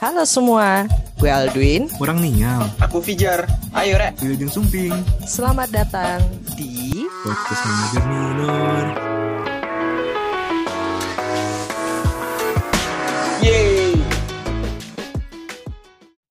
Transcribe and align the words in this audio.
Halo 0.00 0.24
semua, 0.24 0.88
gue 1.20 1.28
Aldwin. 1.28 1.84
Kurang 2.00 2.24
ninyal. 2.24 2.64
Aku 2.80 3.04
Fijar. 3.04 3.44
Ayo, 3.76 4.00
Rek. 4.00 4.16
Wilujeng 4.24 4.48
Sumping. 4.48 4.96
Selamat 5.28 5.68
datang 5.68 6.24
di 6.56 7.04
Podcast 7.20 7.60
Manager 7.68 8.04
Minor. 8.08 8.84
Yeay. 13.44 13.92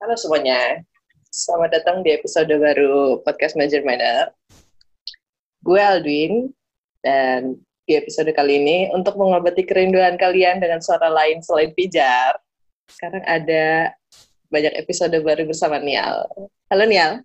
Halo 0.02 0.18
semuanya. 0.18 0.82
Selamat 1.30 1.70
datang 1.70 2.02
di 2.02 2.10
episode 2.10 2.50
baru 2.50 3.22
Podcast 3.22 3.54
Major 3.54 3.86
Minor. 3.86 4.34
Gue 5.62 5.78
Aldwin 5.78 6.50
dan 7.06 7.54
di 7.86 7.94
episode 7.94 8.34
kali 8.34 8.66
ini 8.66 8.90
untuk 8.90 9.14
mengobati 9.14 9.62
kerinduan 9.62 10.18
kalian 10.18 10.58
dengan 10.58 10.82
suara 10.82 11.06
lain 11.06 11.38
selain 11.38 11.70
Pijar. 11.70 12.34
Sekarang 12.90 13.22
ada 13.24 13.94
banyak 14.50 14.74
episode 14.76 15.14
baru 15.22 15.46
bersama 15.46 15.78
Nial. 15.78 16.26
Halo 16.68 16.84
Nial. 16.86 17.22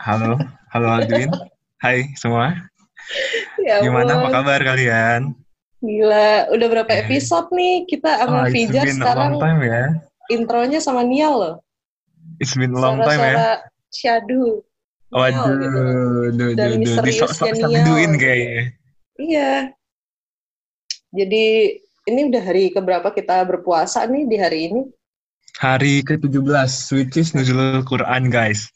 Halo, 0.00 0.40
halo 0.72 0.86
Aldwin. 0.98 1.28
Hai 1.78 2.08
semua. 2.16 2.56
Ya 3.60 3.82
Gimana 3.82 4.16
apa 4.16 4.28
kabar 4.30 4.60
kalian? 4.62 5.34
Gila, 5.82 6.48
udah 6.54 6.66
berapa 6.70 6.88
Eh. 6.88 7.02
episode 7.04 7.50
nih 7.50 7.84
kita 7.84 8.22
sama 8.22 8.46
Oh, 8.46 8.46
a 8.46 9.02
sekarang 9.02 9.30
long 9.34 9.42
time 9.42 9.60
ya. 9.60 9.82
intronya 10.30 10.78
sama 10.78 11.02
Nial 11.02 11.34
loh. 11.34 11.54
It's 12.38 12.54
been 12.54 12.72
a 12.72 12.80
long 12.80 13.02
time 13.02 13.18
ya. 13.18 13.34
Suara-suara 13.34 13.50
syadu. 13.90 14.44
Nial 15.12 15.18
Waduh, 15.20 15.44
gitu. 15.52 15.80
duh, 16.32 16.50
duh, 16.56 16.68
duh. 16.72 17.04
Disok-sok 17.04 17.48
Nial. 17.50 17.60
samduin 17.68 18.12
kayaknya. 18.16 18.62
Iya. 19.20 19.52
Jadi 21.12 21.46
ini 22.06 22.26
udah 22.30 22.42
hari 22.42 22.74
keberapa 22.74 23.14
kita 23.14 23.46
berpuasa 23.46 24.02
nih 24.10 24.26
di 24.26 24.36
hari 24.38 24.58
ini? 24.70 24.82
Hari 25.60 26.02
ke-17, 26.02 26.72
which 26.96 27.14
is 27.14 27.36
Nuzulul 27.36 27.84
Quran, 27.86 28.32
guys. 28.32 28.66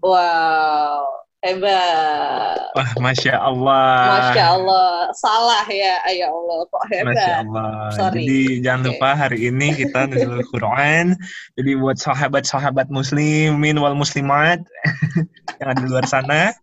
Wow, 0.00 1.04
hebat. 1.44 2.56
Wah, 2.72 2.90
Masya 2.96 3.36
Allah. 3.36 4.32
Masya 4.32 4.44
Allah, 4.56 4.90
salah 5.12 5.66
ya, 5.68 6.00
ya 6.08 6.32
Allah, 6.32 6.58
kok 6.70 6.84
hebat. 6.88 7.12
Masya 7.12 7.32
Allah. 7.44 7.72
Sorry. 7.92 8.24
Jadi 8.24 8.40
jangan 8.64 8.80
Oke. 8.80 8.88
lupa 8.96 9.10
hari 9.18 9.38
ini 9.52 9.68
kita 9.76 10.00
Nuzulul 10.08 10.46
Quran. 10.48 11.04
Jadi 11.60 11.70
buat 11.76 11.98
sahabat-sahabat 12.00 12.88
muslimin 12.88 13.76
wal 13.76 13.98
muslimat 13.98 14.64
yang 15.60 15.68
ada 15.68 15.80
di 15.82 15.88
luar 15.92 16.06
sana, 16.08 16.56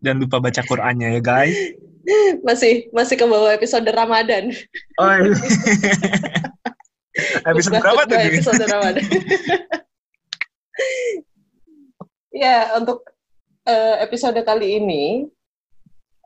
jangan 0.00 0.24
lupa 0.24 0.40
baca 0.40 0.62
Qurannya 0.64 1.18
ya 1.18 1.20
guys. 1.20 1.58
Masih 2.46 2.88
masih 2.94 3.16
ke 3.16 3.26
bawah 3.28 3.52
episode 3.52 3.88
Ramadan. 3.88 4.52
Oh, 4.96 5.14
iya. 5.20 5.36
Episode 7.52 7.82
berapa 7.82 8.02
tuh? 8.06 8.16
Din? 8.16 8.28
Episode 8.32 8.64
Ramadan. 8.70 9.04
ya, 12.42 12.56
untuk 12.80 13.04
eh, 13.66 13.96
episode 14.06 14.40
kali 14.40 14.80
ini 14.80 15.26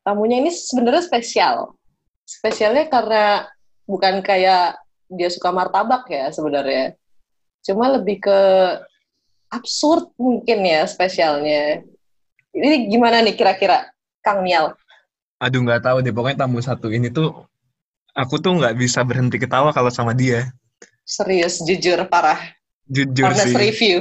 tamunya 0.05 0.45
ini 0.45 0.53
sebenarnya 0.53 1.03
spesial. 1.03 1.75
Spesialnya 2.23 2.87
karena 2.87 3.49
bukan 3.89 4.21
kayak 4.21 4.79
dia 5.11 5.29
suka 5.33 5.51
martabak 5.51 6.07
ya 6.13 6.31
sebenarnya. 6.31 6.95
Cuma 7.65 7.97
lebih 7.97 8.23
ke 8.23 8.41
absurd 9.51 10.13
mungkin 10.21 10.69
ya 10.69 10.85
spesialnya. 10.85 11.83
Ini 12.55 12.87
gimana 12.87 13.25
nih 13.25 13.35
kira-kira 13.35 13.89
Kang 14.23 14.45
Nial? 14.45 14.77
Aduh 15.43 15.61
nggak 15.65 15.83
tahu 15.83 15.97
deh. 16.05 16.13
Pokoknya 16.15 16.47
tamu 16.47 16.59
satu 16.63 16.89
ini 16.91 17.11
tuh 17.11 17.47
aku 18.15 18.39
tuh 18.39 18.55
nggak 18.59 18.75
bisa 18.79 19.03
berhenti 19.03 19.37
ketawa 19.39 19.75
kalau 19.75 19.91
sama 19.91 20.15
dia. 20.15 20.51
Serius, 21.05 21.61
jujur, 21.67 22.01
parah. 22.09 22.41
Jujur 22.89 23.29
Honest 23.29 23.53
sih. 23.53 23.57
review. 23.59 23.97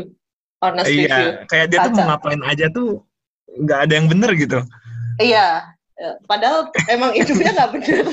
Honest 0.64 0.88
review. 0.88 1.08
Iya, 1.10 1.44
kayak 1.52 1.66
dia 1.72 1.78
tuh 1.84 1.92
Kaca. 1.92 1.98
mau 2.00 2.06
ngapain 2.16 2.42
aja 2.48 2.66
tuh 2.72 3.04
nggak 3.60 3.80
ada 3.90 3.94
yang 3.94 4.08
bener 4.08 4.32
gitu. 4.40 4.60
Iya. 5.20 5.68
Eh, 5.94 6.16
Padahal 6.26 6.72
emang 6.90 7.12
hidupnya 7.14 7.52
nggak 7.54 7.72
bener. 7.76 8.06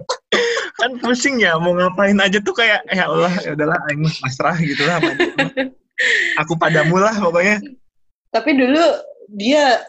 Kan 0.80 0.98
pusing 0.98 1.38
ya 1.38 1.58
mau 1.60 1.76
ngapain 1.76 2.16
aja 2.18 2.38
tuh 2.40 2.54
kayak 2.56 2.82
ya 2.90 3.06
Allah 3.06 3.32
ya 3.44 3.54
udahlah 3.54 3.78
aing 3.90 4.02
pasrah 4.22 4.56
gitu 4.58 4.82
lah. 4.86 4.98
dia. 5.02 5.14
Aku 6.42 6.58
padamu 6.58 6.98
lah 6.98 7.14
pokoknya. 7.14 7.62
Tapi 8.32 8.50
dulu 8.56 8.82
dia 9.36 9.82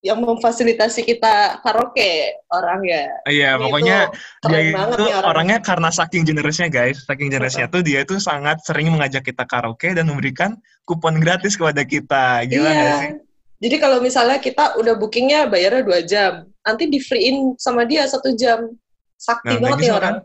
yang 0.00 0.24
memfasilitasi 0.24 1.04
kita 1.04 1.60
karaoke 1.60 2.32
orangnya. 2.48 3.20
Iya, 3.28 3.60
Ini 3.60 3.62
pokoknya 3.68 3.98
keren 4.40 4.52
dia 4.56 4.60
itu 4.72 5.04
orang. 5.12 5.28
orangnya 5.28 5.58
karena 5.60 5.88
saking 5.92 6.24
generasnya 6.24 6.68
guys, 6.72 7.04
saking 7.04 7.28
generasnya 7.28 7.68
tuh 7.68 7.84
dia 7.84 8.00
itu 8.00 8.16
sangat 8.16 8.64
sering 8.64 8.88
mengajak 8.88 9.20
kita 9.20 9.44
karaoke 9.44 9.92
dan 9.92 10.08
memberikan 10.08 10.56
kupon 10.88 11.20
gratis 11.20 11.52
kepada 11.60 11.84
kita. 11.84 12.48
Gila 12.48 12.70
iya. 12.72 12.92
sih? 12.96 13.12
Jadi 13.60 13.76
kalau 13.76 14.00
misalnya 14.00 14.40
kita 14.40 14.80
udah 14.80 14.96
bookingnya 14.96 15.44
bayarnya 15.52 15.82
dua 15.84 16.00
jam, 16.00 16.48
nanti 16.64 16.88
di 16.88 16.96
freein 16.96 17.52
sama 17.60 17.84
dia 17.84 18.08
satu 18.08 18.32
jam. 18.32 18.72
Sakti 19.20 19.52
Nah, 19.52 19.68
banget 19.68 19.78
nyesel 19.84 19.96
orang. 20.00 20.16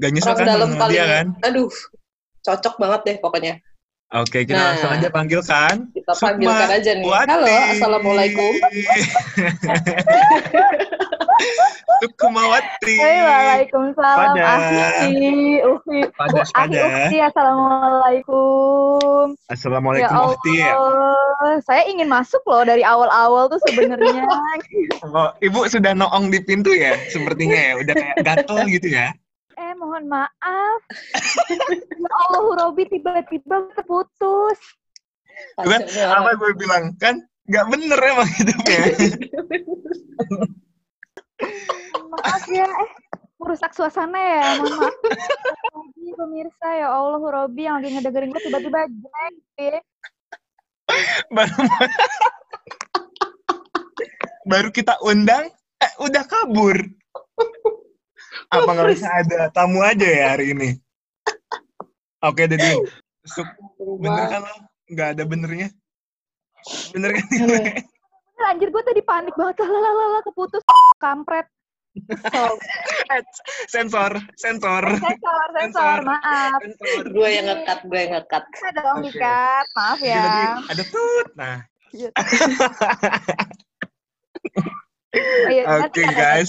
Gak 0.00 0.10
nyesel 0.16 0.32
Orang 0.32 0.40
kan 0.40 0.46
dalam 0.48 0.70
paling, 0.80 0.96
dia 0.96 1.04
kan? 1.04 1.26
aduh, 1.44 1.72
cocok 2.40 2.74
banget 2.80 3.00
deh 3.04 3.16
pokoknya. 3.20 3.54
Oke, 4.12 4.44
kita 4.44 4.60
Nah. 4.60 4.76
langsung 4.76 4.92
aja 4.92 5.08
panggilkan. 5.08 5.88
Kita 5.96 6.12
panggilkan 6.20 6.68
aja 6.68 6.90
nih. 7.00 7.08
Halo, 7.08 7.48
assalamualaikum. 7.72 8.52
Sukmawati. 12.02 12.94
Hai, 12.98 13.18
waalaikumsalam. 13.24 14.34
Pada. 14.36 14.42
Ahli, 14.42 15.62
Ufi, 15.64 16.02
Pada, 16.12 16.42
pada. 16.44 16.82
Ukti, 17.08 17.18
assalamualaikum. 17.24 19.26
Assalamualaikum 19.48 20.34
ya. 20.50 20.76
Allah, 20.76 21.56
saya 21.64 21.86
ingin 21.88 22.10
masuk 22.10 22.42
loh 22.44 22.66
dari 22.68 22.84
awal-awal 22.84 23.48
tuh 23.48 23.60
sebenarnya. 23.64 24.28
Oh, 25.02 25.28
Ibu 25.44 25.66
sudah 25.68 25.92
noong 25.98 26.30
di 26.32 26.38
pintu 26.40 26.70
ya, 26.72 26.94
sepertinya 27.10 27.58
ya. 27.58 27.72
Udah 27.74 27.94
kayak 27.98 28.16
gatel 28.22 28.64
gitu 28.70 28.88
ya. 28.96 29.10
Eh, 29.56 29.72
mohon 29.76 30.04
maaf. 30.08 30.80
ya 32.02 32.10
Allah, 32.28 32.42
Robi 32.64 32.84
tiba-tiba 32.88 33.72
terputus. 33.76 34.58
Kan 35.56 35.82
apa 35.88 36.30
gue 36.36 36.52
bilang 36.56 36.92
kan 37.00 37.24
nggak 37.48 37.66
bener 37.72 37.98
emang 37.98 38.30
hidupnya. 38.38 38.82
Maaf 42.12 42.44
ya, 42.52 42.68
eh 42.68 42.90
merusak 43.40 43.72
suasana 43.74 44.20
ya. 44.20 44.42
Mohon 44.60 44.74
maaf. 44.78 44.96
Lagi 45.72 46.10
pemirsa 46.14 46.68
ya 46.78 46.88
Allah, 46.92 47.20
Robi 47.20 47.62
yang 47.66 47.80
lagi 47.80 47.96
ngedengerin 47.96 48.30
gue 48.30 48.42
tiba-tiba 48.44 48.80
jelek. 48.86 49.34
ya. 49.58 49.80
baru 51.32 51.56
baru 54.44 54.68
kita 54.74 55.00
undang, 55.00 55.48
eh 55.80 55.92
udah 56.02 56.24
kabur. 56.28 56.76
Apa 58.48 58.68
nggak 58.68 58.88
bisa 58.92 59.08
ada 59.08 59.40
tamu 59.50 59.80
aja 59.80 60.08
ya 60.08 60.26
hari 60.32 60.52
ini? 60.52 60.70
Oke, 62.22 62.46
Dedi. 62.46 62.78
Suk, 63.22 63.46
bener 63.98 64.26
kan 64.26 64.40
lo? 64.42 64.54
Nggak 64.88 65.08
ada 65.18 65.22
benernya? 65.24 65.68
Bener 66.90 67.10
kan? 67.18 67.26
Bener, 67.28 67.82
Anjir 68.42 68.68
gue 68.70 68.82
tadi 68.82 69.02
panik 69.02 69.34
banget. 69.34 69.62
Lalalala, 69.62 70.18
keputus. 70.22 70.62
Kampret. 70.98 71.46
So, 72.32 72.56
sensor, 73.68 74.16
sensor. 74.34 74.82
sensor, 74.96 75.46
sensor, 75.54 75.98
maaf. 76.02 76.56
Gue 77.06 77.28
yang 77.36 77.46
ngekat, 77.46 77.84
gue 77.84 77.98
yang 78.00 78.12
ngekat. 78.16 78.42
Bisa 78.48 78.68
dong 78.72 78.98
dikat, 79.04 79.66
maaf 79.76 79.98
Jadi 80.00 80.08
ya. 80.08 80.22
tadi 80.24 80.44
ada 80.72 80.84
tut. 80.88 81.26
Nah, 81.36 81.56
Oh, 85.12 85.50
iya, 85.52 85.62
nanti 85.68 86.00
Oke 86.00 86.08
ada- 86.08 86.16
guys. 86.16 86.48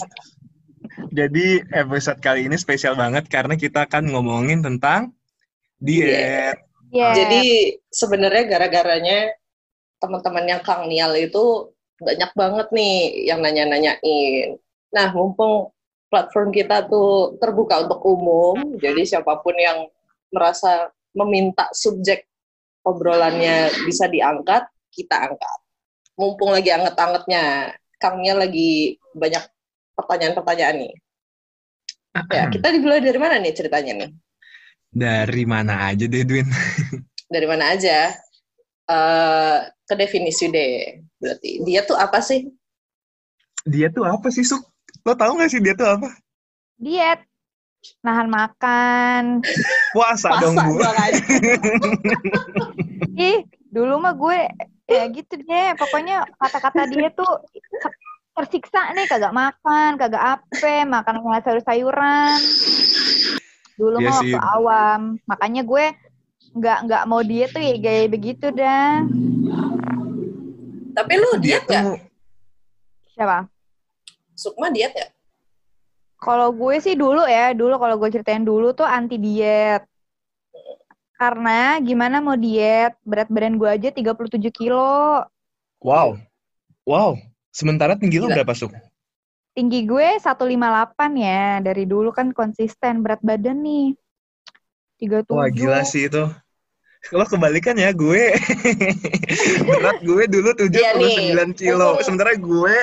Jadi 1.13 1.61
episode 1.73 2.19
kali 2.21 2.49
ini 2.49 2.57
spesial 2.57 2.97
banget 2.97 3.29
karena 3.29 3.53
kita 3.57 3.85
akan 3.85 4.13
ngomongin 4.13 4.61
tentang 4.61 5.13
diet. 5.81 6.57
Iya. 6.93 7.13
Jadi 7.17 7.43
sebenarnya 7.89 8.43
gara-garanya 8.45 9.33
teman-teman 9.97 10.45
yang 10.45 10.61
Kang 10.61 10.85
Nial 10.85 11.15
itu 11.17 11.73
banyak 11.97 12.31
banget 12.35 12.67
nih 12.75 13.25
yang 13.29 13.39
nanya-nanyain. 13.39 14.59
Nah, 14.93 15.07
mumpung 15.15 15.73
platform 16.11 16.53
kita 16.53 16.85
tuh 16.85 17.39
terbuka 17.41 17.81
untuk 17.87 18.05
umum, 18.05 18.77
jadi 18.77 19.01
siapa 19.01 19.41
pun 19.41 19.57
yang 19.57 19.89
merasa 20.29 20.93
meminta 21.17 21.65
subjek 21.73 22.29
obrolannya 22.85 23.73
bisa 23.87 24.05
diangkat, 24.05 24.69
kita 24.93 25.33
angkat. 25.33 25.59
Mumpung 26.13 26.53
lagi 26.53 26.69
anget-angetnya, 26.69 27.73
Kang 27.97 28.21
Nial 28.21 28.37
lagi 28.37 29.01
banyak 29.17 29.41
pertanyaan-pertanyaan 29.95 30.75
nih. 30.83 30.93
Ya, 32.29 32.45
kita 32.49 32.69
dimulai 32.69 33.01
dari 33.01 33.17
mana 33.17 33.41
nih 33.41 33.53
ceritanya 33.57 33.93
nih? 34.05 34.09
Dari 34.93 35.43
mana 35.49 35.89
aja 35.89 36.05
deh, 36.05 36.21
Dwin? 36.21 36.45
dari 37.33 37.47
mana 37.49 37.73
aja 37.73 38.13
eh 38.83 39.57
ke 39.87 39.95
definisi 39.95 40.51
deh 40.51 40.99
berarti 41.17 41.63
dia 41.65 41.81
tuh 41.87 41.97
apa 41.97 42.21
sih 42.21 42.45
Dia 43.63 43.87
tuh 43.87 44.03
apa 44.03 44.27
sih, 44.27 44.43
Suk? 44.43 44.59
Lo 45.07 45.15
tau 45.15 45.39
gak 45.39 45.47
sih 45.47 45.63
dia 45.63 45.71
tuh 45.71 45.87
apa? 45.87 46.11
Diet. 46.75 47.23
nahan 48.03 48.27
makan. 48.27 49.39
Puasa, 49.95 50.35
Puasa 50.35 50.43
dong 50.43 50.55
bu. 50.59 50.79
Ih, 53.31 53.47
dulu 53.71 54.03
mah 54.03 54.19
gue 54.19 54.39
ya 54.87 55.03
gitu 55.07 55.39
deh. 55.39 55.75
Pokoknya 55.79 56.27
kata-kata 56.39 56.83
dia 56.91 57.07
tuh 57.15 57.31
tersiksa 58.33 58.89
nih 58.97 59.05
kagak 59.05 59.33
makan, 59.33 59.95
kagak 60.01 60.41
ape, 60.41 60.85
makan 60.89 61.21
sayur-sayuran. 61.45 62.39
Dulu 63.77 63.97
Iya 64.01 64.05
mah 64.09 64.15
waktu 64.21 64.39
awam. 64.57 65.01
Makanya 65.29 65.61
gue 65.61 65.85
nggak 66.53 66.77
nggak 66.85 67.03
mau 67.09 67.21
diet 67.21 67.49
tuh 67.53 67.61
ya 67.61 67.75
gaya 67.77 68.05
begitu 68.09 68.49
dah. 68.49 69.05
Tapi 70.93 71.13
lu 71.17 71.29
diet 71.41 71.63
nggak? 71.65 71.83
tuh 71.85 71.97
Siapa? 73.13 73.37
Sukma 74.33 74.73
diet 74.73 74.93
nggak? 74.93 75.11
Kalau 76.23 76.55
gue 76.55 76.75
sih 76.79 76.95
dulu 76.95 77.27
ya, 77.27 77.51
dulu 77.53 77.75
kalau 77.77 77.99
gue 77.99 78.09
ceritain 78.09 78.41
dulu 78.41 78.73
tuh 78.73 78.87
anti 78.87 79.19
diet. 79.21 79.83
Karena 81.19 81.77
gimana 81.83 82.23
mau 82.23 82.33
diet, 82.33 82.97
berat 83.05 83.29
badan 83.29 83.61
gue 83.61 83.69
aja 83.69 83.89
37 83.93 84.49
kilo. 84.49 85.21
wow, 85.83 86.15
wow. 86.87 87.19
Sementara 87.53 87.93
tinggi 87.93 88.17
lu 88.17 88.27
berapa 88.27 88.51
suk? 88.51 88.73
Tinggi 89.53 89.85
gue 89.85 90.17
158 90.17 91.13
ya, 91.13 91.61
dari 91.61 91.85
dulu 91.85 92.09
kan 92.09 92.33
konsisten 92.33 92.99
berat 92.99 93.21
badan 93.21 93.61
nih. 93.61 93.93
37. 94.97 95.29
Wah 95.29 95.47
gila 95.47 95.85
sih 95.85 96.09
itu. 96.09 96.25
Lo 97.11 97.23
kebalikan 97.23 97.75
ya 97.75 97.91
gue. 97.91 98.31
Berat 99.69 99.99
gue 100.01 100.23
dulu 100.25 100.49
79 100.55 100.71
Iya 100.71 100.91
nih. 100.95 101.51
kilo. 101.53 101.99
Sementara 101.99 102.31
gue 102.33 102.75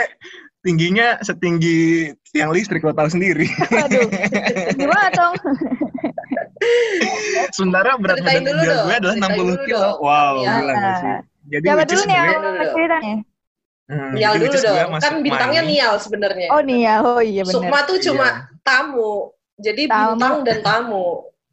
tingginya 0.61 1.17
setinggi 1.19 2.13
tiang 2.29 2.53
listrik 2.53 2.85
lo 2.85 2.93
tahu 2.93 3.09
sendiri. 3.09 3.49
Aduh, 3.73 4.05
gimana 4.77 5.09
dong? 5.11 5.35
Sementara 7.51 7.97
berat 7.97 8.21
Ceritain 8.21 8.37
badan 8.37 8.45
dulu 8.47 8.61
ideal 8.61 8.79
gue 8.79 8.95
adalah 8.95 9.15
ceritain 9.17 9.35
60 9.35 9.41
dulu 9.41 9.55
kilo. 9.65 9.81
dong. 9.81 9.97
Wow, 9.99 10.35
Iya. 10.37 10.53
gila 10.53 10.73
gak 10.77 10.95
sih? 10.95 11.17
Jadi 11.51 11.65
Siapa 11.67 11.83
dulu 11.83 12.03
nih 12.05 12.15
yang? 12.15 13.25
Hmm, 13.91 14.11
Nial 14.15 14.33
dulu 14.39 14.55
dong. 14.55 14.91
Kan 15.03 15.15
bintangnya 15.21 15.63
main. 15.67 15.71
Nial 15.75 15.95
sebenarnya. 15.99 16.49
Oh 16.55 16.63
ya, 16.63 16.95
oh 17.03 17.19
iya 17.21 17.43
bener. 17.43 17.55
Sukma 17.59 17.79
tuh 17.85 17.99
cuma 17.99 18.27
Iya. 18.27 18.63
tamu. 18.63 19.13
Jadi 19.61 19.83
Tamu. 19.85 20.17
bintang 20.17 20.35
dan 20.47 20.59
tamu 20.63 21.07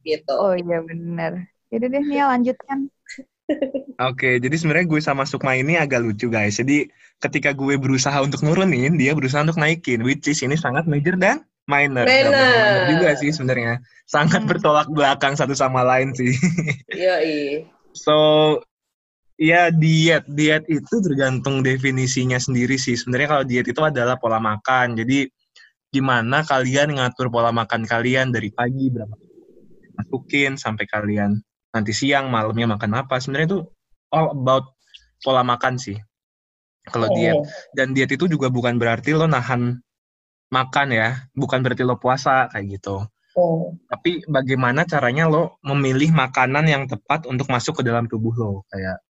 gitu. 0.06 0.34
Oh 0.38 0.54
iya 0.56 0.80
bener. 0.80 1.32
Jadi 1.68 1.86
deh 1.92 2.04
Nia 2.06 2.32
lanjutkan. 2.32 2.88
Oke, 4.12 4.38
jadi 4.38 4.56
sebenarnya 4.56 4.88
gue 4.88 5.02
sama 5.02 5.24
Sukma 5.24 5.56
ini 5.56 5.76
agak 5.76 6.04
lucu 6.04 6.28
guys. 6.28 6.60
Jadi 6.60 6.88
ketika 7.18 7.52
gue 7.52 7.76
berusaha 7.76 8.16
untuk 8.20 8.44
nurunin, 8.44 8.96
dia 8.96 9.16
berusaha 9.16 9.42
untuk 9.44 9.58
naikin, 9.58 10.04
which 10.04 10.28
is 10.28 10.40
ini 10.44 10.56
sangat 10.56 10.84
major 10.86 11.16
dan 11.16 11.44
minor. 11.66 12.04
Minor. 12.04 12.92
Juga 12.92 13.16
sih 13.16 13.32
sebenarnya. 13.32 13.80
Sangat 14.06 14.44
Hmm. 14.44 14.50
bertolak 14.52 14.88
belakang 14.92 15.36
satu 15.36 15.56
sama 15.56 15.84
lain 15.84 16.12
sih. 16.14 16.32
Yoi. 16.92 17.68
So, 17.92 18.16
ya 19.38 19.70
diet. 19.70 20.26
Diet 20.28 20.66
itu 20.68 20.96
tergantung 21.00 21.62
definisinya 21.62 22.42
sendiri 22.42 22.76
sih. 22.76 22.98
Sebenarnya 22.98 23.28
kalau 23.30 23.44
diet 23.46 23.68
itu 23.70 23.82
adalah 23.82 24.18
pola 24.18 24.42
makan. 24.42 24.98
Jadi 24.98 25.30
gimana 25.94 26.44
kalian 26.44 27.00
ngatur 27.00 27.32
pola 27.32 27.54
makan 27.56 27.88
kalian 27.88 28.36
dari 28.36 28.52
pagi 28.52 28.92
berapa 28.92 29.16
masukin 29.98 30.60
sampai 30.60 30.86
kalian 30.86 31.42
nanti 31.74 31.94
siang 31.96 32.28
malamnya 32.30 32.70
makan 32.76 32.92
apa. 33.02 33.18
Sebenarnya 33.18 33.56
itu 33.56 33.60
all 34.12 34.34
about 34.34 34.76
pola 35.24 35.42
makan 35.46 35.80
sih. 35.80 35.98
Kalau 36.88 37.12
diet 37.12 37.36
Hmm. 37.36 37.48
dan 37.76 37.88
diet 37.92 38.12
itu 38.16 38.32
juga 38.32 38.48
bukan 38.48 38.80
berarti 38.80 39.12
lo 39.12 39.28
nahan 39.28 39.76
makan 40.48 40.88
ya, 40.96 41.28
bukan 41.36 41.60
berarti 41.60 41.84
lo 41.84 42.00
puasa 42.00 42.48
kayak 42.48 42.80
gitu. 42.80 43.04
Hmm. 43.36 43.76
Tapi 43.92 44.24
bagaimana 44.26 44.88
caranya 44.88 45.28
lo 45.28 45.60
memilih 45.62 46.16
makanan 46.16 46.64
yang 46.66 46.84
tepat 46.88 47.28
untuk 47.28 47.52
masuk 47.52 47.84
ke 47.84 47.84
dalam 47.84 48.08
tubuh 48.08 48.32
lo, 48.40 48.64
kayak 48.72 49.04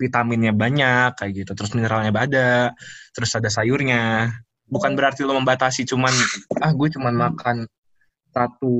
vitaminnya 0.00 0.52
banyak 0.54 1.14
kayak 1.18 1.32
gitu, 1.44 1.52
terus 1.54 1.72
mineralnya 1.72 2.10
ada, 2.10 2.74
terus 3.14 3.30
ada 3.34 3.48
sayurnya. 3.48 4.32
Bukan 4.64 4.96
berarti 4.96 5.22
lo 5.22 5.36
membatasi 5.36 5.84
cuman 5.84 6.12
ah 6.64 6.72
gue 6.72 6.88
cuman 6.88 7.14
makan 7.14 7.68
satu 8.32 8.74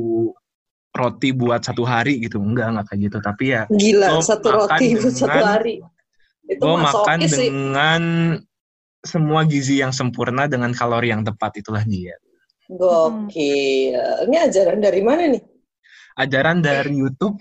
roti 0.95 1.31
buat 1.35 1.61
satu 1.63 1.85
hari 1.85 2.23
gitu, 2.23 2.41
enggak 2.41 2.75
enggak 2.75 2.87
kayak 2.91 3.01
gitu. 3.11 3.19
Tapi 3.21 3.45
ya 3.53 3.63
Gila, 3.69 4.09
Lo 4.15 4.23
satu 4.25 4.49
roti 4.51 4.87
itu 4.95 5.09
satu 5.13 5.41
hari. 5.45 5.83
Itu 6.45 6.63
lo 6.65 6.81
makan 6.81 7.19
sih. 7.25 7.51
dengan 7.51 8.03
semua 9.05 9.45
gizi 9.45 9.85
yang 9.85 9.93
sempurna 9.93 10.49
dengan 10.49 10.73
kalori 10.73 11.13
yang 11.13 11.23
tepat 11.23 11.61
itulah 11.61 11.85
diet. 11.85 12.19
Gokil. 12.73 14.01
Ini 14.25 14.37
ajaran 14.49 14.81
dari 14.81 15.05
mana 15.05 15.29
nih? 15.29 15.54
Ajaran 16.15 16.63
dari 16.63 16.95
YouTube 16.95 17.35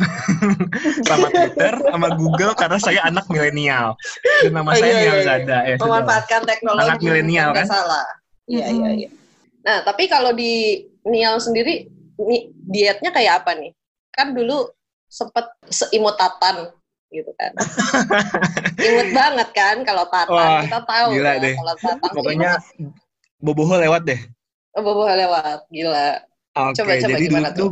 sama 1.09 1.29
Twitter 1.29 1.77
sama 1.77 2.07
Google 2.17 2.57
karena 2.57 2.81
saya 2.81 3.05
anak 3.05 3.29
milenial. 3.29 3.93
Dan 4.41 4.57
nama 4.57 4.73
Oh, 4.73 4.77
saya 4.77 4.89
iya, 4.89 4.97
iya, 4.97 5.13
iya. 5.13 5.21
Zada. 5.21 5.57
Ya. 5.61 5.75
Memanfaatkan 5.77 6.41
teknologi. 6.41 6.89
Anak 6.89 6.99
milenial, 7.05 7.49
kan? 7.53 7.65
salah. 7.69 8.07
Iya, 8.49 8.65
iya, 8.73 8.89
iya. 9.05 9.09
Nah, 9.61 9.85
tapi 9.85 10.09
kalau 10.09 10.33
di 10.33 10.81
Nial 11.05 11.37
sendiri, 11.37 11.85
ni- 12.17 12.49
dietnya 12.65 13.13
kayak 13.13 13.45
apa 13.45 13.53
nih? 13.61 13.71
Kan 14.09 14.33
dulu 14.33 14.65
sempet 15.05 15.45
seimut 15.69 16.17
tatan 16.17 16.73
gitu 17.13 17.29
kan. 17.37 17.53
Imut 18.89 19.09
banget 19.13 19.49
kan 19.53 19.85
kalau 19.85 20.09
tatan. 20.09 20.33
Wah, 20.33 20.65
Kita 20.65 20.79
tahu 20.81 21.07
gila 21.13 21.31
kan 21.37 21.43
deh. 21.45 21.55
kalau 21.61 21.75
tatan. 21.77 22.11
Pokoknya 22.17 22.51
Boboho 23.37 23.75
lewat 23.77 24.01
deh. 24.07 24.19
Oh, 24.73 24.81
bobo 24.81 25.05
lewat. 25.05 25.67
Gila. 25.69 26.23
Coba, 26.53 26.73
coba, 26.73 26.93
jadi 26.97 27.13
dulu 27.13 27.29
gimana 27.29 27.49
tuh 27.53 27.69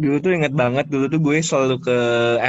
dulu 0.00 0.16
tuh 0.22 0.32
inget 0.32 0.54
banget 0.56 0.86
dulu 0.88 1.06
tuh 1.12 1.20
gue 1.20 1.36
selalu 1.44 1.76
ke 1.84 1.98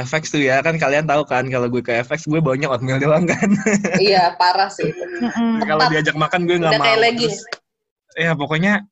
FX 0.08 0.32
tuh 0.32 0.40
ya 0.40 0.64
kan 0.64 0.80
kalian 0.80 1.04
tahu 1.04 1.22
kan 1.28 1.44
kalau 1.52 1.68
gue 1.68 1.84
ke 1.84 2.00
FX 2.04 2.24
gue 2.30 2.40
baunya 2.40 2.70
oatmeal 2.70 2.96
doang 2.96 3.28
kan 3.28 3.48
iya, 4.00 4.32
parah 4.40 4.72
sih. 4.72 4.88
Mm-mm. 4.88 5.64
kalau 5.68 5.88
diajak 5.92 6.16
makan 6.16 6.48
gue 6.48 6.56
nggak 6.60 6.80
mau 6.80 6.84
kayak 6.84 7.00
legging. 7.00 7.32
Terus, 7.32 7.44
ya 8.16 8.32
pokoknya 8.32 8.84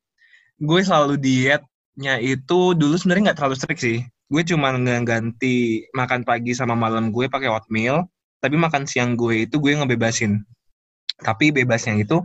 gue 0.61 0.81
selalu 0.85 1.15
dietnya 1.17 2.15
itu 2.21 2.77
dulu 2.77 2.95
sebenarnya 3.01 3.33
nggak 3.33 3.39
terlalu 3.41 3.57
strict 3.57 3.81
sih 3.81 4.05
gue 4.31 4.43
cuma 4.47 4.71
ngeganti 4.77 5.91
makan 5.91 6.23
pagi 6.23 6.55
sama 6.55 6.79
malam 6.79 7.11
gue 7.11 7.27
pakai 7.27 7.51
oatmeal 7.51 8.07
tapi 8.39 8.55
makan 8.55 8.87
siang 8.87 9.19
gue 9.19 9.49
itu 9.49 9.59
gue 9.59 9.75
ngebebasin 9.75 10.45
tapi 11.21 11.53
bebasnya 11.53 12.01
itu 12.01 12.23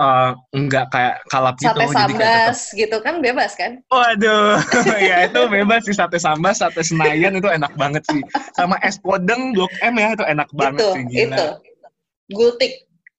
eh, 0.00 0.30
nggak 0.56 0.86
kayak 0.88 1.14
kalap 1.28 1.54
gitu 1.60 1.76
Sate 1.76 1.84
jadi 1.92 1.92
kayak 1.92 2.16
tetap 2.16 2.32
sambas 2.32 2.60
gitu 2.72 2.96
kan 3.04 3.14
bebas 3.20 3.52
kan? 3.54 3.72
Waduh, 3.92 4.56
ya 5.12 5.28
itu 5.28 5.40
bebas 5.52 5.84
sih 5.84 5.94
sate 5.94 6.16
sambas, 6.16 6.64
sate 6.64 6.80
senayan 6.80 7.36
itu 7.36 7.48
enak 7.52 7.72
banget 7.76 8.02
sih. 8.08 8.24
Sama 8.56 8.80
es 8.80 8.96
podeng 8.96 9.52
Blok 9.52 9.70
M 9.84 10.00
ya 10.00 10.16
itu 10.16 10.24
enak 10.24 10.48
banget 10.56 10.80
itu, 10.80 10.92
sih 10.96 11.04
gila. 11.12 11.36
itu. 11.36 11.46
Gultik. 12.32 12.72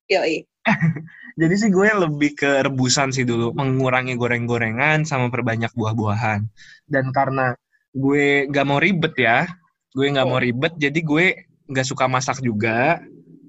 Yoi. 0.10 0.44
Jadi 1.42 1.56
sih 1.56 1.70
gue 1.72 1.88
lebih 1.88 2.36
ke 2.36 2.62
rebusan 2.68 3.16
sih 3.16 3.24
dulu, 3.24 3.56
mengurangi 3.56 4.20
goreng-gorengan 4.20 5.08
sama 5.08 5.32
perbanyak 5.32 5.72
buah-buahan. 5.74 6.44
Dan 6.86 7.16
karena 7.16 7.56
gue 7.96 8.52
gak 8.52 8.68
mau 8.68 8.78
ribet 8.78 9.16
ya, 9.16 9.48
gue 9.96 10.12
nggak 10.12 10.28
mau 10.28 10.40
ribet, 10.44 10.76
jadi 10.76 11.00
gue 11.00 11.26
nggak 11.72 11.88
suka 11.88 12.06
masak 12.12 12.44
juga 12.44 13.00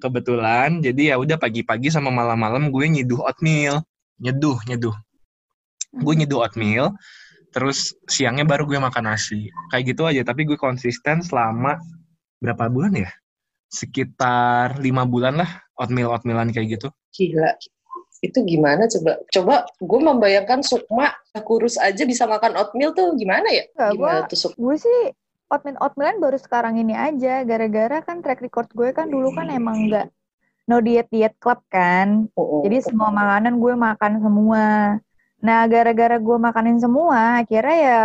kebetulan. 0.02 0.82
Jadi 0.82 1.14
ya 1.14 1.16
udah 1.22 1.38
pagi-pagi 1.38 1.94
sama 1.94 2.10
malam-malam 2.10 2.74
gue 2.74 2.86
nyeduh 2.90 3.22
oatmeal, 3.22 3.86
nyeduh, 4.18 4.58
nyeduh. 4.66 4.94
Gue 5.94 6.14
nyeduh 6.18 6.42
oatmeal, 6.42 6.90
terus 7.54 7.94
siangnya 8.10 8.42
baru 8.42 8.66
gue 8.66 8.82
makan 8.82 9.14
nasi. 9.14 9.46
Kayak 9.70 9.94
gitu 9.94 10.02
aja, 10.10 10.26
tapi 10.26 10.42
gue 10.42 10.58
konsisten 10.58 11.22
selama 11.22 11.78
berapa 12.42 12.66
bulan 12.66 12.98
ya? 12.98 13.10
Sekitar 13.70 14.82
lima 14.82 15.06
bulan 15.06 15.38
lah 15.38 15.50
oatmeal 15.78 16.10
oatmealan 16.10 16.50
kayak 16.50 16.76
gitu. 16.80 16.88
Gila. 17.14 17.54
Itu 18.22 18.46
gimana 18.46 18.86
coba? 18.86 19.12
Coba 19.34 19.54
gue 19.82 20.00
membayangkan 20.00 20.62
Sukma 20.62 21.10
kurus 21.42 21.74
aja 21.74 22.06
bisa 22.06 22.22
makan 22.28 22.54
oatmeal 22.54 22.94
tuh 22.94 23.18
gimana 23.18 23.50
ya? 23.50 23.66
Gimana 23.90 24.22
gua- 24.24 24.28
tuh 24.30 24.38
Sukma? 24.38 24.58
Gue 24.62 24.76
sih 24.78 25.00
oatmeal 25.52 25.76
oatmealan 25.84 26.18
baru 26.18 26.38
sekarang 26.40 26.80
ini 26.80 26.96
aja. 26.96 27.44
Gara-gara 27.44 28.00
kan 28.00 28.24
track 28.24 28.40
record 28.40 28.72
gue 28.72 28.96
kan 28.96 29.12
dulu 29.12 29.36
kan 29.36 29.52
emang 29.52 29.92
nggak 29.92 30.08
no 30.64 30.80
diet 30.80 31.12
diet 31.12 31.36
club 31.36 31.60
kan. 31.68 32.26
Jadi 32.36 32.88
semua 32.88 33.12
makanan 33.12 33.60
gue 33.60 33.74
makan 33.76 34.12
semua. 34.24 34.66
Nah 35.44 35.60
gara-gara 35.68 36.16
gue 36.16 36.36
makanin 36.40 36.80
semua 36.80 37.44
akhirnya 37.44 37.76
ya 37.76 38.02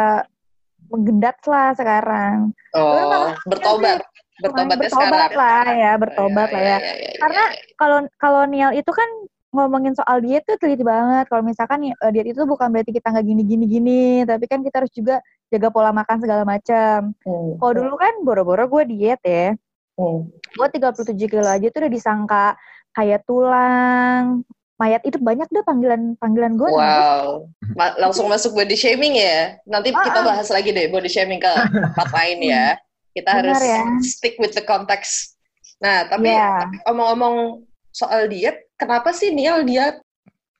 menggendat 0.92 1.40
lah 1.48 1.72
sekarang. 1.72 2.52
Oh, 2.76 3.32
bertobat. 3.48 4.04
Bertobatnya 4.38 4.78
bertobat 4.78 5.32
sekarang. 5.34 5.40
lah 5.40 5.68
ya 5.74 5.92
bertobat 5.96 6.50
lah 6.52 6.62
ya. 6.62 6.78
Karena 7.18 7.44
kalau 7.80 7.98
kalau 8.20 8.44
Nial 8.46 8.76
itu 8.76 8.92
kan 8.92 9.08
ngomongin 9.56 9.96
soal 9.96 10.22
diet 10.22 10.44
tuh 10.46 10.60
teliti 10.60 10.84
banget. 10.86 11.26
Kalau 11.32 11.42
misalkan 11.42 11.90
eh, 11.90 12.12
diet 12.14 12.28
itu 12.36 12.44
bukan 12.44 12.70
berarti 12.70 12.92
kita 12.94 13.10
nggak 13.10 13.26
gini 13.26 13.42
gini 13.48 13.66
gini, 13.66 14.02
tapi 14.28 14.46
kan 14.46 14.62
kita 14.62 14.84
harus 14.84 14.94
juga 14.94 15.24
jaga 15.48 15.68
pola 15.70 15.92
makan 15.92 16.18
segala 16.20 16.44
macam. 16.44 17.16
Hmm. 17.24 17.52
Kalau 17.58 17.74
dulu 17.74 17.96
kan 17.96 18.14
boro-boro 18.22 18.68
gue 18.68 18.84
diet 18.90 19.22
ya. 19.24 19.56
Hmm. 19.96 20.28
Gue 20.54 20.68
37 20.70 21.16
kilo 21.26 21.44
aja 21.44 21.68
tuh 21.68 21.80
udah 21.82 21.92
disangka 21.92 22.46
kayak 22.94 23.26
tulang, 23.26 24.42
mayat 24.76 25.02
itu 25.04 25.18
banyak 25.18 25.46
deh 25.48 25.62
panggilan 25.62 26.14
panggilan 26.18 26.54
gue 26.54 26.70
Wow, 26.70 27.46
Ma- 27.74 27.98
langsung 27.98 28.26
masuk 28.28 28.54
body 28.54 28.74
shaming 28.74 29.16
ya. 29.16 29.58
Nanti 29.64 29.90
Ah, 29.90 30.02
kita 30.04 30.20
ah. 30.22 30.26
bahas 30.26 30.48
lagi 30.50 30.70
deh 30.70 30.86
body 30.88 31.08
shaming 31.08 31.38
ke 31.38 31.50
tempat 31.74 32.10
lain 32.12 32.40
ya. 32.44 32.66
Kita 33.14 33.34
Benar 33.34 33.54
harus 33.54 33.62
ya. 33.64 33.82
stick 34.06 34.38
with 34.38 34.54
the 34.54 34.62
context. 34.62 35.38
Nah, 35.78 36.06
tapi 36.06 36.30
Iya. 36.30 36.70
omong-omong 36.86 37.66
soal 37.90 38.26
diet, 38.28 38.70
kenapa 38.78 39.10
sih 39.10 39.30
Niel 39.30 39.62
diet? 39.62 39.98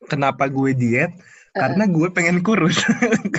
Kenapa 0.06 0.46
gue 0.46 0.74
diet? 0.74 1.14
Karena 1.64 1.84
gue 1.90 2.08
pengen 2.14 2.38
kurus. 2.46 2.78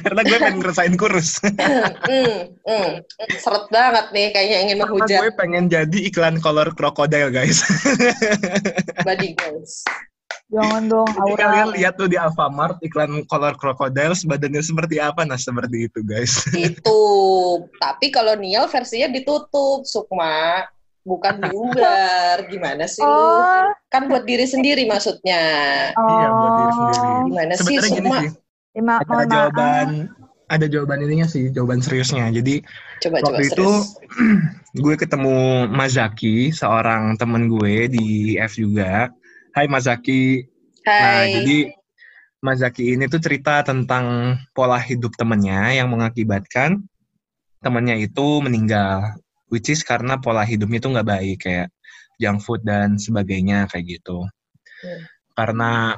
Karena 0.02 0.20
gue 0.26 0.38
pengen 0.38 0.58
ngerasain 0.58 0.94
kurus. 0.98 1.38
hmm, 2.10 2.38
hmm, 2.66 2.90
seret 3.38 3.64
banget 3.70 4.06
nih, 4.10 4.26
kayaknya 4.34 4.58
ingin 4.66 4.76
Karena 4.82 4.90
gue 4.90 4.98
menghujat 4.98 5.22
pengen 5.38 5.64
jadi 5.70 5.98
iklan 6.10 6.37
color 6.42 6.68
crocodile, 6.75 7.30
guys. 7.30 7.62
body 9.06 9.38
goals. 9.38 9.87
jangan 10.48 10.88
dong 10.88 11.04
Jadi 11.12 11.20
aura 11.28 11.44
kalian 11.44 11.68
lihat 11.76 11.94
tuh 12.00 12.08
di 12.08 12.16
Alfamart 12.16 12.80
iklan 12.80 13.20
color 13.28 13.52
crocodiles 13.60 14.25
badannya 14.25 14.64
seperti 14.64 14.96
apa? 14.96 15.20
Nah, 15.28 15.37
seperti 15.37 15.92
itu, 15.92 16.00
guys. 16.00 16.48
Itu. 16.56 17.00
Tapi 17.76 18.08
kalau 18.08 18.32
Niel 18.40 18.64
versinya 18.64 19.12
ditutup, 19.12 19.84
Sukma. 19.84 20.64
Bukan 21.08 21.34
diumbar. 21.40 22.36
Gimana 22.52 22.84
sih 22.84 23.00
lu? 23.02 23.08
oh 23.08 23.72
Kan 23.88 24.12
buat 24.12 24.28
diri 24.28 24.44
sendiri 24.44 24.84
maksudnya. 24.84 25.40
oh 25.96 26.04
Iya, 26.12 26.28
buat 26.36 26.52
diri 26.60 26.72
sendiri. 26.76 27.10
Gimana 27.32 27.52
sih, 27.56 27.64
Sebenarnya 27.64 27.88
gini 27.88 28.08
Sukma? 28.08 28.18
sih, 28.20 28.30
Ya, 28.76 28.82
ma- 28.84 29.00
ada 29.00 29.24
jawaban 29.26 29.88
ada 30.48 30.66
jawaban 30.68 31.00
ininya 31.04 31.28
sih, 31.28 31.48
jawaban 31.48 31.80
seriusnya. 31.80 32.28
Jadi 32.28 32.60
Coba, 33.00 33.20
coba, 33.20 33.28
waktu 33.32 33.42
itu 33.48 33.68
serius. 33.68 33.96
gue 34.84 34.94
ketemu 35.00 35.36
Mazaki, 35.72 36.52
seorang 36.52 37.16
temen 37.16 37.48
gue 37.48 37.88
di 37.88 38.06
F 38.36 38.60
juga. 38.60 39.08
Hai 39.56 39.64
Mazaki. 39.68 40.44
Nah, 40.84 41.24
Hai. 41.24 41.32
jadi 41.32 41.58
Mazaki 42.38 42.94
ini 42.94 43.10
tuh 43.10 43.18
cerita 43.18 43.66
tentang 43.66 44.36
pola 44.54 44.78
hidup 44.78 45.10
temennya 45.18 45.74
yang 45.74 45.88
mengakibatkan 45.90 46.80
temennya 47.58 47.98
itu 47.98 48.38
meninggal. 48.44 49.18
Which 49.49 49.73
is 49.73 49.81
karena 49.85 50.21
pola 50.21 50.45
hidupnya 50.45 50.78
itu 50.81 50.88
nggak 50.93 51.09
baik, 51.09 51.38
kayak 51.49 51.69
junk 52.21 52.45
food 52.45 52.62
dan 52.64 53.00
sebagainya, 53.00 53.69
kayak 53.73 54.00
gitu. 54.00 54.25
Hmm. 54.85 55.02
Karena 55.33 55.97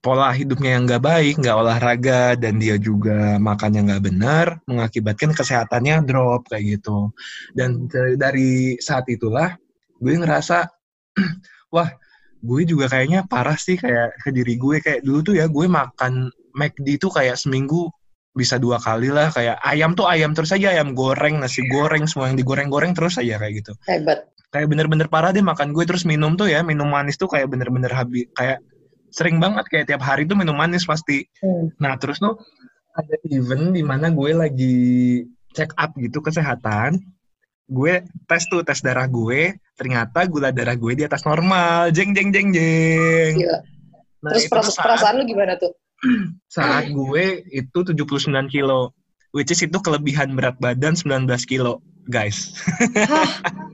pola 0.00 0.32
hidupnya 0.32 0.80
yang 0.80 0.88
nggak 0.88 1.04
baik, 1.04 1.34
nggak 1.38 1.56
olahraga, 1.60 2.22
dan 2.34 2.56
dia 2.56 2.80
juga 2.80 3.36
makannya 3.36 3.92
nggak 3.92 4.04
benar, 4.04 4.46
mengakibatkan 4.64 5.36
kesehatannya 5.36 6.08
drop, 6.08 6.48
kayak 6.48 6.80
gitu. 6.80 7.12
Dan 7.52 7.86
dari- 8.16 8.80
saat 8.80 9.04
itulah, 9.12 9.54
gue 10.00 10.14
ngerasa, 10.16 10.66
wah, 11.74 11.92
gue 12.40 12.60
juga 12.64 12.88
kayaknya 12.88 13.28
parah 13.28 13.56
sih 13.60 13.76
kayak 13.76 14.16
ke 14.24 14.32
diri 14.32 14.56
gue 14.56 14.80
kayak 14.80 15.04
dulu 15.04 15.20
tuh 15.20 15.34
ya 15.36 15.44
gue 15.44 15.66
makan 15.68 16.32
McD 16.56 16.96
tuh 16.96 17.12
kayak 17.12 17.36
seminggu 17.36 17.92
bisa 18.30 18.62
dua 18.62 18.78
kali 18.78 19.10
lah 19.10 19.28
kayak 19.34 19.58
ayam 19.66 19.98
tuh 19.98 20.06
ayam 20.06 20.30
terus 20.32 20.54
aja 20.54 20.70
ayam 20.70 20.94
goreng 20.94 21.42
nasi 21.42 21.66
goreng 21.66 22.06
semua 22.06 22.30
yang 22.30 22.38
digoreng-goreng 22.38 22.94
terus 22.94 23.18
aja 23.18 23.42
kayak 23.42 23.64
gitu 23.64 23.72
Hebat. 23.90 24.30
kayak 24.54 24.70
bener-bener 24.70 25.10
parah 25.10 25.34
deh 25.34 25.42
makan 25.42 25.74
gue 25.74 25.82
terus 25.82 26.06
minum 26.06 26.38
tuh 26.38 26.46
ya 26.46 26.62
minum 26.62 26.86
manis 26.86 27.18
tuh 27.18 27.26
kayak 27.26 27.50
bener-bener 27.50 27.90
habis 27.90 28.30
kayak 28.38 28.62
sering 29.10 29.42
banget 29.42 29.66
kayak 29.66 29.90
tiap 29.90 30.02
hari 30.06 30.30
tuh 30.30 30.38
minum 30.38 30.54
manis 30.54 30.86
pasti 30.86 31.26
Hmm. 31.42 31.74
nah 31.82 31.98
terus 31.98 32.22
tuh 32.22 32.38
ada 32.94 33.18
event 33.26 33.74
di 33.74 33.82
mana 33.82 34.10
gue 34.14 34.30
lagi 34.30 34.78
check 35.50 35.74
up 35.74 35.90
gitu 35.98 36.22
kesehatan 36.22 37.02
gue 37.66 38.02
tes 38.26 38.42
tuh 38.46 38.62
tes 38.62 38.78
darah 38.82 39.10
gue 39.10 39.58
ternyata 39.74 40.26
gula 40.30 40.54
darah 40.54 40.74
gue 40.78 40.92
di 40.94 41.02
atas 41.06 41.26
normal 41.26 41.90
jeng 41.90 42.14
jeng 42.14 42.30
jeng 42.30 42.50
jeng 42.54 43.34
Gila. 43.42 43.58
nah 44.22 44.30
Terus 44.34 44.46
perasaan 44.78 45.18
lu 45.18 45.24
gimana 45.26 45.54
tuh? 45.58 45.74
Saat 46.54 46.88
gue 46.90 47.44
itu 47.52 47.78
79 47.84 48.30
kilo 48.48 48.94
which 49.36 49.52
is 49.52 49.60
itu 49.60 49.78
kelebihan 49.82 50.32
berat 50.34 50.56
badan 50.58 50.96
19 50.96 51.28
kilo 51.44 51.84
guys 52.08 52.56
Hah? 52.96 53.28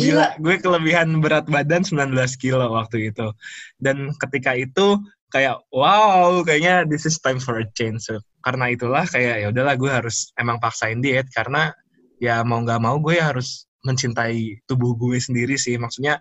Gila, 0.00 0.40
gue 0.40 0.56
kelebihan 0.58 1.20
berat 1.20 1.44
badan 1.46 1.84
19 1.84 2.16
kilo 2.40 2.72
waktu 2.72 3.12
itu. 3.12 3.30
Dan 3.76 4.16
ketika 4.16 4.56
itu 4.56 4.96
kayak 5.28 5.60
wow, 5.68 6.40
kayaknya 6.40 6.88
this 6.88 7.04
is 7.04 7.20
time 7.20 7.38
for 7.38 7.60
a 7.60 7.66
change. 7.76 8.08
So, 8.08 8.22
karena 8.40 8.72
itulah 8.72 9.04
kayak 9.04 9.44
ya 9.44 9.46
udahlah 9.52 9.76
gue 9.76 9.90
harus 9.90 10.32
emang 10.40 10.56
paksain 10.62 11.04
diet 11.04 11.28
karena 11.34 11.74
ya 12.22 12.40
mau 12.46 12.64
nggak 12.64 12.80
mau 12.80 12.96
gue 13.02 13.20
harus 13.20 13.68
mencintai 13.84 14.64
tubuh 14.64 14.96
gue 14.96 15.20
sendiri 15.20 15.60
sih. 15.60 15.76
Maksudnya 15.76 16.18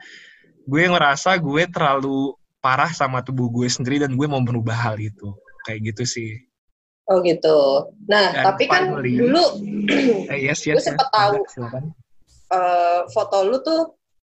gue 0.65 0.83
ngerasa 0.85 1.39
gue 1.39 1.63
terlalu 1.71 2.35
parah 2.65 2.89
sama 2.89 3.21
tubuh 3.21 3.45
gue 3.47 3.69
sendiri 3.69 4.01
dan 4.01 4.17
gue 4.17 4.25
mau 4.25 4.41
merubah 4.41 4.73
hal 4.73 4.97
itu. 4.97 5.29
Kayak 5.61 5.93
gitu 5.93 6.03
sih. 6.09 6.29
Oh 7.05 7.21
gitu. 7.21 7.85
Nah, 8.09 8.33
Dan 8.33 8.43
tapi 8.43 8.65
kan 8.65 8.89
finally- 8.89 9.21
dulu 9.21 9.45
Eh, 10.33 10.39
yes, 10.41 10.65
Gue 10.65 10.73
yes, 10.73 10.83
sempet 10.83 11.05
yes. 11.05 11.13
tahu. 11.13 11.35
Silakan. 11.47 11.83
eh, 12.47 13.01
foto 13.09 13.37
lu 13.41 13.57
tuh 13.61 13.81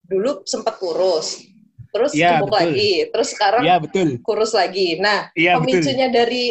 dulu 0.07 0.47
sempat 0.47 0.79
kurus. 0.79 1.43
Terus 1.91 2.13
Iya, 2.15 2.39
gemuk 2.39 2.53
betul. 2.53 2.59
lagi. 2.63 2.93
Terus 3.11 3.29
sekarang 3.33 3.63
Iya, 3.67 3.77
betul. 3.79 4.09
kurus 4.23 4.53
lagi. 4.53 4.89
Nah, 4.99 5.35
Iya, 5.35 5.59
betul. 5.59 5.83
pemicunya 5.83 6.07
dari 6.09 6.45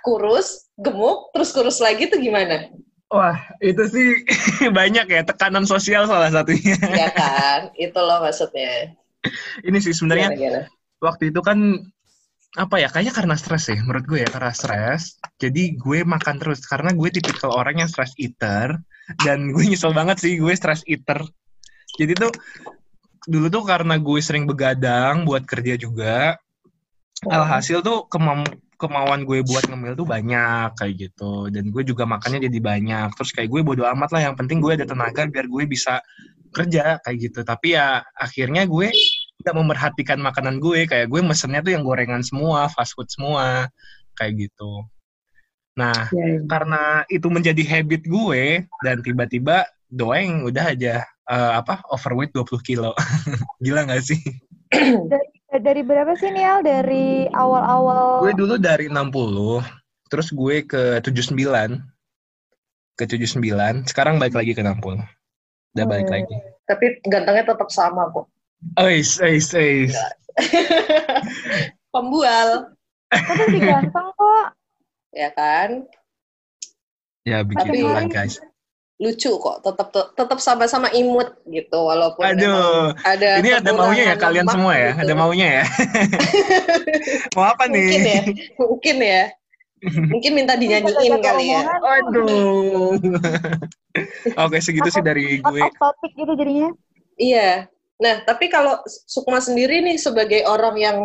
kurus, 0.00 0.70
gemuk, 0.76 1.32
terus 1.32 1.50
kurus 1.50 1.78
lagi 1.80 2.06
tuh 2.06 2.20
gimana? 2.20 2.68
Wah, 3.08 3.34
itu 3.58 3.82
sih 3.88 4.06
banyak 4.78 5.06
ya 5.06 5.22
tekanan 5.22 5.64
sosial 5.64 6.04
salah 6.04 6.28
satunya. 6.28 6.76
ya 6.78 7.08
kan? 7.10 7.74
Itu 7.74 7.98
loh 7.98 8.20
maksudnya. 8.20 8.92
Ini 9.62 9.78
sih 9.80 9.90
sebenarnya 9.90 10.28
Gimana, 10.30 10.38
gimana? 10.38 10.60
Waktu 11.04 11.28
itu 11.28 11.44
kan 11.44 11.58
apa 12.56 12.76
ya? 12.80 12.88
Kayaknya 12.88 13.14
karena 13.14 13.34
stres 13.36 13.68
sih, 13.68 13.76
menurut 13.76 14.04
gue 14.08 14.24
ya 14.24 14.28
karena 14.32 14.52
stres. 14.56 15.20
Jadi 15.36 15.76
gue 15.76 16.02
makan 16.08 16.40
terus 16.40 16.64
karena 16.64 16.96
gue 16.96 17.08
tipikal 17.12 17.52
orang 17.52 17.84
yang 17.84 17.90
stress 17.90 18.16
eater 18.16 18.80
dan 19.20 19.38
gue 19.54 19.64
nyesel 19.68 19.92
banget 19.92 20.24
sih 20.24 20.40
gue 20.40 20.54
stress 20.56 20.80
eater. 20.88 21.20
Jadi 22.00 22.12
tuh 22.16 22.32
dulu 23.28 23.46
tuh 23.52 23.64
karena 23.68 24.00
gue 24.00 24.20
sering 24.20 24.48
begadang 24.48 25.24
buat 25.28 25.44
kerja 25.44 25.76
juga, 25.80 26.36
alhasil 27.28 27.80
tuh 27.80 28.04
kemam 28.08 28.44
kemauan 28.74 29.24
gue 29.24 29.40
buat 29.46 29.64
ngemil 29.70 29.94
tuh 29.96 30.04
banyak 30.04 30.76
kayak 30.76 30.94
gitu 30.98 31.48
dan 31.48 31.70
gue 31.70 31.82
juga 31.86 32.04
makannya 32.04 32.42
jadi 32.50 32.58
banyak 32.58 33.08
terus 33.16 33.30
kayak 33.32 33.48
gue 33.48 33.60
bodo 33.62 33.86
amat 33.86 34.10
lah 34.12 34.28
yang 34.30 34.34
penting 34.36 34.58
gue 34.58 34.74
ada 34.74 34.84
tenaga 34.84 35.24
biar 35.30 35.46
gue 35.46 35.64
bisa 35.64 36.02
kerja 36.50 36.98
kayak 37.00 37.18
gitu 37.18 37.40
tapi 37.46 37.78
ya 37.78 38.02
akhirnya 38.18 38.66
gue 38.66 38.90
tidak 39.44 39.60
memerhatikan 39.60 40.18
makanan 40.24 40.56
gue 40.58 40.88
kayak 40.88 41.12
gue 41.12 41.20
mesennya 41.20 41.60
tuh 41.60 41.76
yang 41.76 41.84
gorengan 41.84 42.24
semua 42.24 42.72
fast 42.72 42.96
food 42.96 43.12
semua 43.12 43.68
kayak 44.16 44.48
gitu 44.48 44.82
nah 45.76 46.08
karena 46.48 47.04
itu 47.12 47.28
menjadi 47.28 47.60
habit 47.60 48.08
gue 48.08 48.64
dan 48.80 49.04
tiba-tiba 49.04 49.68
doeng 49.92 50.48
udah 50.48 50.72
aja 50.72 51.04
eh, 51.28 51.52
apa 51.60 51.84
overweight 51.92 52.32
20 52.32 52.58
kilo 52.64 52.96
gila 53.64 53.84
nggak 53.84 54.02
sih 54.02 54.20
Dari 55.54 55.86
berapa 55.86 56.18
sih 56.18 56.34
Nial? 56.34 56.66
Dari 56.66 57.30
awal-awal 57.30 58.26
Gue 58.26 58.34
dulu 58.34 58.58
dari 58.58 58.90
60, 58.90 59.62
terus 60.10 60.34
gue 60.34 60.66
ke 60.66 60.98
79. 60.98 61.78
Ke 62.98 63.06
79, 63.06 63.86
sekarang 63.86 64.18
balik 64.18 64.34
lagi 64.34 64.50
ke 64.50 64.66
60. 64.66 64.98
Udah 65.78 65.86
balik 65.86 66.10
Hmm. 66.10 66.14
lagi. 66.18 66.36
Tapi 66.66 66.86
gantengnya 67.06 67.54
tetap 67.54 67.70
sama 67.70 68.10
kok. 68.10 68.26
Eis, 68.74 69.20
eis, 69.20 69.52
eis. 69.54 69.92
Pembual, 71.94 72.74
Tapi 73.06 73.32
lebih 73.46 73.60
ganteng 73.70 74.08
kok. 74.12 74.46
ya 75.14 75.30
kan? 75.30 75.86
Ya 77.22 77.46
begitulah 77.46 78.02
Tapi- 78.04 78.12
guys. 78.12 78.36
Lucu 78.94 79.26
kok, 79.42 79.58
tetap 79.58 79.90
tetap 79.90 80.38
sama-sama 80.38 80.86
imut 80.94 81.34
gitu 81.50 81.82
walaupun 81.82 82.30
Aduh, 82.30 82.94
ada 83.02 83.42
ini 83.42 83.50
ada 83.50 83.74
maunya 83.74 84.14
ya 84.14 84.16
kalian 84.16 84.46
lemak 84.46 84.54
semua 84.54 84.72
ya? 84.78 84.90
gitu. 84.94 85.02
Ada 85.02 85.14
maunya 85.18 85.46
ya? 85.50 85.64
Mau 87.34 87.42
apa 87.42 87.64
nih? 87.66 87.90
Mungkin 87.90 88.06
ya, 88.06 88.20
mungkin 88.54 88.96
ya. 89.02 89.22
Mungkin 90.14 90.30
minta 90.38 90.54
dinyanyiin 90.54 91.14
kali 91.18 91.44
ya. 91.50 91.62
Aduh. 91.74 92.94
Oke, 94.46 94.56
segitu 94.62 94.88
sih 94.94 95.02
dari 95.02 95.42
gue. 95.42 95.60
of 95.60 95.74
topic 95.74 96.14
gitu 96.14 96.32
jadinya. 96.38 96.70
Iya. 97.18 97.66
Nah, 97.94 98.26
tapi 98.26 98.50
kalau 98.50 98.82
Sukma 98.86 99.38
sendiri 99.38 99.78
nih 99.78 99.96
sebagai 99.96 100.42
orang 100.44 100.76
yang 100.76 100.98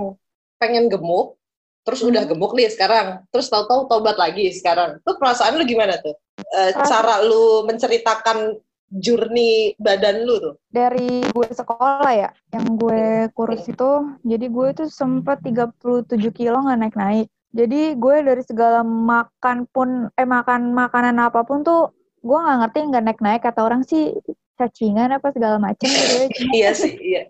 pengen 0.58 0.90
gemuk, 0.90 1.38
terus 1.86 2.02
udah 2.02 2.26
Hmm. 2.26 2.32
gemuk 2.34 2.54
nih 2.54 2.70
sekarang, 2.70 3.24
terus 3.30 3.48
tahu-tahu 3.48 3.86
tobat 3.86 4.18
lagi 4.18 4.50
sekarang. 4.52 4.98
Tuh 5.06 5.16
perasaan 5.18 5.58
lu 5.58 5.66
gimana 5.66 5.98
tuh? 6.02 6.18
Eh, 6.40 6.74
Perasaan- 6.74 6.86
cara 6.90 7.16
lu 7.22 7.64
menceritakan 7.66 8.58
journey 8.90 9.78
badan 9.78 10.26
lu 10.26 10.42
tuh. 10.42 10.54
Dari 10.68 11.22
gue 11.30 11.48
sekolah 11.48 12.10
ya, 12.10 12.30
yang 12.50 12.74
gue 12.74 13.30
kurus 13.38 13.70
itu, 13.70 13.92
jadi 14.26 14.46
gue 14.50 14.68
tuh 14.74 14.90
sempet 14.90 15.46
37 15.46 16.34
kilo 16.34 16.58
nggak 16.58 16.80
naik-naik. 16.80 17.30
Jadi 17.50 17.98
gue 17.98 18.16
dari 18.22 18.42
segala 18.42 18.82
makan 18.86 19.66
pun, 19.70 20.10
eh 20.14 20.26
makan 20.26 20.74
makanan 20.74 21.18
apa 21.18 21.42
pun 21.42 21.62
tuh, 21.62 21.94
gue 22.20 22.38
nggak 22.38 22.58
ngerti 22.64 22.80
nggak 22.92 23.04
naik-naik. 23.04 23.42
Kata 23.42 23.60
orang 23.66 23.82
sih 23.88 24.16
cacingan 24.60 25.16
apa 25.16 25.32
segala 25.32 25.58
macam 25.58 25.88
gitu 25.88 26.16
ya. 26.20 26.28
Iya 26.52 26.70
sih, 26.76 26.94
iya. 27.00 27.22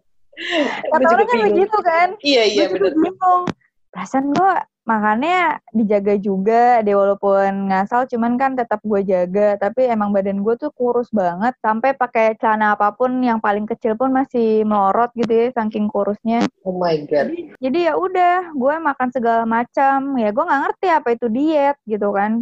Kata 0.89 1.07
orang 1.07 1.27
kan 1.27 1.39
begitu 1.51 1.77
kan. 1.83 2.07
Iya 2.23 2.43
iya 2.47 2.65
bener. 2.71 2.93
bingung. 2.95 3.43
Perasaan 3.89 4.33
gue 4.33 4.51
makannya 4.89 5.61
dijaga 5.69 6.17
juga 6.17 6.81
deh 6.81 6.97
walaupun 6.97 7.69
ngasal 7.69 8.09
cuman 8.09 8.41
kan 8.41 8.57
tetap 8.57 8.81
gue 8.81 9.05
jaga 9.05 9.53
tapi 9.61 9.85
emang 9.85 10.09
badan 10.09 10.41
gue 10.41 10.57
tuh 10.57 10.73
kurus 10.73 11.13
banget 11.13 11.53
sampai 11.61 11.93
pakai 11.93 12.33
celana 12.41 12.73
apa 12.73 12.89
pun 12.97 13.21
yang 13.21 13.37
paling 13.37 13.69
kecil 13.69 13.93
pun 13.93 14.09
masih 14.09 14.65
melorot 14.65 15.13
gitu 15.13 15.29
ya 15.29 15.47
saking 15.53 15.85
kurusnya 15.93 16.41
Oh 16.65 16.73
my 16.73 17.05
god. 17.05 17.29
jadi 17.61 17.93
ya 17.93 18.01
udah 18.01 18.49
gue 18.49 18.75
makan 18.81 19.09
segala 19.13 19.45
macam 19.45 20.17
ya 20.17 20.33
gue 20.33 20.43
nggak 20.49 20.61
ngerti 20.65 20.87
apa 20.89 21.07
itu 21.13 21.27
diet 21.29 21.77
gitu 21.85 22.09
kan 22.09 22.41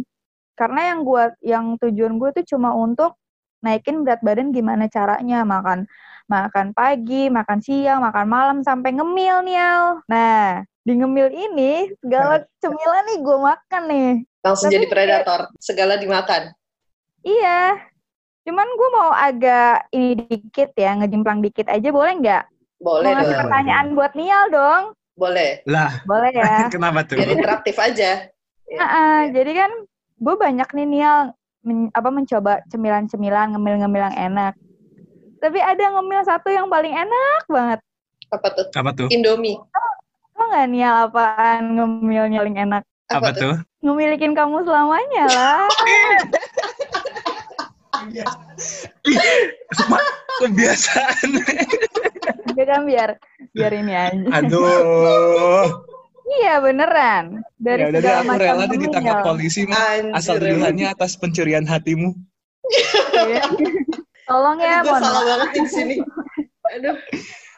karena 0.58 0.90
yang 0.90 1.00
gue 1.00 1.22
yang 1.40 1.64
tujuan 1.78 2.18
gue 2.18 2.30
tuh 2.34 2.46
cuma 2.48 2.74
untuk 2.74 3.14
naikin 3.58 4.02
berat 4.02 4.18
badan 4.20 4.50
gimana 4.50 4.86
caranya 4.86 5.42
makan 5.42 5.86
makan 6.26 6.70
pagi 6.72 7.26
makan 7.28 7.58
siang 7.58 8.02
makan 8.02 8.26
malam 8.26 8.58
sampai 8.60 8.90
ngemil 8.92 9.42
nih 9.42 9.56
Al. 9.56 9.84
nah 10.04 10.42
di 10.82 10.92
ngemil 10.92 11.28
ini 11.30 11.72
segala 11.96 12.42
cemilan 12.58 13.04
nih 13.06 13.18
gue 13.18 13.38
makan 13.38 13.82
nih 13.86 14.10
Langsung 14.38 14.70
Tapi- 14.70 14.76
jadi 14.76 14.86
predator. 14.86 15.40
Segala 15.58 15.94
dimakan. 15.94 16.54
iya 17.20 17.74
cuman 18.42 18.64
gue 18.66 18.88
mau 18.90 19.10
agak 19.12 19.90
ini 19.90 20.14
dikit 20.16 20.72
ya 20.72 20.96
ngejimplang 20.96 21.38
dikit 21.38 21.68
aja 21.68 21.88
boleh 21.88 22.14
nggak 22.16 22.44
Boleh 22.78 23.10
mau 23.10 23.20
dong. 23.22 23.36
pertanyaan 23.36 23.86
buat 23.92 24.12
Nial 24.14 24.44
dong 24.48 24.82
Boleh. 25.12 25.66
Lah, 25.66 25.98
boleh 26.04 26.30
ya 26.30 26.70
kenapa 26.72 27.02
tuh? 27.02 27.18
Biar 27.18 27.34
interaktif 27.34 27.74
aja. 27.74 28.30
Ah, 28.70 28.86
ah, 28.86 29.18
jadi 29.28 29.50
kan 29.52 29.70
gue 30.18 30.34
banyak 30.34 30.68
nih 30.74 30.86
Nial 30.86 31.18
men- 31.62 31.90
apa 31.94 32.10
mencoba 32.10 32.62
cemilan-cemilan 32.70 33.54
ngemil-ngemil 33.54 34.02
yang 34.10 34.16
enak. 34.30 34.54
Tapi 35.38 35.58
ada 35.62 35.94
ngemil 35.94 36.22
satu 36.26 36.50
yang 36.50 36.66
paling 36.66 36.90
enak 36.90 37.42
banget. 37.46 37.78
Apa 38.34 38.48
tuh? 38.50 38.66
Apa 38.74 38.90
tuh? 38.90 39.08
Indomie. 39.14 39.54
Tau 40.34 40.44
nggak 40.50 40.66
Nial 40.70 40.94
apaan 41.06 41.78
ngemilnya 41.78 42.38
paling 42.42 42.58
enak? 42.58 42.82
Apa 43.08 43.30
tuh? 43.32 43.54
Ngemilikin 43.80 44.34
kamu 44.34 44.66
selamanya 44.66 45.24
lah. 45.30 45.66
Kebiasaan. 50.42 51.28
Dia 52.58 52.64
kan 52.66 52.82
biar 52.86 53.18
biar 53.54 53.72
ini 53.74 53.94
aja. 53.94 54.26
Aduh. 54.42 55.66
Iya 56.28 56.54
beneran. 56.60 57.24
Dari 57.56 57.80
ya 57.80 57.86
udah 57.88 58.00
segala 58.00 58.18
aku 58.20 58.28
macam 58.28 58.42
rela 58.44 58.64
deh 58.68 58.80
ditangkap 58.84 59.18
polisi 59.24 59.62
mah. 59.64 59.80
Asal 60.12 60.36
tuduhannya 60.38 60.86
atas 60.92 61.16
pencurian 61.16 61.64
hatimu. 61.64 62.12
Iya. 63.16 63.44
Tolong 64.28 64.60
ya, 64.60 64.84
gue 64.84 64.92
mohon 64.92 65.00
salah 65.00 65.24
banget 65.24 65.48
di 65.56 65.60
sini. 65.72 65.96
Aduh. 66.76 66.96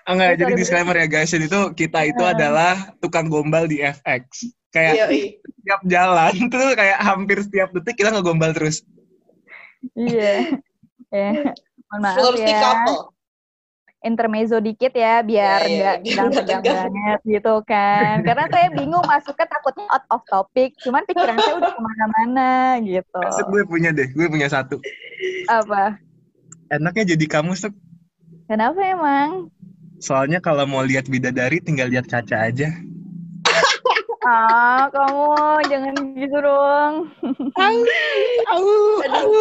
Ah, 0.06 0.12
enggak, 0.14 0.28
Oh, 0.30 0.38
jadi 0.46 0.52
disclaimer 0.54 0.96
ya 0.96 1.06
guys, 1.10 1.30
jadi 1.34 1.50
itu 1.50 1.60
kita 1.74 2.00
itu 2.06 2.22
Ah. 2.22 2.30
adalah 2.30 2.74
tukang 3.02 3.26
gombal 3.26 3.66
di 3.66 3.82
FX. 3.82 4.54
Kayak 4.70 4.94
iya. 4.94 5.06
setiap 5.42 5.80
jalan 5.90 6.34
tuh 6.54 6.66
kayak 6.78 6.98
hampir 7.02 7.42
setiap 7.42 7.74
detik 7.74 7.98
kita 7.98 8.14
ngegombal 8.14 8.54
terus. 8.54 8.86
Iya. 9.98 10.62
Ya. 11.10 11.30
Mohon 11.90 12.00
maaf 12.06 12.16
Flirty 12.22 12.52
ya. 12.54 12.60
couple. 12.62 12.98
Intermezzo 14.00 14.56
dikit 14.64 14.92
ya 14.96 15.20
biar 15.20 15.60
Ya, 15.68 15.68
ya, 15.68 15.76
nggak 15.76 15.96
biar 16.00 16.16
tegang-tegang 16.40 16.64
banget 16.64 17.20
gitu 17.28 17.54
kan 17.68 18.14
karena 18.24 18.44
saya 18.48 18.66
bingung 18.72 19.04
masuknya 19.04 19.46
takutnya 19.48 19.86
out 19.92 20.04
of 20.08 20.22
topic 20.24 20.72
cuman 20.80 21.04
pikiran 21.04 21.36
saya 21.36 21.54
udah 21.60 21.72
ke 21.72 21.80
mana-mana 21.80 22.50
gitu 22.80 23.20
Maksud 23.20 23.46
gue 23.52 23.62
punya 23.68 23.90
deh, 23.92 24.08
gue 24.08 24.26
punya 24.28 24.48
satu. 24.48 24.80
apa 25.48 26.00
Enaknya 26.70 27.12
jadi 27.16 27.26
kamu 27.28 27.52
Sep. 27.58 27.74
kenapa 28.48 28.80
emang 28.82 29.50
Soalnya 30.00 30.40
kalau 30.40 30.64
mau 30.64 30.80
lihat 30.80 31.12
bidadari 31.12 31.60
tinggal 31.60 31.92
lihat 31.92 32.08
kaca 32.08 32.48
aja. 32.48 32.72
Ah 34.22 34.84
kamu 34.86 35.24
jangan 35.66 35.94
gitu 36.12 36.36
dong 36.38 36.92
Au, 37.56 37.76
au, 38.46 38.64
au. 39.06 39.32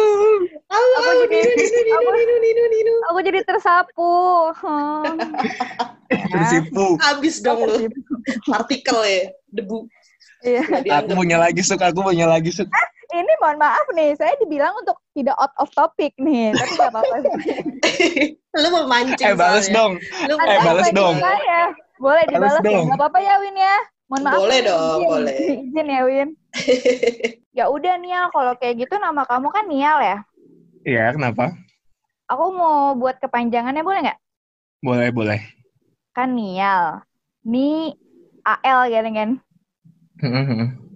Aku 0.70 1.22
jadi- 1.26 1.68
aku 3.02 3.18
jadi 3.20 3.40
tersapu. 3.42 4.12
Tersipu. 6.10 6.86
Habis 6.98 7.38
dong 7.40 7.60
lu. 7.60 7.86
Partikel 8.44 8.98
ya, 9.02 9.20
debu. 9.48 9.86
Iya. 10.40 10.62
Aku 10.96 11.12
punya 11.14 11.36
lagi 11.36 11.60
Suk, 11.60 11.78
aku 11.78 12.00
punya 12.00 12.24
lagi 12.24 12.48
Suk. 12.48 12.66
ini 13.10 13.32
mohon 13.36 13.58
maaf 13.58 13.82
nih 13.90 14.14
saya 14.14 14.38
dibilang 14.38 14.70
untuk 14.76 14.94
tidak 15.12 15.34
out 15.36 15.50
of 15.58 15.66
topic 15.70 16.14
nih 16.16 16.54
tapi 16.54 16.72
nggak 16.72 16.90
apa-apa 16.94 17.14
Lu 18.62 18.66
mau 18.70 18.86
mancing 18.86 19.18
Eh 19.20 19.34
balas 19.34 19.66
soalnya. 19.66 19.74
dong. 19.76 19.92
Lu 20.24 20.34
mau 20.36 20.46
Eh, 20.46 20.58
balas 20.62 20.88
dong. 20.90 21.14
saya. 21.18 21.62
boleh 21.98 22.22
Balas 22.24 22.30
dibalas 22.32 22.54
ya 22.56 22.62
dong. 22.64 22.84
nggak 22.86 22.96
apa-apa 22.96 23.18
ya 23.18 23.34
Win 23.36 23.56
ya 23.58 23.76
mohon 24.10 24.22
maaf 24.26 24.38
Boleh 24.42 24.58
dong, 24.66 24.98
izin. 24.98 25.06
boleh. 25.06 25.38
izin 25.70 25.86
ya 25.86 26.00
Win 26.02 26.28
ya 27.58 27.64
udah 27.70 27.94
Nial 27.98 28.26
kalau 28.34 28.52
kayak 28.58 28.82
gitu 28.82 28.94
nama 28.98 29.22
kamu 29.22 29.48
kan 29.54 29.64
Nial 29.70 29.98
ya 30.02 30.18
Iya, 30.82 31.12
kenapa? 31.14 31.54
aku 32.26 32.44
mau 32.56 32.94
buat 32.94 33.18
kepanjangannya 33.18 33.82
boleh 33.82 34.00
nggak 34.06 34.18
Boleh, 34.80 35.08
boleh. 35.12 35.40
kan 36.10 36.34
Nial 36.34 37.06
Ni 37.46 37.94
AL 38.42 38.90
gitu 38.90 39.10
kan 39.14 39.30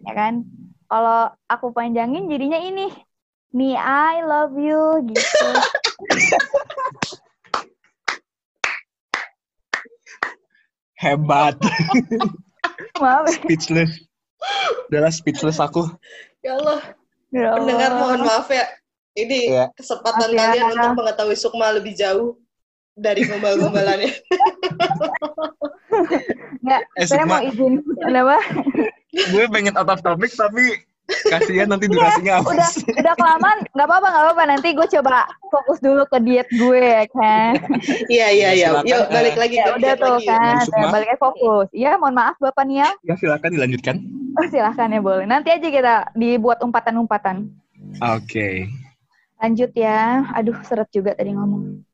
ya 0.05 0.12
kan 0.12 0.35
kalau 0.90 1.31
aku 1.46 1.70
panjangin 1.70 2.27
jadinya 2.27 2.59
ini 2.59 2.90
Ni 3.55 3.79
I 3.79 4.27
love 4.27 4.59
you 4.59 5.07
gitu 5.07 5.46
Hebat. 10.94 11.59
Maaf 12.96 13.24
ya. 13.26 13.34
speechless. 13.37 13.92
Udahlah 14.88 15.12
speechless 15.12 15.58
aku. 15.58 15.88
Ya 16.40 16.56
Allah, 16.56 16.80
Ya 17.30 17.48
Allah. 17.50 17.58
pendengar 17.60 17.90
mohon 17.96 18.20
maaf 18.22 18.46
ya. 18.48 18.66
Ini 19.14 19.38
Iya. 19.48 19.64
kesempatan 19.72 20.28
ya. 20.30 20.38
kalian 20.42 20.64
untuk 20.74 20.92
mengetahui 20.98 21.37
Sukma 21.37 21.70
lebih 21.70 21.94
jauh 21.94 22.34
dari 22.92 23.22
gombal-gombalannya. 23.24 24.10
nggak 26.60 26.82
Eh, 26.96 27.06
saya 27.06 27.24
mau 27.24 27.40
izin 27.40 27.82
kenapa 27.96 28.38
Gue 29.30 29.44
pengen 29.46 29.74
out 29.78 29.87
of 29.87 30.02
topic 30.02 30.34
tapi 30.34 30.82
kasihan 31.05 31.69
nanti 31.69 31.85
durasinya 31.85 32.40
Iya, 32.40 32.49
udah 32.49 32.71
udah 32.97 33.14
kelamaan. 33.14 33.59
Nggak 33.77 33.87
apa-apa 33.87 34.07
nggak 34.09 34.25
apa-apa. 34.25 34.43
Nanti 34.49 34.69
gue 34.73 34.87
coba 34.88 35.29
fokus 35.53 35.79
dulu 35.79 36.03
ke 36.09 36.19
diet 36.21 36.49
gue 36.51 36.81
ya 36.81 37.05
kan? 37.12 37.53
Iya, 38.09 38.27
iya, 38.33 38.49
iya. 38.53 38.69
Silakan, 38.73 38.88
Yuk, 38.88 39.05
balik 39.12 39.37
lagi 39.37 39.55
ya 39.55 39.64
ke 39.64 39.73
udah 39.77 39.93
tuh 39.95 40.17
lagi. 40.17 40.27
kan. 40.27 40.62
Ya, 40.64 40.87
balik 40.88 41.09
lagi 41.12 41.21
fokus. 41.21 41.67
Iya 41.71 41.90
mohon 41.97 42.14
maaf 42.14 42.37
bapak 42.40 42.64
Nial 42.64 42.93
Ya 43.03 43.14
silakan 43.14 43.51
dilanjutkan. 43.53 43.97
oh, 44.35 44.47
silahkan 44.49 44.88
ya 44.88 45.01
boleh. 45.01 45.25
Nanti 45.25 45.49
aja 45.53 45.69
kita 45.69 45.95
dibuat 46.14 46.59
umpatan-umpatan. 46.61 47.53
Oke. 48.01 48.69
lanjut 49.37 49.71
ya. 49.77 50.25
Aduh 50.33 50.57
seret 50.64 50.88
juga 50.88 51.12
tadi 51.12 51.37
ngomong. 51.37 51.85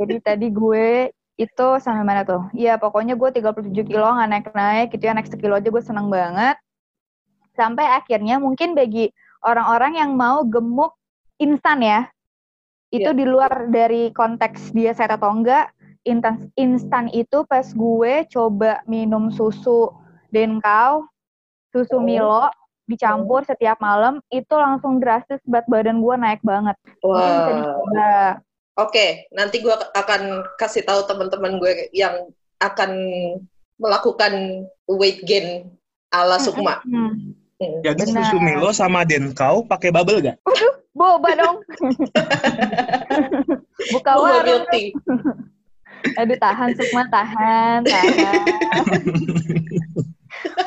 Jadi 0.00 0.14
tadi 0.26 0.46
gue 0.48 1.12
itu 1.36 1.68
sampai 1.78 2.02
mana 2.02 2.24
tuh? 2.24 2.48
Iya 2.50 2.80
pokoknya 2.80 3.12
gue 3.14 3.28
37 3.30 3.76
kilo 3.84 4.08
nggak 4.08 4.30
naik-naik. 4.32 4.88
Gitu 4.90 5.04
ya 5.04 5.12
naik 5.12 5.28
sekilo 5.28 5.54
aja 5.54 5.68
gue 5.68 5.82
seneng 5.84 6.08
banget 6.08 6.56
sampai 7.58 7.82
akhirnya 7.90 8.38
mungkin 8.38 8.78
bagi 8.78 9.10
orang-orang 9.42 9.98
yang 9.98 10.14
mau 10.14 10.46
gemuk 10.46 10.94
instan 11.42 11.82
ya 11.82 12.06
itu 12.94 13.10
Iya. 13.10 13.18
di 13.18 13.24
luar 13.26 13.66
dari 13.68 14.14
konteks 14.14 14.70
dia 14.72 14.94
sehat 14.94 15.18
atau 15.18 15.34
enggak 15.34 15.74
instan 16.06 16.48
instan 16.56 17.10
itu 17.10 17.42
pas 17.50 17.66
gue 17.66 18.24
coba 18.30 18.80
minum 18.86 19.28
susu 19.34 19.90
denkau 20.30 21.04
susu 21.74 21.98
Oh. 21.98 22.04
Milo 22.06 22.48
dicampur 22.88 23.44
setiap 23.44 23.76
malam 23.84 24.24
itu 24.32 24.54
langsung 24.56 24.96
drastis 24.96 25.44
berat 25.44 25.68
badan 25.68 26.00
gue 26.00 26.14
naik 26.16 26.40
banget 26.40 26.72
dicoba. 26.88 28.40
Oke, 28.78 29.26
nanti 29.34 29.58
gue 29.58 29.74
akan 29.74 30.46
kasih 30.56 30.86
tahu 30.86 31.02
teman-teman 31.04 31.58
gue 31.58 31.90
yang 31.90 32.30
akan 32.62 32.90
melakukan 33.76 34.64
weight 34.86 35.20
gain 35.26 35.66
ala 36.14 36.38
Sukma. 36.40 36.80
Hmm. 36.86 37.12
Hmm. 37.12 37.14
Jadi 37.58 38.06
Benar. 38.06 38.22
susu 38.22 38.38
Milo 38.38 38.70
sama 38.70 39.02
Denkau 39.02 39.66
pakai 39.66 39.90
bubble 39.90 40.22
gak? 40.22 40.38
Boba 40.94 41.30
dong. 41.34 41.56
Buka 43.94 44.12
warung. 44.14 44.62
Aduh 46.18 46.38
tahan 46.38 46.70
Sukma 46.78 47.02
tahan, 47.10 47.82
tahan. 47.82 48.70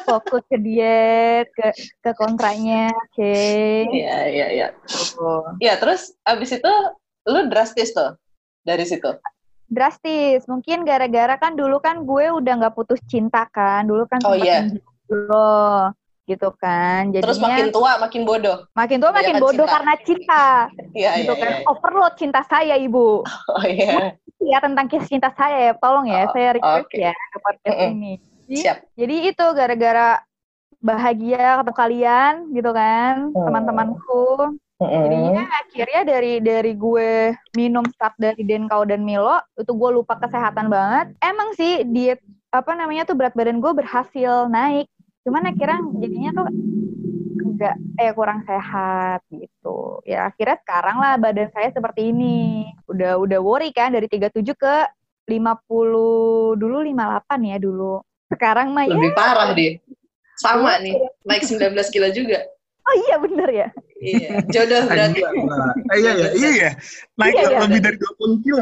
Fokus 0.07 0.43
ke 0.51 0.59
diet, 0.59 1.47
ke 1.55 1.71
ke 2.03 2.11
kontraknya. 2.19 2.91
Oke. 2.91 3.87
Iya, 3.87 4.17
iya, 4.27 4.47
iya. 4.51 4.67
Ya, 5.63 5.79
terus 5.79 6.11
abis 6.27 6.59
itu 6.59 6.73
lu 7.31 7.47
drastis 7.47 7.95
tuh 7.95 8.19
dari 8.67 8.83
situ. 8.83 9.07
Drastis. 9.71 10.43
Mungkin 10.51 10.83
gara-gara 10.83 11.39
kan 11.39 11.55
dulu 11.55 11.79
kan 11.79 12.03
gue 12.03 12.27
udah 12.27 12.67
nggak 12.67 12.75
putus 12.75 12.99
cinta 13.07 13.47
kan. 13.55 13.87
Dulu 13.87 14.03
kan 14.11 14.19
Oh, 14.27 14.35
sempet 14.35 14.43
iya. 14.43 14.59
Gitu 16.31 16.49
kan. 16.55 17.11
Jadinya 17.11 17.27
Terus 17.27 17.39
makin 17.39 17.67
tua 17.69 17.91
makin 17.99 18.21
bodoh. 18.23 18.57
makin 18.71 18.97
tua 18.97 19.11
makin 19.11 19.35
Kebanyakan 19.35 19.43
bodoh 19.43 19.67
cinta. 19.67 19.75
karena 19.75 19.93
cinta. 20.07 20.45
Iya, 20.91 21.09
gitu 21.19 21.33
iya, 21.35 21.41
kan. 21.43 21.51
iya. 21.51 21.65
Overload 21.67 22.13
cinta 22.15 22.41
saya, 22.47 22.75
Ibu. 22.79 23.07
Oh 23.27 23.65
iya. 23.67 24.15
ya 24.41 24.57
tentang 24.57 24.87
kisah 24.87 25.05
cinta 25.05 25.29
saya 25.35 25.57
ya. 25.69 25.71
Tolong 25.75 26.07
ya, 26.07 26.23
Oh, 26.23 26.31
saya 26.31 26.49
request 26.55 26.87
oke. 26.87 26.97
ya 26.97 27.11
ke 27.13 27.37
podcast 27.39 27.75
Mm-mm. 27.77 27.91
ini. 27.93 28.13
Jadi, 28.47 28.59
Siap. 28.63 28.77
jadi 28.95 29.15
itu 29.27 29.45
gara-gara 29.53 30.09
bahagia 30.79 31.61
ketemu 31.61 31.75
kalian 31.77 32.33
gitu 32.51 32.71
kan, 32.73 33.29
Oh. 33.31 33.45
teman-temanku. 33.45 34.25
Mm-mm. 34.81 34.97
Jadinya 35.05 35.45
akhirnya 35.61 36.01
dari 36.03 36.33
dari 36.41 36.73
gue 36.73 37.11
minum 37.53 37.85
start 37.85 38.17
dari 38.17 38.41
Denkau 38.41 38.81
dan 38.83 39.05
Milo, 39.05 39.37
itu 39.53 39.69
gue 39.69 39.89
lupa 39.93 40.17
kesehatan 40.17 40.67
banget. 40.67 41.13
Emang 41.21 41.53
sih 41.53 41.85
diet 41.85 42.17
apa 42.49 42.73
namanya 42.73 43.05
tuh 43.05 43.13
berat 43.13 43.31
badan 43.31 43.61
gue 43.61 43.71
berhasil 43.71 44.49
naik. 44.49 44.89
Cuman 45.21 45.53
akhirnya 45.53 45.79
jadinya 46.01 46.31
tuh 46.33 46.47
enggak 47.41 47.75
eh 48.01 48.11
kurang 48.17 48.41
sehat 48.45 49.21
gitu. 49.29 50.01
Ya 50.05 50.29
akhirnya 50.29 50.57
sekarang 50.65 50.97
lah 50.97 51.13
badan 51.21 51.49
saya 51.53 51.69
seperti 51.69 52.09
ini. 52.09 52.65
Udah 52.89 53.21
udah 53.21 53.39
worry 53.41 53.69
kan 53.69 53.93
dari 53.93 54.09
37 54.09 54.41
ke 54.57 54.75
50 55.29 56.57
dulu 56.57 56.77
58 56.81 57.51
ya 57.53 57.57
dulu. 57.61 58.01
Sekarang 58.31 58.73
mah 58.73 58.89
ya 58.89 58.97
Lebih 58.97 59.13
parah 59.13 59.53
deh. 59.53 59.77
Sama 60.41 60.81
nih, 60.81 60.97
naik 61.21 61.45
19 61.45 61.69
kilo 61.93 62.09
juga. 62.09 62.41
oh 62.81 62.95
iya 63.05 63.15
bener 63.21 63.49
ya. 63.53 63.67
Iya, 64.01 64.41
jodoh 64.49 64.89
berarti. 64.89 65.21
Iya. 65.21 65.61
Eh, 65.93 65.97
iya, 66.01 66.11
iya, 66.17 66.29
iya, 66.33 66.49
iya. 66.49 66.69
Naik 67.13 67.35
Iya, 67.37 67.45
iya. 67.45 67.59
lebih 67.61 67.79
dari 67.85 67.97
20 68.01 68.41
kilo. 68.41 68.61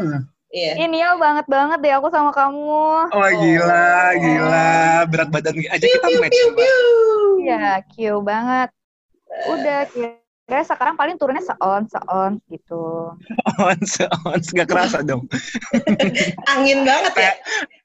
Nggak? 0.50 0.74
Iya. 0.76 0.82
Ini 0.82 0.96
ya 0.98 1.10
banget 1.14 1.46
banget 1.46 1.78
deh 1.78 1.94
aku 1.94 2.10
sama 2.10 2.30
kamu. 2.30 3.06
Oh, 3.08 3.28
gila, 3.30 3.90
gila. 4.18 4.70
Berat 5.06 5.28
badan 5.30 5.54
aja 5.56 5.78
kita 5.80 6.06
match. 6.18 6.34
Piu, 6.34 6.46
Mbak. 6.50 6.58
piu. 6.58 6.82
Iya, 7.40 7.62
cute 7.86 8.22
banget. 8.22 8.68
Udah 9.46 9.78
kira 9.88 10.60
sekarang 10.66 10.98
paling 10.98 11.14
turunnya 11.16 11.40
seon 11.40 11.86
seon 11.86 12.32
gitu. 12.50 13.14
Ons, 13.62 13.92
ons. 14.26 14.46
Gak 14.50 14.66
kerasa 14.66 15.00
dong. 15.00 15.30
Angin 16.50 16.82
banget 16.82 17.14
ya. 17.16 17.32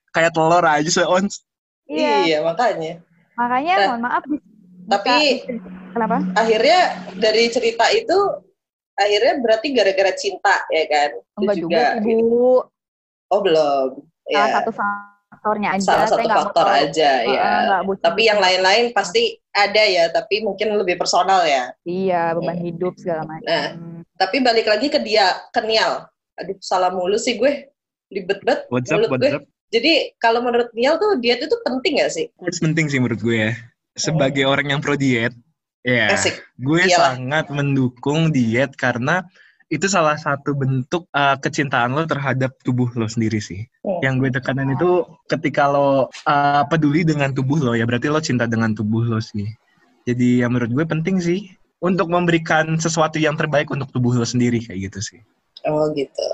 Kayak 0.09 0.33
telur 0.33 0.65
aja 0.65 0.89
seons. 0.89 1.45
Iya. 1.85 2.25
Iya, 2.25 2.37
makanya. 2.41 2.97
Makanya 3.37 3.73
Nah, 3.77 3.85
mohon 3.93 4.01
maaf. 4.01 4.23
bisa- 4.25 4.53
Tapi 4.85 5.17
kenapa? 5.93 6.17
akhirnya 6.33 6.79
dari 7.15 7.49
cerita 7.49 7.85
itu 7.89 8.17
akhirnya 8.95 9.33
berarti 9.39 9.67
gara-gara 9.71 10.11
cinta 10.15 10.55
ya 10.67 10.83
kan? 10.87 11.09
Itu 11.15 11.39
Enggak 11.39 11.55
juga, 11.59 11.83
sih, 11.99 12.15
Bu. 12.15 12.49
Oh, 13.27 13.39
belum. 13.41 13.89
Salah 14.25 14.47
Ya. 14.47 14.55
satu 14.57 14.71
faktornya 14.71 15.69
aja. 15.73 15.81
Salah 15.83 16.07
Saya 16.07 16.13
satu 16.17 16.27
faktor 16.29 16.65
tahu. 16.65 16.79
aja 16.79 17.11
Heeh, 17.21 17.33
ya. 17.33 17.49
nggak 17.67 17.81
bucin- 17.85 18.03
Tapi 18.03 18.21
yang 18.23 18.39
lain-lain 18.39 18.85
pasti 18.91 19.23
ada 19.51 19.83
ya, 19.83 20.03
tapi 20.09 20.35
mungkin 20.41 20.67
lebih 20.75 20.95
personal 20.95 21.43
ya. 21.43 21.73
Iya, 21.83 22.33
beban 22.33 22.57
hidup 22.57 22.93
segala 22.95 23.23
macam. 23.25 23.45
Nah. 23.45 23.67
Tapi 24.15 24.39
balik 24.39 24.63
lagi 24.65 24.87
ke 24.87 24.97
dia, 24.97 25.27
ke 25.51 25.59
Nial. 25.59 26.07
Aduh, 26.35 26.55
salah 26.59 26.87
mulu 26.89 27.15
sih 27.15 27.35
gue. 27.35 27.67
Ribet 28.07 28.39
banget 28.45 28.63
What's 28.71 28.87
up, 28.87 29.01
mulut 29.01 29.17
gue. 29.17 29.31
up? 29.33 29.43
Jadi 29.67 30.13
kalau 30.17 30.39
menurut 30.39 30.71
Nial 30.71 30.95
tuh 30.95 31.19
diet 31.19 31.41
itu 31.41 31.55
penting 31.61 31.99
gak 31.99 32.13
sih? 32.13 32.31
Penting 32.61 32.87
sih 32.87 32.99
menurut 33.01 33.19
gue 33.19 33.35
ya. 33.35 33.51
Sebagai 33.93 34.43
orang 34.43 34.69
yang 34.69 34.79
pro 34.79 34.95
diet, 34.95 35.35
ya, 35.85 36.09
Asik. 36.09 36.41
gue 36.57 36.81
Iyalah. 36.89 37.13
sangat 37.13 37.45
mendukung 37.53 38.33
diet 38.33 38.73
karena 38.73 39.21
itu 39.69 39.89
salah 39.89 40.13
satu 40.13 40.53
bentuk 40.53 41.09
uh, 41.13 41.33
kecintaan 41.41 41.97
lo 41.97 42.05
terhadap 42.05 42.53
tubuh 42.61 42.85
lo 42.93 43.09
sendiri 43.09 43.41
sih. 43.41 43.65
Hmm. 43.81 44.01
Yang 44.01 44.13
gue 44.21 44.29
tekanan 44.41 44.73
itu 44.73 45.05
ketika 45.25 45.69
lo 45.69 46.09
uh, 46.25 46.63
peduli 46.69 47.01
dengan 47.01 47.33
tubuh 47.33 47.57
lo 47.57 47.73
ya 47.73 47.85
berarti 47.89 48.09
lo 48.09 48.21
cinta 48.21 48.45
dengan 48.45 48.77
tubuh 48.77 49.05
lo 49.05 49.17
sih. 49.17 49.49
Jadi 50.05 50.45
ya 50.45 50.47
menurut 50.49 50.69
gue 50.69 50.85
penting 50.85 51.17
sih 51.17 51.49
untuk 51.81 52.13
memberikan 52.13 52.77
sesuatu 52.77 53.17
yang 53.17 53.33
terbaik 53.33 53.69
untuk 53.73 53.89
tubuh 53.89 54.13
lo 54.13 54.25
sendiri 54.25 54.61
kayak 54.61 54.93
gitu 54.93 54.99
sih. 55.01 55.19
Oh 55.65 55.89
gitu. 55.97 56.29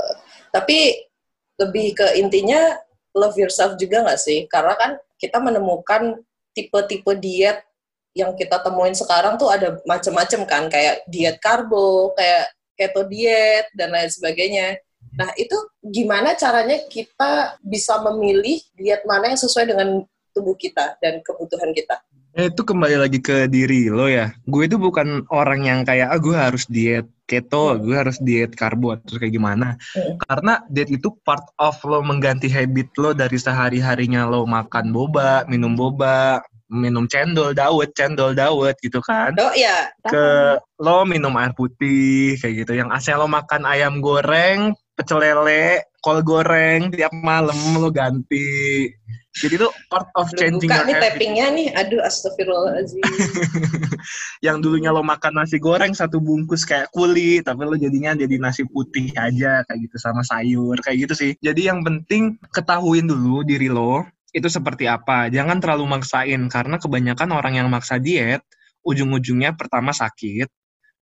Tapi 0.52 1.08
lebih 1.56 1.96
ke 1.96 2.20
intinya 2.20 2.76
love 3.16 3.40
yourself 3.40 3.80
juga 3.80 4.04
nggak 4.04 4.20
sih? 4.20 4.44
Karena 4.52 4.76
kan 4.76 4.92
kita 5.16 5.40
menemukan 5.40 6.20
tipe-tipe 6.52 7.16
diet 7.16 7.64
yang 8.12 8.36
kita 8.36 8.60
temuin 8.60 8.96
sekarang 8.96 9.40
tuh 9.40 9.48
ada 9.48 9.80
macam-macam 9.88 10.42
kan, 10.48 10.64
kayak 10.68 11.04
diet 11.08 11.38
karbo, 11.40 12.12
kayak 12.16 12.52
keto 12.76 13.08
diet 13.08 13.70
dan 13.78 13.94
lain 13.94 14.10
sebagainya. 14.10 14.80
Nah 15.16 15.30
itu 15.36 15.56
gimana 15.84 16.34
caranya 16.40 16.82
kita 16.88 17.60
bisa 17.62 18.00
memilih 18.00 18.60
diet 18.76 19.04
mana 19.04 19.32
yang 19.32 19.40
sesuai 19.40 19.68
dengan 19.68 20.04
tubuh 20.32 20.56
kita 20.56 20.96
dan 21.04 21.20
kebutuhan 21.22 21.76
kita? 21.76 22.00
Eh, 22.32 22.48
itu 22.48 22.64
kembali 22.64 22.96
lagi 22.96 23.20
ke 23.20 23.52
diri 23.52 23.92
lo 23.92 24.08
ya. 24.08 24.32
Gue 24.48 24.64
itu 24.64 24.80
bukan 24.80 25.28
orang 25.36 25.68
yang 25.68 25.80
kayak 25.84 26.16
ah 26.16 26.20
gue 26.20 26.32
harus 26.32 26.64
diet 26.72 27.04
keto, 27.28 27.76
gue 27.76 27.92
harus 27.92 28.24
diet 28.24 28.56
karbo 28.56 28.96
atau 28.96 29.20
kayak 29.20 29.36
gimana. 29.36 29.76
Hmm. 29.92 30.16
Karena 30.16 30.64
diet 30.72 30.96
itu 30.96 31.12
part 31.28 31.44
of 31.60 31.76
lo 31.84 32.00
mengganti 32.00 32.48
habit 32.48 32.96
lo 32.96 33.12
dari 33.12 33.36
sehari-harinya 33.36 34.24
lo 34.32 34.48
makan 34.48 34.96
boba, 34.96 35.44
minum 35.52 35.76
boba, 35.76 36.40
minum 36.72 37.06
cendol 37.12 37.52
dawet, 37.52 37.92
cendol 37.92 38.32
dawet 38.32 38.80
gitu 38.80 39.04
kan. 39.04 39.36
Oh 39.36 39.52
ya, 39.52 39.92
Ke 40.08 40.56
lo 40.80 41.04
minum 41.04 41.36
air 41.36 41.52
putih 41.52 42.40
kayak 42.40 42.64
gitu. 42.64 42.80
Yang 42.80 42.90
asalnya 42.96 43.22
lo 43.22 43.28
makan 43.28 43.64
ayam 43.68 44.00
goreng, 44.00 44.72
pecel 44.96 45.20
lele, 45.20 45.84
kol 46.00 46.24
goreng 46.24 46.96
tiap 46.96 47.12
malam 47.12 47.60
lo 47.76 47.92
ganti. 47.92 48.88
Jadi 49.32 49.56
itu 49.56 49.68
part 49.88 50.12
of 50.20 50.28
changing 50.36 50.68
buka 50.68 50.84
your 50.84 50.88
nih 50.92 50.96
tappingnya 51.00 51.46
nih. 51.56 51.68
Aduh, 51.72 52.04
astagfirullahaladzim. 52.04 53.00
yang 54.46 54.60
dulunya 54.60 54.92
lo 54.92 55.06
makan 55.06 55.40
nasi 55.44 55.62
goreng 55.62 55.94
satu 55.94 56.20
bungkus 56.20 56.66
kayak 56.66 56.90
kulit 56.92 57.46
tapi 57.46 57.62
lo 57.64 57.78
jadinya 57.78 58.18
jadi 58.18 58.36
nasi 58.42 58.66
putih 58.66 59.14
aja 59.14 59.62
kayak 59.70 59.80
gitu 59.88 59.98
sama 60.02 60.26
sayur 60.26 60.76
kayak 60.82 61.08
gitu 61.08 61.14
sih 61.14 61.32
jadi 61.40 61.74
yang 61.74 61.86
penting 61.86 62.42
ketahuin 62.50 63.06
dulu 63.06 63.46
diri 63.46 63.70
lo 63.70 64.04
itu 64.32 64.48
seperti 64.48 64.88
apa 64.88 65.28
jangan 65.28 65.60
terlalu 65.60 66.00
maksain 66.00 66.42
karena 66.48 66.80
kebanyakan 66.80 67.30
orang 67.36 67.54
yang 67.60 67.68
maksa 67.68 68.00
diet 68.00 68.44
ujung-ujungnya 68.82 69.54
pertama 69.54 69.92
sakit 69.92 70.48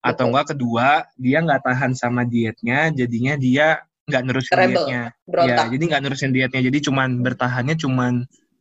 atau 0.04 0.28
enggak 0.28 0.52
kedua 0.52 1.08
dia 1.16 1.40
nggak 1.40 1.64
tahan 1.64 1.96
sama 1.96 2.28
dietnya 2.28 2.92
jadinya 2.92 3.40
dia 3.40 3.80
nggak 4.04 4.22
nerusin 4.28 4.52
Rebel. 4.52 4.68
dietnya 4.68 5.02
ya 5.08 5.24
Berontak. 5.24 5.66
jadi 5.72 5.84
nggak 5.88 6.02
nerusin 6.04 6.30
dietnya 6.36 6.60
jadi 6.68 6.78
cuman 6.84 7.08
bertahannya 7.24 7.76
cuman 7.80 8.14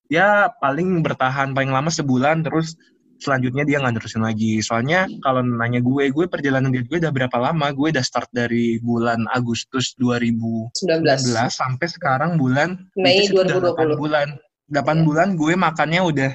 ya 0.08 0.48
paling 0.64 1.04
bertahan 1.04 1.52
paling 1.52 1.72
lama 1.76 1.92
sebulan 1.92 2.48
terus 2.48 2.80
selanjutnya 3.20 3.68
dia 3.68 3.84
nggak 3.84 4.00
nerusin 4.00 4.24
lagi 4.24 4.64
soalnya 4.64 5.08
kalau 5.20 5.44
nanya 5.44 5.84
gue 5.84 6.12
gue 6.16 6.26
perjalanan 6.32 6.72
diet 6.72 6.88
gue 6.88 7.04
udah 7.04 7.12
berapa 7.12 7.38
lama 7.40 7.76
gue 7.76 7.92
udah 7.92 8.04
start 8.04 8.32
dari 8.32 8.80
bulan 8.80 9.28
Agustus 9.36 9.96
2019 10.00 10.80
19. 10.80 11.52
sampai 11.52 11.88
sekarang 11.92 12.40
bulan 12.40 12.80
Mei 12.96 13.28
which 13.28 13.32
is 13.32 13.36
udah 13.36 13.60
8 13.76 14.00
2020. 14.00 14.04
bulan 14.04 14.28
8 14.74 14.82
Iya. 14.82 15.04
bulan 15.06 15.30
gue 15.38 15.54
makannya 15.54 16.02
udah 16.02 16.32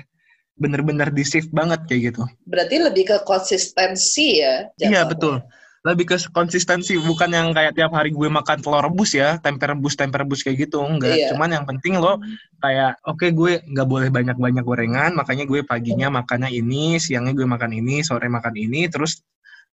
bener-bener 0.59 1.11
di 1.15 1.23
shift 1.23 1.51
banget 1.55 1.83
kayak 1.87 2.15
gitu 2.15 2.23
Berarti 2.47 2.83
lebih 2.83 3.05
ke 3.07 3.17
konsistensi 3.23 4.43
ya. 4.43 4.67
Iya 4.79 5.07
betul. 5.07 5.39
Lebih 5.87 6.11
ke 6.11 6.17
konsistensi 6.35 6.99
bukan 6.99 7.31
yang 7.31 7.55
kayak 7.55 7.79
tiap 7.79 7.95
hari 7.95 8.11
gue 8.11 8.27
makan 8.27 8.59
telur 8.59 8.83
rebus 8.83 9.15
ya, 9.15 9.39
tempe 9.39 9.63
rebus 9.63 9.95
tempe 9.95 10.19
rebus 10.19 10.43
kayak 10.43 10.67
gitu 10.67 10.83
enggak. 10.83 11.15
Iya. 11.15 11.29
Cuman 11.31 11.55
yang 11.55 11.63
penting 11.63 12.03
lo 12.03 12.19
kayak 12.59 12.99
oke 13.07 13.31
gue 13.31 13.63
nggak 13.63 13.87
boleh 13.87 14.11
banyak-banyak 14.11 14.65
gorengan, 14.67 15.15
makanya 15.15 15.47
gue 15.47 15.63
paginya 15.63 16.11
makannya 16.11 16.51
ini, 16.51 16.99
siangnya 16.99 17.31
gue 17.31 17.47
makan 17.47 17.79
ini, 17.79 18.03
sore 18.03 18.27
makan 18.27 18.59
ini, 18.59 18.91
terus 18.91 19.23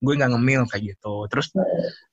gue 0.03 0.15
nggak 0.19 0.31
ngemil 0.35 0.63
kayak 0.69 0.95
gitu. 0.95 1.29
Terus 1.31 1.55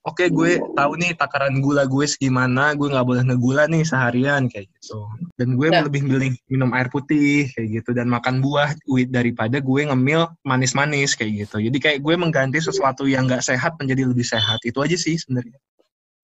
oke 0.05 0.23
gue 0.29 0.61
tahu 0.77 0.91
nih 1.01 1.11
takaran 1.17 1.59
gula 1.59 1.83
gue 1.89 2.05
segimana, 2.05 2.77
gue 2.77 2.87
nggak 2.87 3.07
boleh 3.07 3.23
ngegula 3.25 3.65
nih 3.67 3.83
seharian 3.83 4.47
kayak 4.47 4.69
gitu. 4.69 5.07
Dan 5.35 5.57
gue 5.59 5.67
Nah. 5.71 5.87
lebih 5.87 6.01
milih 6.03 6.35
minum 6.51 6.69
air 6.75 6.91
putih 6.91 7.47
kayak 7.55 7.81
gitu 7.81 7.95
dan 7.95 8.11
makan 8.11 8.43
buah 8.43 8.75
daripada 9.07 9.63
gue 9.63 9.81
ngemil 9.87 10.27
manis-manis 10.43 11.15
kayak 11.15 11.47
gitu. 11.47 11.63
Jadi 11.63 11.77
kayak 11.79 11.99
gue 12.03 12.15
mengganti 12.19 12.59
sesuatu 12.59 13.07
yang 13.07 13.25
nggak 13.25 13.43
sehat 13.43 13.75
menjadi 13.79 14.07
lebih 14.07 14.27
sehat. 14.27 14.59
Itu 14.67 14.83
aja 14.83 14.95
sih 14.95 15.15
sebenarnya. 15.15 15.57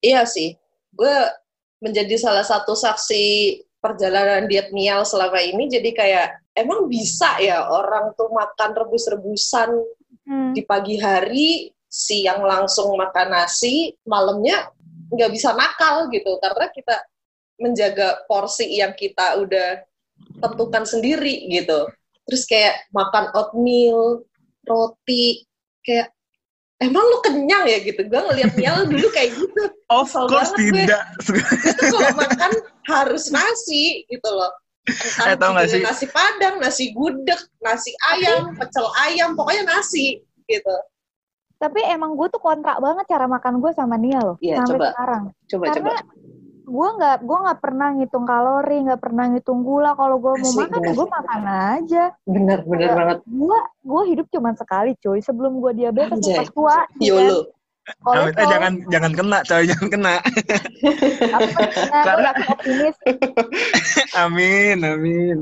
Iya 0.03 0.27
sih. 0.27 0.55
Gue 0.93 1.13
menjadi 1.81 2.17
salah 2.17 2.45
satu 2.45 2.73
saksi 2.73 3.57
perjalanan 3.77 4.49
diet 4.49 4.73
Nial 4.73 5.05
selama 5.05 5.37
ini 5.37 5.69
jadi 5.69 5.89
kayak 5.93 6.27
emang 6.57 6.89
bisa 6.89 7.37
ya 7.37 7.69
orang 7.69 8.17
tuh 8.17 8.33
makan 8.33 8.73
rebus-rebusan 8.73 9.69
Hmm. 10.27 10.51
di 10.51 10.59
pagi 10.67 10.99
hari, 10.99 11.71
siang 11.87 12.43
langsung 12.43 12.99
makan 12.99 13.31
nasi, 13.31 13.95
malamnya 14.03 14.67
nggak 15.07 15.31
bisa 15.31 15.55
nakal 15.55 16.11
gitu 16.11 16.35
karena 16.43 16.67
kita 16.75 16.95
menjaga 17.57 18.27
porsi 18.27 18.75
yang 18.75 18.91
kita 18.91 19.39
udah 19.39 19.81
tentukan 20.43 20.83
sendiri 20.83 21.47
gitu. 21.47 21.87
Terus 22.27 22.43
kayak 22.43 22.91
makan 22.91 23.31
oatmeal, 23.33 24.27
roti, 24.67 25.47
kayak 25.81 26.11
emang 26.83 27.07
lu 27.07 27.23
kenyang 27.23 27.65
ya 27.65 27.79
gitu. 27.81 28.03
Gue 28.05 28.21
ngeliat 28.21 28.53
Nial 28.59 28.85
dulu 28.91 29.07
kayak 29.15 29.31
gitu. 29.31 29.63
Of 29.87 30.11
Kesel 30.11 30.25
course 30.27 30.51
banget 30.53 30.59
gue. 30.59 30.79
tidak. 30.83 31.03
Itu 31.63 31.83
kalau 31.95 32.11
makan 32.19 32.51
harus 32.85 33.23
nasi 33.31 34.03
gitu 34.11 34.29
loh. 34.29 34.51
Eh, 34.87 35.35
tau 35.35 35.51
nggak 35.51 35.67
sih? 35.67 35.83
Nasi 35.83 36.05
padang, 36.07 36.63
nasi 36.63 36.95
gudeg, 36.95 37.39
nasi 37.59 37.91
ayam, 38.09 38.55
pecel 38.55 38.87
ayam, 39.03 39.35
pokoknya 39.35 39.67
nasi 39.67 40.23
gitu. 40.47 40.75
Tapi 41.57 41.81
emang 41.89 42.13
gue 42.15 42.29
tuh 42.29 42.39
kontrak 42.39 42.79
banget 42.79 43.03
cara 43.09 43.25
makan 43.25 43.59
gue 43.59 43.71
sama 43.73 43.97
Nia 43.97 44.21
loh. 44.21 44.37
Iya, 44.39 44.61
sampai 44.63 44.77
coba. 44.79 44.87
sekarang. 44.93 45.23
Coba 45.49 45.63
Karena 45.67 45.77
coba. 45.81 45.95
gue 46.67 46.87
nggak 46.99 47.17
gue 47.23 47.37
nggak 47.47 47.59
pernah 47.63 47.87
ngitung 47.95 48.25
kalori 48.27 48.77
nggak 48.83 48.99
pernah 48.99 49.23
ngitung 49.31 49.63
gula 49.63 49.95
kalau 49.95 50.19
gue 50.19 50.33
mau 50.35 50.51
makan 50.51 50.79
ya 50.83 50.91
gue 50.91 51.07
makan 51.07 51.41
aja 51.47 52.03
Bener, 52.27 52.59
bener 52.67 52.89
banget. 52.91 53.17
gue 53.23 53.59
gue 53.87 54.01
hidup 54.11 54.27
cuma 54.27 54.51
sekali 54.51 54.91
cuy 54.99 55.23
sebelum 55.23 55.63
gue 55.63 55.71
diabetes 55.79 56.19
Anjay. 56.19 56.35
pas 56.35 56.49
tua 56.51 56.77
ya 56.99 57.15
kan? 57.15 57.23
YOLO. 57.23 57.39
Amit, 58.03 58.35
eh, 58.35 58.47
jangan 58.47 58.73
jangan 58.91 59.11
kena, 59.15 59.37
coy, 59.43 59.63
jangan 59.71 59.87
kena. 59.87 60.13
gue 60.19 60.91
Karena- 62.03 62.35
optimis 62.51 62.95
Amin, 64.23 64.77
amin. 64.83 65.37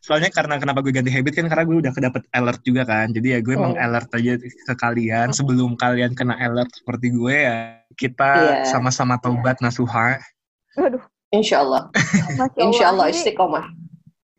Soalnya 0.00 0.32
karena 0.32 0.56
kenapa 0.56 0.80
gue 0.80 0.88
ganti 0.88 1.12
habit 1.12 1.36
kan 1.36 1.46
karena 1.46 1.64
gue 1.64 1.76
udah 1.84 1.92
kedapet 1.92 2.22
alert 2.32 2.60
juga 2.62 2.88
kan. 2.88 3.12
Jadi 3.12 3.36
ya 3.36 3.40
gue 3.40 3.54
Hmm. 3.56 3.72
meng-alert 3.72 4.08
aja 4.14 4.32
ke 4.40 4.74
kalian 4.74 5.32
sebelum 5.32 5.76
kalian 5.76 6.16
kena 6.16 6.36
alert 6.38 6.72
seperti 6.72 7.12
gue 7.12 7.36
ya. 7.44 7.56
Kita 7.92 8.30
Iya. 8.62 8.68
sama-sama 8.68 9.20
taubat 9.20 9.60
nasuha. 9.60 10.16
Aduh, 10.76 11.02
Insya 11.28 11.60
Allah. 11.60 11.92
Insya 12.56 12.88
Allah 12.88 13.08
istiqomah. 13.08 13.68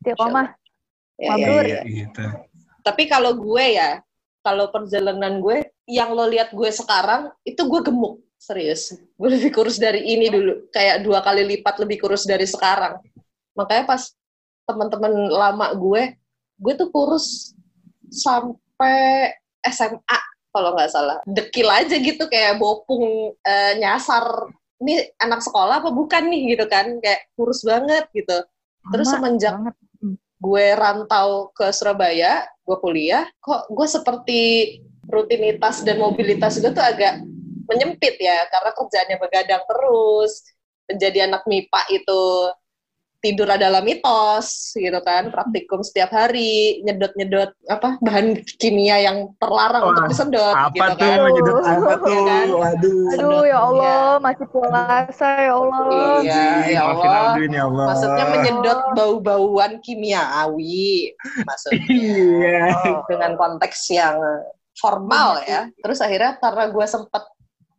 istiqomah. 0.01 0.47
Ya, 1.17 1.33
ya, 1.33 1.61
ya. 1.65 1.81
gitu. 1.83 2.25
Tapi 2.81 3.05
kalau 3.05 3.33
gue 3.35 3.75
ya, 3.75 3.99
kalau 4.41 4.69
perjalanan 4.69 5.41
gue, 5.41 5.65
yang 5.87 6.11
lo 6.11 6.27
lihat 6.27 6.51
gue 6.51 6.67
sekarang, 6.67 7.31
itu 7.47 7.63
gue 7.63 7.81
gemuk. 7.87 8.19
Serius. 8.37 8.93
Gue 9.17 9.33
lebih 9.33 9.49
kurus 9.55 9.81
dari 9.81 10.03
ini 10.03 10.29
dulu. 10.29 10.69
Kayak 10.69 11.01
dua 11.01 11.25
kali 11.25 11.41
lipat 11.57 11.81
lebih 11.81 12.05
kurus 12.05 12.27
dari 12.27 12.45
sekarang. 12.45 13.01
Makanya 13.57 13.87
pas 13.89 14.13
teman-teman 14.67 15.31
lama 15.31 15.73
gue, 15.73 16.13
gue 16.59 16.73
tuh 16.77 16.91
kurus 16.93 17.55
sampai 18.11 19.31
SMA 19.65 20.19
kalau 20.53 20.75
nggak 20.75 20.91
salah. 20.91 21.17
Dekil 21.25 21.65
aja 21.71 21.95
gitu 21.97 22.29
kayak 22.29 22.59
bopung 22.61 23.33
eh, 23.41 23.73
nyasar. 23.81 24.27
Ini 24.77 25.17
anak 25.17 25.41
sekolah 25.41 25.81
apa 25.81 25.89
bukan 25.89 26.29
nih 26.29 26.53
gitu 26.53 26.69
kan? 26.69 27.01
Kayak 27.01 27.31
kurus 27.33 27.65
banget 27.65 28.05
gitu. 28.13 28.37
Terus 28.93 29.07
Sama 29.09 29.33
semenjak 29.33 29.55
banget. 29.57 29.75
gue 30.37 30.65
rantau 30.77 31.49
ke 31.49 31.73
Surabaya, 31.73 32.45
gue 32.61 32.77
kuliah, 32.77 33.25
kok 33.41 33.65
gue 33.73 33.87
seperti 33.89 34.41
rutinitas 35.07 35.81
dan 35.87 35.97
mobilitas 35.99 36.59
gue 36.59 36.71
tuh 36.71 36.83
agak 36.83 37.23
menyempit 37.67 38.15
ya, 38.19 38.47
karena 38.47 38.71
kerjaannya 38.71 39.17
begadang 39.19 39.63
terus, 39.67 40.43
menjadi 40.87 41.27
anak 41.27 41.43
MIPA 41.43 41.81
itu 41.91 42.21
tidur 43.17 43.49
adalah 43.49 43.81
mitos, 43.81 44.77
gitu 44.77 45.01
kan, 45.01 45.33
praktikum 45.33 45.81
setiap 45.81 46.13
hari, 46.13 46.79
nyedot-nyedot 46.85 47.49
apa 47.65 47.97
bahan 47.99 48.39
kimia 48.61 49.03
yang 49.03 49.33
terlarang 49.41 49.83
Wah, 49.83 49.89
untuk 49.89 50.05
disedot, 50.13 50.53
Apa 50.55 50.69
gitu 50.71 50.91
tuh? 50.93 51.01
kan. 51.01 51.17
Menyedot 51.25 51.57
apa 51.59 51.73
Iya 51.73 51.97
tuh? 51.97 52.23
kan? 52.23 52.47
Waduh. 52.53 53.07
Aduh 53.17 53.41
ya 53.43 53.57
Allah, 53.59 54.01
masih 54.21 54.47
puasa 54.53 55.29
ya 55.43 55.53
Allah. 55.57 55.81
Iya, 56.21 56.45
ya 56.71 56.81
Allah. 56.93 57.23
Ya 57.41 57.61
Allah. 57.65 57.85
Maksudnya 57.89 58.25
menyedot 58.31 58.79
bau-bauan 58.95 59.71
kimiawi, 59.83 61.11
maksudnya. 61.43 61.83
Iya. 61.97 63.03
dengan 63.09 63.33
konteks 63.35 63.91
yang 63.91 64.15
formal 64.77 65.41
ya. 65.43 65.67
Terus 65.81 65.99
akhirnya 65.99 66.37
karena 66.37 66.69
gue 66.69 66.85
sempet 66.85 67.23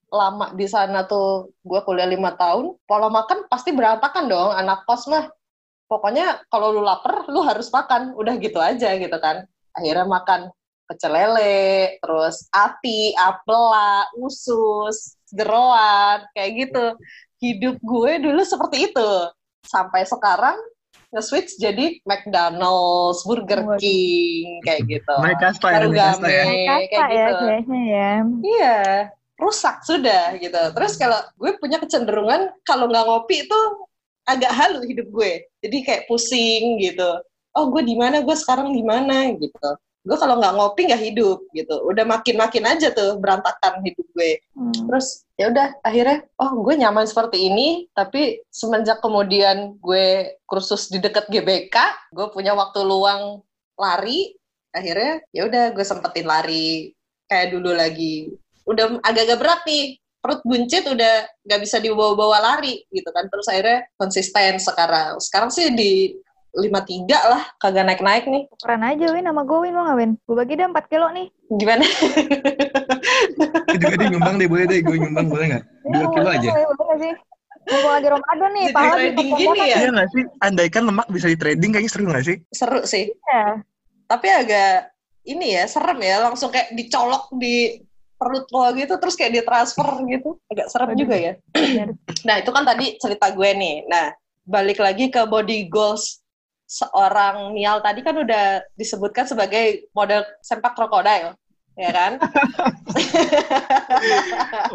lama 0.08 0.52
di 0.56 0.66
sana 0.66 1.04
tuh, 1.04 1.52
gue 1.60 1.80
kuliah 1.84 2.08
lima 2.08 2.32
tahun, 2.34 2.76
pola 2.88 3.12
makan 3.12 3.46
pasti 3.46 3.72
berantakan 3.76 4.26
dong, 4.26 4.50
anak 4.52 4.84
kos 4.88 5.06
mah. 5.08 5.28
Pokoknya 5.88 6.44
kalau 6.52 6.76
lu 6.76 6.84
lapar, 6.84 7.24
lu 7.32 7.40
harus 7.40 7.72
makan, 7.72 8.12
udah 8.12 8.34
gitu 8.36 8.60
aja 8.60 8.92
gitu 8.96 9.16
kan. 9.20 9.48
Akhirnya 9.72 10.04
makan 10.04 10.52
pecel 10.88 11.12
lele, 11.12 11.96
terus 12.00 12.48
ati, 12.52 13.12
apela, 13.16 14.08
usus, 14.16 15.16
jeroan, 15.32 16.24
kayak 16.32 16.68
gitu. 16.68 16.84
Hidup 17.40 17.76
gue 17.80 18.12
dulu 18.20 18.40
seperti 18.44 18.92
itu. 18.92 19.10
Sampai 19.64 20.04
sekarang 20.08 20.56
nge-switch 21.08 21.56
jadi 21.56 21.98
McDonald's, 22.04 23.24
Burger 23.24 23.64
Waduh. 23.64 23.80
King, 23.80 24.60
kayak 24.64 24.80
gitu. 24.84 25.14
Naik 25.24 25.40
kasta 25.40 25.66
ya, 25.72 25.74
Baru 25.80 25.88
naik 25.88 26.00
kasta 26.00 26.28
ya. 26.28 26.44
kayak 26.44 26.66
kasta 26.68 27.04
ya 27.08 27.08
gitu. 27.08 27.44
kayaknya 27.48 27.80
ya. 27.80 28.10
Iya, 28.44 28.78
rusak 29.40 29.76
sudah 29.88 30.24
gitu. 30.36 30.62
Terus 30.76 30.92
kalau 31.00 31.20
gue 31.40 31.52
punya 31.56 31.78
kecenderungan 31.80 32.52
kalau 32.68 32.90
nggak 32.92 33.04
ngopi 33.08 33.48
itu 33.48 33.60
agak 34.28 34.52
halu 34.52 34.84
hidup 34.84 35.08
gue. 35.08 35.32
Jadi 35.64 35.76
kayak 35.80 36.04
pusing 36.04 36.76
gitu. 36.84 37.08
Oh 37.56 37.72
gue 37.72 37.80
di 37.80 37.96
mana? 37.96 38.20
Gue 38.20 38.36
sekarang 38.36 38.76
di 38.76 38.84
mana 38.84 39.32
gitu. 39.32 39.70
Gue 40.08 40.16
kalau 40.16 40.40
nggak 40.40 40.56
ngopi 40.56 40.88
nggak 40.88 41.04
hidup 41.04 41.38
gitu. 41.52 41.84
Udah 41.84 42.08
makin-makin 42.08 42.64
aja 42.64 42.88
tuh 42.96 43.20
berantakan 43.20 43.84
hidup 43.84 44.06
gue. 44.16 44.40
Hmm. 44.56 44.72
Terus 44.72 45.28
ya 45.38 45.54
udah 45.54 45.68
akhirnya 45.86 46.26
oh 46.42 46.64
gue 46.66 46.74
nyaman 46.74 47.06
seperti 47.06 47.46
ini 47.46 47.86
tapi 47.94 48.42
semenjak 48.50 48.98
kemudian 48.98 49.78
gue 49.78 50.34
kursus 50.50 50.90
di 50.90 50.98
dekat 50.98 51.30
GBK 51.30 51.76
gue 52.10 52.26
punya 52.34 52.58
waktu 52.58 52.82
luang 52.82 53.46
lari 53.78 54.34
akhirnya 54.74 55.22
ya 55.30 55.46
udah 55.46 55.64
gue 55.70 55.84
sempetin 55.86 56.26
lari 56.26 56.90
kayak 57.30 57.54
dulu 57.54 57.70
lagi 57.70 58.34
udah 58.66 58.98
agak-agak 59.06 59.38
berat 59.38 59.62
nih 59.62 59.86
perut 60.18 60.42
buncit 60.42 60.84
udah 60.90 61.30
nggak 61.46 61.60
bisa 61.62 61.78
dibawa-bawa 61.78 62.42
lari 62.42 62.82
gitu 62.90 63.06
kan 63.14 63.30
terus 63.30 63.46
akhirnya 63.46 63.86
konsisten 63.94 64.58
sekarang 64.58 65.22
sekarang 65.22 65.50
sih 65.54 65.70
di 65.70 66.18
lima 66.58 66.82
tiga 66.82 67.18
lah 67.24 67.42
kagak 67.56 67.86
naik-naik 67.86 68.26
nih 68.26 68.44
Keren 68.58 68.82
aja 68.82 69.06
Win 69.14 69.24
sama 69.24 69.46
gue 69.46 69.58
Win, 69.62 69.74
mau 69.74 69.86
nggak 69.86 69.98
Win? 69.98 70.10
Gue 70.26 70.36
bagi 70.36 70.58
deh 70.58 70.66
4 70.66 70.90
kilo 70.90 71.06
nih. 71.14 71.26
gimana 71.48 71.84
juga 73.72 73.94
dia 73.96 74.08
nyumbang 74.10 74.36
deh, 74.36 74.48
boleh 74.50 74.64
deh 74.66 74.78
gue 74.82 74.96
nyumbang, 74.98 75.26
boleh 75.30 75.46
nggak? 75.54 75.64
Dua 75.86 75.96
Ya, 75.96 76.06
kilo 76.12 76.28
aja. 76.28 76.48
boleh, 76.50 76.96
sih? 76.98 77.14
Mumpung 77.68 77.92
lagi 77.92 78.08
Ramadan 78.08 78.50
nih, 78.52 78.64
Jadi 78.64 78.74
pahala 78.76 78.94
trading 78.96 79.28
gini 79.36 79.60
ya? 79.60 79.76
Iya 79.78 79.88
nggak 79.92 80.08
sih? 80.08 80.22
Andaikan 80.40 80.82
lemak 80.88 81.06
bisa 81.08 81.26
di 81.28 81.36
trading 81.36 81.70
kayaknya 81.72 81.90
seru 81.92 82.04
nggak 82.08 82.24
sih? 82.24 82.36
seru 82.50 82.80
sih 82.82 83.04
ya. 83.12 83.60
tapi 84.08 84.26
agak 84.32 84.88
ini 85.28 85.52
ya 85.52 85.68
serem 85.68 86.00
ya 86.00 86.16
langsung 86.24 86.48
kayak 86.48 86.72
dicolok 86.72 87.28
di 87.36 87.76
perut 88.16 88.48
lo 88.50 88.72
gitu 88.72 88.96
terus 88.96 89.14
kayak 89.14 89.36
ditransfer 89.36 89.84
gitu 90.08 90.40
agak 90.48 90.66
serem 90.72 90.96
juga 90.96 91.14
ya 91.14 91.32
nah 92.26 92.40
itu 92.40 92.50
kan 92.50 92.64
tadi 92.64 92.96
cerita 92.96 93.30
gue 93.30 93.50
nih 93.52 93.84
nah 93.84 94.10
balik 94.48 94.80
lagi 94.80 95.12
ke 95.12 95.20
body 95.28 95.68
goals 95.68 96.24
seorang 96.68 97.56
Nial 97.56 97.80
tadi 97.80 98.04
kan 98.04 98.12
udah 98.12 98.60
disebutkan 98.76 99.24
sebagai 99.24 99.88
model 99.96 100.20
sempak 100.44 100.76
krokodil 100.76 101.32
ya 101.78 101.90
kan 101.94 102.18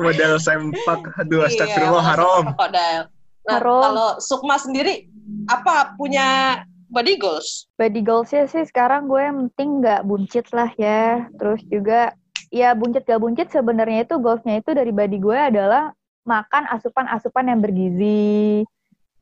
Model 0.01 0.33
sempak, 0.41 1.05
aduh 1.21 1.45
Iya, 1.45 1.53
astagfirullah 1.53 2.03
haram. 2.03 2.43
krokodil 2.49 3.01
nah 3.43 3.59
Haram. 3.59 3.81
kalau 3.85 4.09
Sukma 4.23 4.55
sendiri 4.57 5.05
apa 5.51 5.93
punya 5.99 6.63
body 6.89 7.19
goals 7.19 7.67
Body 7.75 7.99
goalsnya 8.01 8.47
sih 8.47 8.63
sekarang 8.65 9.11
gue 9.11 9.21
yang 9.21 9.37
penting 9.51 9.83
nggak 9.83 10.01
buncit 10.07 10.47
lah 10.55 10.71
ya. 10.79 11.27
Terus 11.35 11.59
juga 11.67 12.15
ya 12.53 12.77
buncit 12.77 13.01
gak 13.09 13.17
buncit 13.17 13.49
sebenarnya 13.49 14.05
itu 14.05 14.15
goalsnya 14.21 14.61
itu 14.61 14.77
dari 14.77 14.93
body 14.93 15.17
gue 15.17 15.35
adalah 15.35 15.89
makan 16.23 16.69
asupan-asupan 16.69 17.49
yang 17.49 17.59
bergizi. 17.59 18.63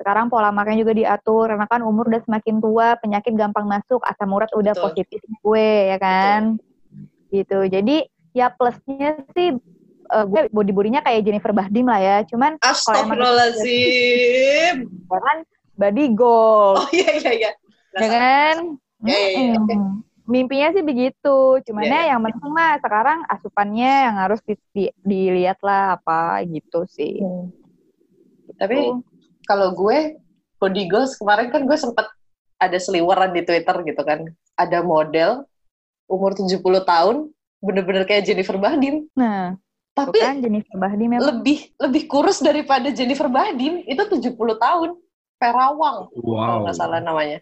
Sekarang 0.01 0.33
pola 0.33 0.49
makan 0.49 0.81
juga 0.81 0.97
diatur 0.97 1.45
karena 1.45 1.69
kan 1.69 1.85
umur 1.85 2.09
udah 2.09 2.25
semakin 2.25 2.57
tua, 2.57 2.97
penyakit 2.97 3.37
gampang 3.37 3.69
masuk, 3.69 4.01
asam 4.01 4.33
urat 4.33 4.49
udah 4.49 4.73
Betul. 4.73 4.89
positif 4.89 5.21
gue 5.21 5.93
ya 5.93 6.01
kan. 6.01 6.57
Gitu. 7.29 7.69
Jadi 7.69 8.09
ya 8.33 8.49
plusnya 8.49 9.21
sih 9.37 9.53
eh, 10.09 10.25
gue 10.25 10.49
body 10.49 10.73
bodinya 10.73 11.05
kayak 11.05 11.21
Jennifer 11.21 11.53
Bahdim 11.53 11.85
lah 11.85 12.01
ya. 12.01 12.25
Cuman 12.25 12.57
Astagfirullahaladzim 12.57 14.89
kan 15.05 15.45
body 15.77 16.17
goal. 16.17 16.81
oh 16.81 16.89
iya 16.89 17.21
iya 17.21 17.31
iya 17.37 17.51
ya 17.93 18.09
kan? 18.09 18.57
Ya, 19.05 19.17
ya, 19.17 19.53
ya. 19.53 19.57
Mm-mm. 19.61 20.01
Mimpinya 20.29 20.69
sih 20.71 20.85
begitu, 20.85 21.59
cuman 21.67 21.83
Ya, 21.83 22.07
ya 22.07 22.15
yang 22.15 22.23
penting 22.23 22.51
mah 22.53 22.79
sekarang 22.79 23.19
asupannya 23.27 23.91
yang 24.07 24.15
harus 24.21 24.39
di- 24.47 24.55
di- 24.71 24.93
dilihat 25.03 25.59
lah 25.59 25.99
apa 25.99 26.39
gitu 26.47 26.87
sih. 26.87 27.19
Tapi 28.55 28.75
Tuh. 28.79 29.03
Kalau 29.51 29.75
gue 29.75 30.15
body 30.63 30.87
goals 30.87 31.19
kemarin 31.19 31.51
kan 31.51 31.67
gue 31.67 31.75
sempet 31.75 32.07
ada 32.55 32.77
seliweran 32.79 33.35
di 33.35 33.43
Twitter 33.43 33.75
gitu 33.83 34.01
kan. 34.07 34.31
Ada 34.55 34.79
model 34.79 35.43
umur 36.07 36.31
70 36.31 36.55
tahun 36.87 37.27
bener-bener 37.59 38.07
kayak 38.07 38.23
Jennifer 38.23 38.55
Bahdim. 38.55 39.11
Nah, 39.11 39.59
Tapi 39.91 40.23
kan 40.23 40.39
Jennifer 40.39 40.79
Bahdim 40.79 41.19
memang 41.19 41.27
lebih 41.27 41.67
lebih 41.75 42.07
kurus 42.07 42.39
daripada 42.39 42.87
Jennifer 42.95 43.27
Bahdim. 43.27 43.83
Itu 43.83 44.07
70 44.07 44.55
tahun. 44.55 44.95
Perawang 45.41 46.13
kalau 46.13 46.37
Wow. 46.37 46.69
nggak 46.69 46.77
salah 46.77 47.01
namanya. 47.01 47.41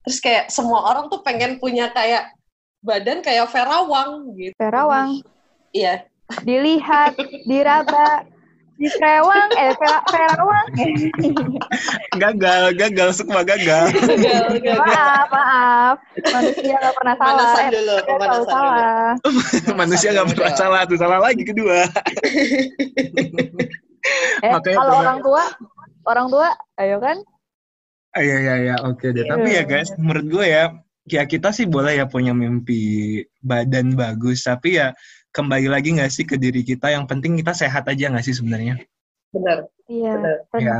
Terus 0.00 0.16
kayak 0.16 0.48
semua 0.48 0.80
orang 0.88 1.12
tuh 1.12 1.20
pengen 1.20 1.60
punya 1.60 1.92
kayak 1.92 2.32
badan 2.80 3.20
kayak 3.20 3.52
Ferawang 3.52 4.32
gitu. 4.36 4.56
Ferawang. 4.56 5.20
Iya. 5.76 6.08
Dilihat, 6.40 7.20
diraba, 7.44 8.24
dikerewang, 8.76 9.48
eh 9.54 9.70
Fer- 9.72 10.04
Ferawang. 10.06 10.66
Gagal, 12.14 12.62
gagal, 12.74 13.08
semua 13.12 13.42
gagal. 13.42 13.90
Gagal, 13.92 14.44
gagal. 14.58 14.76
maaf, 14.78 15.28
maaf. 15.28 15.96
Manusia 16.24 16.74
gak 16.76 16.94
pernah 16.94 17.14
salah. 17.14 17.32
Pemanasan 17.34 17.64
Eh, 17.64 17.70
dulu, 17.72 17.94
pemanasan 18.02 18.34
dulu. 18.36 18.50
salah. 18.50 19.08
Manusia 19.72 20.08
nggak 20.12 20.26
pernah 20.32 20.50
Udah. 20.50 20.58
salah 20.58 20.80
tuh, 20.84 20.98
salah 20.98 21.18
lagi 21.18 21.42
kedua. 21.42 21.78
Eh, 24.42 24.52
Makanya 24.52 24.76
kalau 24.76 24.90
pernah- 24.90 25.02
orang 25.02 25.18
tua, 25.22 25.44
orang 26.04 26.26
tua, 26.28 26.48
ayo 26.76 26.96
kan? 27.00 27.16
Ah, 28.12 28.22
Iya 28.22 28.36
iya 28.38 28.54
iya 28.60 28.74
oke 28.80 29.06
deh. 29.10 29.24
Tapi 29.24 29.48
ya 29.50 29.62
guys, 29.64 29.90
menurut 29.96 30.26
gue 30.28 30.46
ya, 30.46 30.64
ya 31.04 31.22
kita 31.24 31.50
sih 31.50 31.64
boleh 31.64 31.98
ya 31.98 32.06
punya 32.06 32.30
mimpi 32.30 33.18
badan 33.40 33.96
bagus, 33.96 34.44
tapi 34.44 34.78
ya 34.78 34.92
kembali 35.34 35.66
lagi 35.66 35.90
nggak 35.98 36.12
sih 36.14 36.24
ke 36.24 36.38
diri 36.38 36.62
kita. 36.62 36.94
Yang 36.94 37.10
penting 37.10 37.34
kita 37.42 37.50
sehat 37.50 37.90
aja 37.90 38.08
nggak 38.08 38.24
sih 38.24 38.38
sebenarnya? 38.38 38.78
Benar, 39.34 39.66
Iya. 39.90 40.14
Ya. 40.54 40.78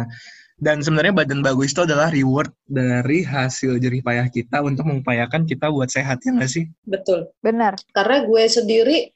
Dan 0.54 0.78
sebenarnya 0.86 1.10
badan 1.10 1.42
bagus 1.42 1.74
itu 1.74 1.82
adalah 1.82 2.14
reward 2.14 2.54
dari 2.70 3.26
hasil 3.26 3.82
jerih 3.82 4.06
payah 4.06 4.30
kita 4.30 4.62
untuk 4.62 4.86
mengupayakan 4.86 5.42
kita 5.50 5.66
buat 5.66 5.90
sehat 5.90 6.22
ya 6.22 6.30
nggak 6.30 6.46
sih? 6.46 6.70
Betul. 6.86 7.26
Benar. 7.42 7.74
Karena 7.90 8.22
gue 8.22 8.42
sendiri, 8.46 9.10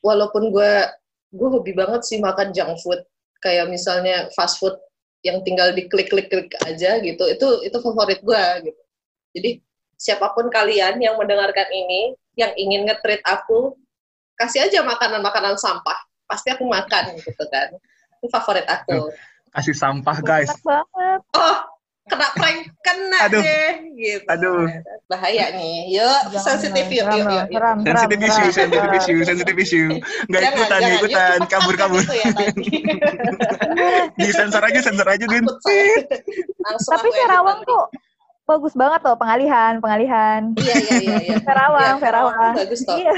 walaupun 0.00 0.48
gue 0.48 0.72
gue 1.36 1.48
hobi 1.52 1.76
banget 1.76 2.08
sih 2.08 2.16
makan 2.24 2.56
junk 2.56 2.80
food, 2.80 3.04
kayak 3.44 3.68
misalnya 3.68 4.32
fast 4.32 4.56
food 4.56 4.80
yang 5.20 5.44
tinggal 5.44 5.76
diklik-klik-klik 5.76 6.48
aja 6.64 6.96
gitu, 7.04 7.24
itu 7.28 7.48
itu 7.68 7.76
favorit 7.84 8.24
gue 8.24 8.72
gitu. 8.72 8.82
Jadi 9.36 9.50
siapa 10.00 10.32
pun 10.32 10.48
kalian 10.48 10.96
yang 11.04 11.20
mendengarkan 11.20 11.68
ini, 11.68 12.16
yang 12.32 12.56
ingin 12.56 12.88
nge-treat 12.88 13.20
aku, 13.28 13.76
kasih 14.38 14.70
aja 14.70 14.80
makanan-makanan 14.86 15.58
sampah, 15.58 15.98
pasti 16.30 16.54
aku 16.54 16.64
makan 16.64 17.18
gitu 17.18 17.44
kan. 17.50 17.74
Itu 18.18 18.26
favorit 18.30 18.64
aku. 18.70 19.10
Kasih 19.50 19.74
sampah 19.74 20.16
guys. 20.22 20.46
Enak 20.46 20.62
banget. 20.62 21.20
Oh, 21.34 21.56
kena 22.08 22.28
prank, 22.36 22.58
kena 22.80 23.18
Aduh. 23.28 23.42
deh 23.42 23.70
gitu. 23.98 24.24
Aduh. 24.30 24.64
Bahaya 25.08 25.52
nih. 25.56 25.92
Yuk, 25.98 26.20
Jangan, 26.32 26.44
sensitif 26.44 26.86
yuk, 26.88 27.04
yuk, 27.04 27.16
yuk, 27.16 27.26
yuk. 27.26 27.44
seram, 27.52 27.76
sensitive 27.84 28.20
seram. 28.52 28.92
issue, 28.94 29.18
sensitive 29.24 29.58
issue. 29.58 29.88
Nggak 30.28 30.42
Jangan, 30.44 30.56
ikutan, 30.56 30.78
nggak 30.78 30.88
jangan. 30.88 30.92
Yuk, 30.92 31.00
ikutan, 31.08 31.38
kabur-kabur. 31.48 32.02
kan 32.04 32.08
itu 32.08 32.14
ya 32.16 32.28
tadi. 32.36 32.64
Di 34.18 34.30
sensor 34.34 34.62
aja, 34.62 34.80
sensor 34.84 35.08
aja, 35.08 35.24
Din. 35.26 35.44
Tapi 36.68 37.08
Karawang 37.12 37.60
tuh 37.64 37.84
bagus 38.48 38.72
banget 38.72 39.00
loh 39.04 39.16
pengalihan, 39.20 39.76
pengalihan. 39.80 40.40
Iya, 40.56 40.74
iya, 40.80 40.94
iya. 41.04 41.16
iya. 41.20 41.36
Karawang, 41.44 41.96
Iya, 42.00 42.04
Karawang. 42.04 42.52
Bagus 42.56 42.80
toh. 42.84 42.96
Iya. 42.96 43.12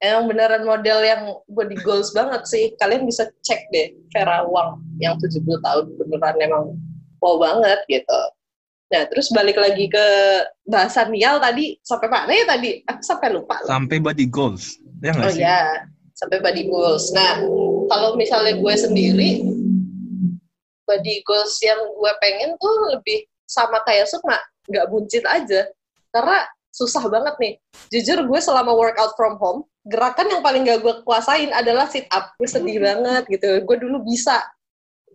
Emang 0.00 0.32
beneran 0.32 0.64
model 0.64 0.98
yang 1.04 1.22
body 1.52 1.76
goals 1.84 2.16
banget 2.16 2.48
sih. 2.48 2.72
Kalian 2.80 3.04
bisa 3.04 3.28
cek 3.44 3.68
deh 3.68 3.92
Ferawang 4.16 4.80
yang 4.96 5.20
70 5.20 5.44
tahun 5.60 5.84
beneran 6.00 6.36
emang 6.40 6.64
wow 7.20 7.36
banget 7.36 7.84
gitu. 7.84 8.20
Nah, 8.90 9.06
terus 9.06 9.30
balik 9.30 9.54
lagi 9.54 9.86
ke 9.86 10.06
bahasan 10.66 11.14
Nial 11.14 11.38
tadi 11.38 11.78
sampai 11.86 12.08
mana 12.10 12.32
ya 12.32 12.42
tadi? 12.48 12.82
Aku 12.90 13.02
sampai 13.06 13.28
lupa. 13.30 13.60
loh. 13.62 13.68
Sampai 13.70 14.02
body 14.02 14.26
goals. 14.26 14.80
Ya 15.04 15.14
nggak 15.14 15.30
Oh 15.30 15.32
sih? 15.36 15.44
ya, 15.46 15.86
sampai 16.18 16.42
body 16.42 16.66
goals. 16.66 17.12
Nah, 17.14 17.38
kalau 17.86 18.18
misalnya 18.18 18.58
gue 18.58 18.74
sendiri, 18.74 19.46
body 20.90 21.22
goals 21.22 21.54
yang 21.62 21.78
gue 21.78 22.12
pengen 22.18 22.58
tuh 22.58 22.74
lebih 22.98 23.30
sama 23.46 23.78
kayak 23.86 24.10
Sukma, 24.10 24.42
nggak 24.66 24.90
buncit 24.90 25.22
aja. 25.22 25.70
Karena 26.10 26.42
susah 26.74 27.06
banget 27.06 27.34
nih. 27.38 27.54
Jujur 27.94 28.26
gue 28.26 28.40
selama 28.42 28.74
workout 28.74 29.14
from 29.14 29.38
home, 29.38 29.69
gerakan 29.86 30.26
yang 30.28 30.42
paling 30.44 30.68
gak 30.68 30.80
gue 30.84 30.94
kuasain 31.04 31.50
adalah 31.56 31.88
sit 31.88 32.04
up. 32.12 32.36
Gue 32.36 32.48
sedih 32.48 32.80
banget 32.80 33.24
gitu. 33.28 33.60
Gue 33.64 33.76
dulu 33.80 34.04
bisa 34.04 34.40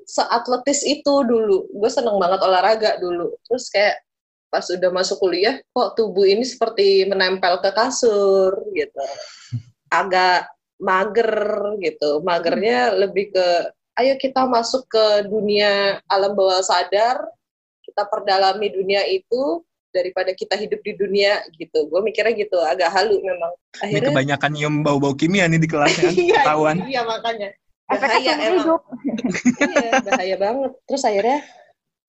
seatletis 0.05 0.85
itu 0.85 1.13
dulu. 1.25 1.69
Gue 1.69 1.89
seneng 1.89 2.17
banget 2.17 2.41
olahraga 2.41 2.97
dulu. 2.97 3.33
Terus 3.45 3.69
kayak 3.69 4.01
pas 4.49 4.63
udah 4.71 4.91
masuk 4.93 5.19
kuliah, 5.19 5.59
kok 5.75 5.99
tubuh 5.99 6.23
ini 6.23 6.47
seperti 6.47 7.03
menempel 7.03 7.59
ke 7.59 7.75
kasur 7.75 8.55
gitu. 8.71 9.03
Agak 9.91 10.47
mager 10.79 11.75
gitu. 11.83 12.23
Magernya 12.23 12.95
lebih 12.95 13.35
ke, 13.35 13.47
ayo 13.99 14.15
kita 14.15 14.47
masuk 14.47 14.87
ke 14.87 15.27
dunia 15.27 15.99
alam 16.07 16.39
bawah 16.39 16.63
sadar, 16.63 17.19
kita 17.83 18.07
perdalami 18.07 18.71
dunia 18.71 19.03
itu 19.11 19.59
daripada 19.95 20.35
kita 20.35 20.59
hidup 20.59 20.83
di 20.83 20.93
dunia 20.99 21.39
gitu. 21.55 21.87
Gue 21.87 22.03
mikirnya 22.03 22.35
gitu, 22.35 22.59
agak 22.59 22.91
halu 22.91 23.23
memang. 23.23 23.55
Ini 23.79 23.79
Akhirnya 23.79 24.09
kebanyakan 24.11 24.51
nyium 24.51 24.75
bau-bau 24.83 25.15
kimia 25.15 25.47
nih 25.47 25.63
di 25.63 25.69
kelas 25.71 25.95
kan? 25.95 26.11
iya, 26.19 26.43
Ketahuan. 26.43 26.77
iya 26.83 27.01
makanya. 27.07 27.49
Bahaya 27.87 28.33
emang. 28.35 28.55
hidup. 28.59 28.81
iya, 29.71 29.91
bahaya 30.03 30.35
banget. 30.35 30.71
Terus 30.83 31.03
akhirnya 31.07 31.39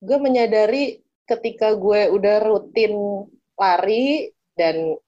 gue 0.03 0.17
menyadari 0.19 0.83
ketika 1.23 1.71
gue 1.79 2.11
udah 2.11 2.35
rutin 2.43 2.93
lari 3.55 4.35
dan 4.59 4.99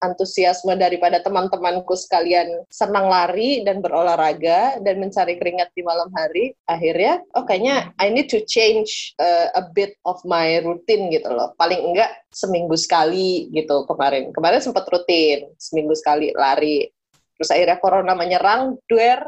antusiasme 0.00 0.74
daripada 0.80 1.20
teman-temanku 1.20 1.92
sekalian 1.92 2.64
senang 2.72 3.12
lari 3.12 3.60
dan 3.62 3.84
berolahraga 3.84 4.80
dan 4.80 4.96
mencari 4.96 5.36
keringat 5.36 5.70
di 5.76 5.84
malam 5.84 6.08
hari, 6.16 6.56
akhirnya 6.64 7.20
oh 7.36 7.44
kayaknya 7.44 7.92
I 8.00 8.08
need 8.08 8.32
to 8.32 8.40
change 8.48 9.12
uh, 9.20 9.52
a 9.54 9.68
bit 9.76 9.96
of 10.08 10.20
my 10.24 10.60
routine 10.64 11.12
gitu 11.12 11.28
loh. 11.28 11.52
Paling 11.60 11.92
enggak 11.92 12.10
seminggu 12.32 12.74
sekali 12.80 13.52
gitu 13.52 13.84
kemarin. 13.84 14.32
Kemarin 14.32 14.60
sempat 14.64 14.88
rutin 14.88 15.52
seminggu 15.60 15.92
sekali 15.92 16.32
lari. 16.32 16.88
Terus 17.36 17.52
akhirnya 17.52 17.80
corona 17.80 18.12
menyerang, 18.12 18.76
duer, 18.84 19.20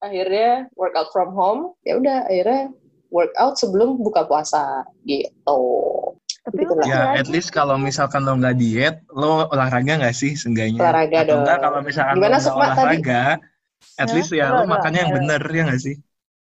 akhirnya 0.00 0.68
workout 0.76 1.12
from 1.12 1.32
home. 1.32 1.76
Ya 1.84 1.96
udah 1.96 2.28
akhirnya 2.28 2.72
workout 3.12 3.60
sebelum 3.60 4.00
buka 4.00 4.24
puasa 4.24 4.88
gitu. 5.04 5.62
Tapi 6.44 6.60
Gitu 6.60 6.68
lu 6.68 6.74
lah. 6.74 6.84
masih 6.84 6.92
Ya, 6.92 7.00
aja 7.00 7.20
at 7.20 7.28
least 7.28 7.50
kalau 7.50 7.76
misalkan 7.80 8.20
lo 8.22 8.32
nggak 8.36 8.56
diet, 8.56 8.94
lo 9.10 9.48
olahraga 9.48 9.92
nggak 10.00 10.14
sih 10.14 10.32
seenggaknya? 10.36 10.80
Olahraga 10.80 11.16
Atau 11.16 11.26
dong. 11.26 11.40
enggak 11.40 11.58
kalau 11.60 11.78
misalkan 11.80 12.14
Gimana, 12.14 12.28
lo 12.28 12.32
nggak 12.32 12.44
Sukma, 12.44 12.66
tadi? 12.70 12.98
olahraga, 13.00 13.22
at 13.96 14.10
least 14.10 14.30
ya 14.30 14.46
lo 14.50 14.62
Enggak, 14.62 14.68
makannya 14.68 15.00
yang 15.04 15.12
bener, 15.12 15.42
ya 15.48 15.62
nggak 15.66 15.80
sih? 15.80 15.96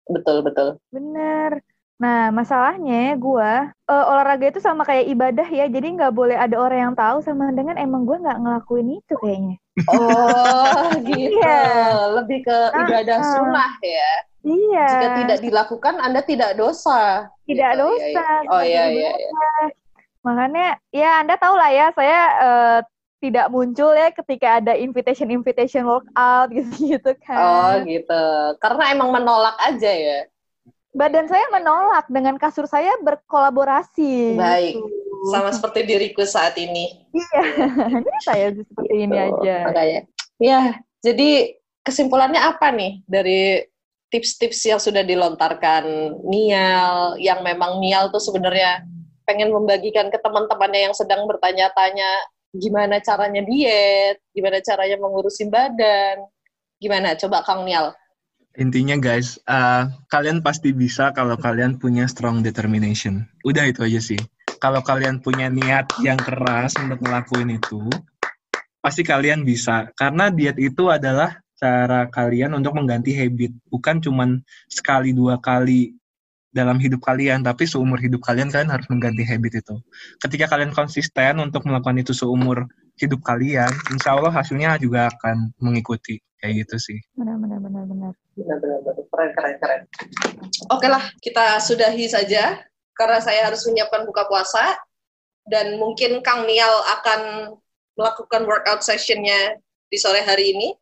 Betul 0.06 0.36
betul. 0.42 0.68
Bener. 0.90 1.62
Nah, 1.96 2.34
masalahnya 2.34 3.14
gue 3.14 3.50
olahraga 3.86 4.50
itu 4.50 4.58
sama 4.58 4.82
kayak 4.82 5.06
ibadah 5.06 5.46
ya, 5.46 5.70
jadi 5.70 5.86
nggak 5.94 6.10
boleh 6.10 6.34
ada 6.34 6.58
orang 6.58 6.90
yang 6.90 6.94
tahu 6.98 7.22
sama 7.22 7.54
dengan 7.54 7.78
emang 7.78 8.02
gue 8.02 8.18
nggak 8.18 8.38
ngelakuin 8.42 8.98
itu 8.98 9.14
kayaknya. 9.22 9.56
Oh 9.86 10.90
gitu. 11.06 11.30
Iya. 11.38 11.62
Lebih 12.18 12.38
ke 12.42 12.58
Ah, 12.74 12.80
ibadah 12.82 13.18
ah. 13.18 13.30
sunnah 13.30 13.72
ya. 13.80 14.10
Iya. 14.42 14.88
Jika 14.90 15.08
tidak 15.22 15.38
dilakukan 15.40 15.94
Anda 16.02 16.20
tidak 16.26 16.58
dosa. 16.58 17.30
Tidak 17.46 17.70
Gitu, 17.70 17.78
dosa. 17.78 18.02
iya, 18.02 18.26
iya. 18.42 18.50
Oh 18.50 18.58
seperti 18.58 18.66
iya 18.66 18.82
iya. 18.90 19.10
ibadah. 19.14 19.14
iya. 19.14 19.81
Makanya 20.22 20.78
ya 20.90 21.18
Anda 21.22 21.34
tahu 21.36 21.54
lah 21.54 21.70
ya, 21.70 21.86
saya 21.92 22.20
eh, 22.38 22.78
tidak 23.22 23.46
muncul 23.54 23.94
ya 23.94 24.10
ketika 24.10 24.58
ada 24.58 24.74
invitation 24.74 25.30
invitation 25.30 25.86
workout 25.86 26.50
gitu-gitu 26.56 27.14
Oh 27.30 27.78
kan. 27.78 27.86
gitu. 27.86 28.24
Karena 28.58 28.84
emang 28.90 29.14
menolak 29.14 29.54
aja 29.62 29.90
ya. 29.90 30.18
Badan 30.92 31.24
saya 31.24 31.48
menolak 31.48 32.04
dengan 32.10 32.36
kasur 32.36 32.66
saya 32.66 32.92
berkolaborasi. 33.00 34.36
Baik. 34.36 34.74
gitu. 34.76 35.30
Sama 35.30 35.54
seperti 35.54 35.86
diriku 35.86 36.26
saat 36.26 36.58
ini. 36.58 37.06
Iya, 37.14 37.42
ini 38.02 38.12
saya 38.26 38.46
seperti 38.52 38.94
ini 39.06 39.14
Gitu, 39.14 39.28
aja. 39.38 39.56
Makanya. 39.70 40.00
Ya, 40.42 40.60
jadi 41.00 41.54
kesimpulannya 41.86 42.42
apa 42.42 42.74
nih 42.74 43.06
dari 43.06 43.62
tips-tips 44.10 44.60
yang 44.66 44.82
sudah 44.82 45.00
dilontarkan 45.00 45.86
Nial, 46.26 47.16
yang 47.16 47.40
memang 47.40 47.78
Nial 47.80 48.10
tuh 48.10 48.20
sebenarnya 48.20 48.82
pengen 49.24 49.54
membagikan 49.54 50.10
ke 50.10 50.18
teman-temannya 50.18 50.90
yang 50.90 50.94
sedang 50.96 51.24
bertanya-tanya 51.26 52.10
gimana 52.52 53.00
caranya 53.00 53.40
diet, 53.42 54.20
gimana 54.36 54.60
caranya 54.60 54.96
mengurusin 55.00 55.48
badan, 55.48 56.28
gimana? 56.76 57.16
Coba 57.16 57.40
Kang 57.42 57.64
Nial. 57.64 57.96
Intinya 58.60 59.00
guys, 59.00 59.40
eh, 59.48 59.88
kalian 60.12 60.44
pasti 60.44 60.76
bisa 60.76 61.08
kalau 61.16 61.40
kalian 61.40 61.80
punya 61.80 62.04
strong 62.04 62.44
determination. 62.44 63.24
Udah 63.48 63.64
itu 63.64 63.80
aja 63.80 64.00
sih. 64.02 64.20
Kalau 64.60 64.84
kalian 64.84 65.24
punya 65.24 65.48
niat 65.48 65.88
yang 66.04 66.20
keras 66.20 66.76
untuk 66.76 67.00
ngelakuin 67.00 67.56
itu, 67.56 67.88
pasti 68.84 69.00
kalian 69.00 69.42
bisa. 69.42 69.88
Karena 69.96 70.28
diet 70.28 70.60
itu 70.60 70.92
adalah 70.92 71.40
cara 71.56 72.12
kalian 72.12 72.52
untuk 72.58 72.76
mengganti 72.76 73.16
habit. 73.16 73.56
Bukan 73.72 74.04
cuman 74.04 74.44
sekali 74.68 75.16
dua 75.16 75.40
kali 75.40 75.96
dalam 76.52 76.76
hidup 76.76 77.00
kalian, 77.00 77.40
tapi 77.40 77.64
seumur 77.64 77.96
hidup 77.96 78.20
kalian 78.20 78.52
kalian 78.52 78.68
harus 78.68 78.84
mengganti 78.92 79.24
habit 79.24 79.64
itu. 79.64 79.74
Ketika 80.20 80.52
kalian 80.52 80.76
konsisten 80.76 81.40
untuk 81.40 81.64
melakukan 81.64 81.96
itu 81.96 82.12
seumur 82.12 82.68
hidup 83.00 83.24
kalian, 83.24 83.72
insya 83.88 84.14
Allah 84.14 84.30
hasilnya 84.30 84.76
juga 84.76 85.08
akan 85.08 85.56
mengikuti. 85.58 86.20
Kayak 86.42 86.66
gitu 86.66 86.76
sih. 86.90 86.98
Benar, 87.14 87.38
benar, 87.38 87.62
benar, 87.62 87.86
benar. 87.86 88.12
Benar-benar 88.34 88.98
keren, 89.14 89.30
keren, 89.38 89.54
keren. 89.62 89.80
Oke 90.74 90.90
lah, 90.90 91.04
kita 91.22 91.62
sudahi 91.62 92.10
saja 92.10 92.58
karena 92.98 93.22
saya 93.22 93.46
harus 93.46 93.62
menyiapkan 93.70 94.02
buka 94.02 94.26
puasa 94.26 94.74
dan 95.46 95.78
mungkin 95.78 96.18
Kang 96.26 96.50
Nial 96.50 96.82
akan 96.98 97.54
melakukan 97.94 98.42
workout 98.42 98.82
sessionnya 98.82 99.54
di 99.86 99.96
sore 100.02 100.26
hari 100.26 100.50
ini 100.50 100.74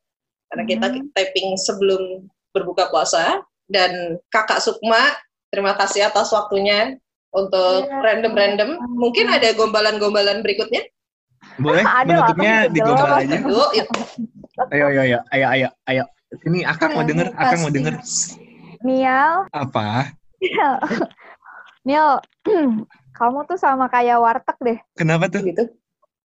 karena 0.48 0.64
kita 0.64 0.86
Hmm. 0.90 1.06
taping 1.12 1.54
sebelum 1.60 2.26
berbuka 2.56 2.88
puasa 2.90 3.44
dan 3.70 4.16
Kakak 4.32 4.64
Sukma 4.64 5.14
terima 5.50 5.74
kasih 5.74 6.06
atas 6.06 6.30
waktunya 6.30 6.96
untuk 7.30 7.86
Iya. 7.86 7.98
random-random. 8.00 8.70
Mungkin 8.90 9.26
ada 9.28 9.50
gombalan-gombalan 9.52 10.42
berikutnya. 10.42 10.86
Boleh 11.56 11.84
menutupnya 12.04 12.66
digombal 12.68 13.20
jelas. 13.20 13.26
aja. 13.26 13.38
Yuk, 13.44 13.70
yuk. 13.74 13.88
Ayo, 14.70 14.84
ayo, 14.88 15.00
ayo, 15.02 15.18
ayo, 15.30 15.46
ayo, 15.48 15.68
ayo. 15.86 16.04
Ini 16.40 16.62
Akang 16.62 16.94
mau 16.94 17.02
denger, 17.02 17.34
Akang 17.34 17.60
mau 17.60 17.68
Pasti. 17.68 17.76
denger. 17.76 17.94
Nial, 18.80 19.34
Apa? 19.50 20.14
Nil, 21.86 22.08
kamu 23.18 23.38
tuh 23.44 23.58
sama 23.58 23.88
kayak 23.88 24.16
warteg 24.16 24.56
deh. 24.60 24.78
Kenapa 24.94 25.26
tuh? 25.26 25.42
gitu. 25.42 25.64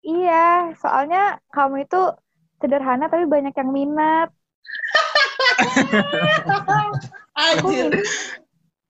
Iya, 0.02 0.74
soalnya 0.76 1.38
kamu 1.50 1.84
itu 1.84 2.00
sederhana 2.58 3.06
tapi 3.06 3.26
banyak 3.26 3.52
yang 3.52 3.70
minat. 3.70 4.28
Anjir. 7.34 7.90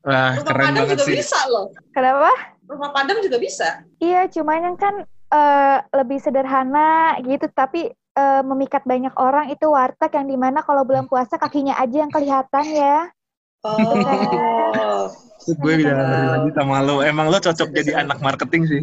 Wah, 0.03 0.34
Rumah 0.34 0.44
keren 0.44 0.66
Padang 0.66 0.76
banget 0.82 0.96
juga 0.98 1.05
sih. 1.07 1.16
bisa 1.18 1.38
loh. 1.46 1.66
Kenapa? 1.94 2.30
Rumah 2.66 2.90
Padang 2.90 3.18
juga 3.22 3.36
bisa. 3.38 3.68
Iya, 3.98 4.26
cuman 4.28 4.59
yang 4.66 4.76
kan 4.76 4.94
eh, 5.30 5.78
lebih 5.94 6.18
sederhana 6.18 6.90
gitu, 7.22 7.46
tapi 7.50 7.86
eh, 7.92 8.42
memikat 8.42 8.82
banyak 8.82 9.14
orang 9.14 9.46
itu 9.48 9.70
warteg 9.70 10.11
yang 10.11 10.26
di 10.26 10.34
mana 10.34 10.61
kalau 10.61 10.82
bulan 10.82 11.07
puasa 11.07 11.38
kakinya 11.38 11.78
aja 11.78 12.03
yang 12.03 12.11
kelihatan 12.11 12.66
ya. 12.66 12.98
Oh. 13.62 15.07
Gue 15.42 15.72
bisa 15.78 15.94
ngerti 15.94 16.26
lagi 16.34 16.50
sama 16.55 16.82
lo. 16.82 16.98
Emang 17.00 17.30
lo 17.30 17.38
cocok 17.38 17.70
jadi 17.70 17.94
bisa. 17.94 18.03
anak 18.03 18.18
marketing 18.18 18.62
sih. 18.66 18.82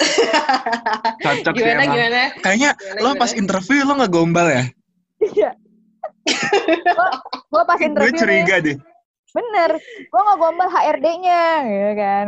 Cocok 1.24 1.52
sih 1.52 1.60
gimana 1.60 1.82
emang. 1.84 1.92
gimana? 1.92 2.22
Kayaknya 2.40 2.70
Gimana, 2.72 3.00
lo 3.00 3.08
gimana? 3.12 3.20
pas 3.20 3.32
interview 3.36 3.80
lo 3.84 3.92
nggak 4.00 4.12
gombal 4.12 4.46
ya? 4.48 4.64
Iya. 5.20 5.50
gue 7.52 7.62
pas 7.64 7.76
Gue 7.76 7.84
interview 7.84 8.12
nih, 8.12 8.20
curiga 8.20 8.56
deh. 8.60 8.76
Bener, 9.32 9.78
gue 9.80 10.20
nggak 10.20 10.38
gombal 10.38 10.68
HRD-nya, 10.68 11.42
gitu 11.64 11.92
kan. 11.96 12.26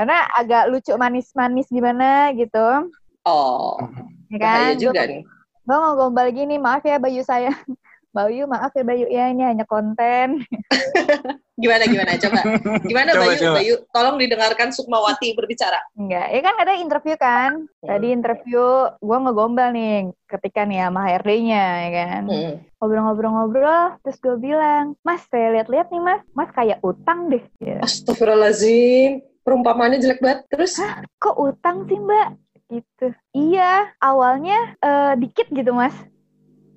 Karena 0.00 0.16
agak 0.32 0.72
lucu 0.72 0.92
manis-manis 0.96 1.68
gimana 1.68 2.32
gitu, 2.32 2.88
Oh, 3.24 3.80
ya 4.28 4.36
kan. 4.36 4.76
juga 4.76 5.04
nih. 5.08 5.24
Gue 5.64 5.76
mau 5.80 5.96
gombal 5.96 6.28
gini, 6.32 6.60
maaf 6.60 6.84
ya 6.84 7.00
Bayu 7.00 7.24
saya. 7.24 7.50
Bayu, 8.16 8.46
maaf 8.46 8.70
ya 8.76 8.84
Bayu 8.84 9.08
ya, 9.08 9.32
ini 9.32 9.42
hanya 9.44 9.64
konten. 9.64 10.40
Gimana 11.54 11.86
gimana 11.86 12.18
coba? 12.18 12.40
Gimana 12.82 13.10
Coba, 13.14 13.22
Bayu? 13.30 13.38
coba. 13.38 13.56
Bayu, 13.62 13.74
tolong 13.94 14.16
didengarkan 14.18 14.68
Sukmawati 14.74 15.38
berbicara. 15.38 15.78
Enggak, 15.94 16.26
ya 16.34 16.40
kan 16.42 16.54
ada 16.58 16.72
interview 16.74 17.14
kan. 17.14 17.50
Tadi 17.78 18.10
interview, 18.10 18.90
gue 18.98 19.18
ngegombal 19.22 19.70
nih 19.70 20.10
ketika 20.26 20.66
nih 20.66 20.82
sama 20.82 21.06
HRD-nya, 21.06 21.64
ya 21.86 21.90
kan. 21.94 22.22
Hmm. 22.26 22.54
Ngobrol-ngobrol-ngobrol, 22.82 24.02
terus 24.02 24.18
gue 24.18 24.36
bilang, 24.42 24.98
Mas, 25.06 25.22
saya 25.30 25.54
lihat-lihat 25.54 25.94
nih 25.94 26.02
Mas, 26.02 26.22
Mas 26.34 26.50
kayak 26.50 26.82
utang 26.82 27.30
deh. 27.30 27.44
Gitu. 27.62 27.78
Astagfirullahaladzim, 27.78 29.22
perumpamaannya 29.46 30.02
jelek 30.02 30.18
banget. 30.18 30.40
Terus, 30.50 30.82
Kok 31.22 31.36
utang 31.38 31.86
sih 31.86 32.02
Mbak? 32.02 32.28
Gitu. 32.66 33.06
Iya, 33.30 33.94
awalnya 34.02 34.74
eh, 34.82 35.14
dikit 35.22 35.46
gitu 35.54 35.70
Mas. 35.70 35.94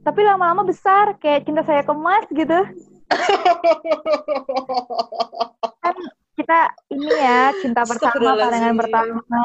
Tapi 0.05 0.21
lama-lama 0.21 0.63
besar, 0.63 1.17
kayak 1.17 1.49
cinta 1.49 1.65
saya 1.65 1.81
ke 1.81 1.91
Mas 1.97 2.29
gitu. 2.29 2.59
Kan 5.83 5.95
kita 6.37 6.59
ini 6.93 7.09
ya, 7.09 7.49
cinta 7.59 7.81
pertama, 7.81 8.37
pandangan 8.37 8.75
pertama 8.77 9.41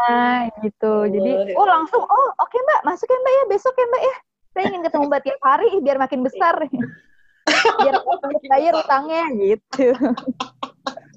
gitu. 0.60 0.94
Jadi, 1.08 1.56
oh 1.56 1.66
langsung, 1.66 2.04
oh 2.04 2.28
oke 2.36 2.56
Mbak, 2.56 2.80
masuk 2.84 3.08
ya 3.08 3.18
Mbak 3.18 3.32
ya, 3.32 3.44
besok 3.48 3.74
ya 3.74 3.86
Mbak 3.88 4.02
ya. 4.02 4.16
Saya 4.52 4.64
ingin 4.68 4.82
ketemu 4.84 5.04
Mbak 5.08 5.22
tiap 5.24 5.40
hari 5.40 5.68
biar 5.80 5.96
makin 5.96 6.20
besar. 6.20 6.54
biar 7.82 7.96
makin 8.06 8.48
bayar 8.50 8.72
utangnya 8.76 9.24
gitu. 9.34 9.86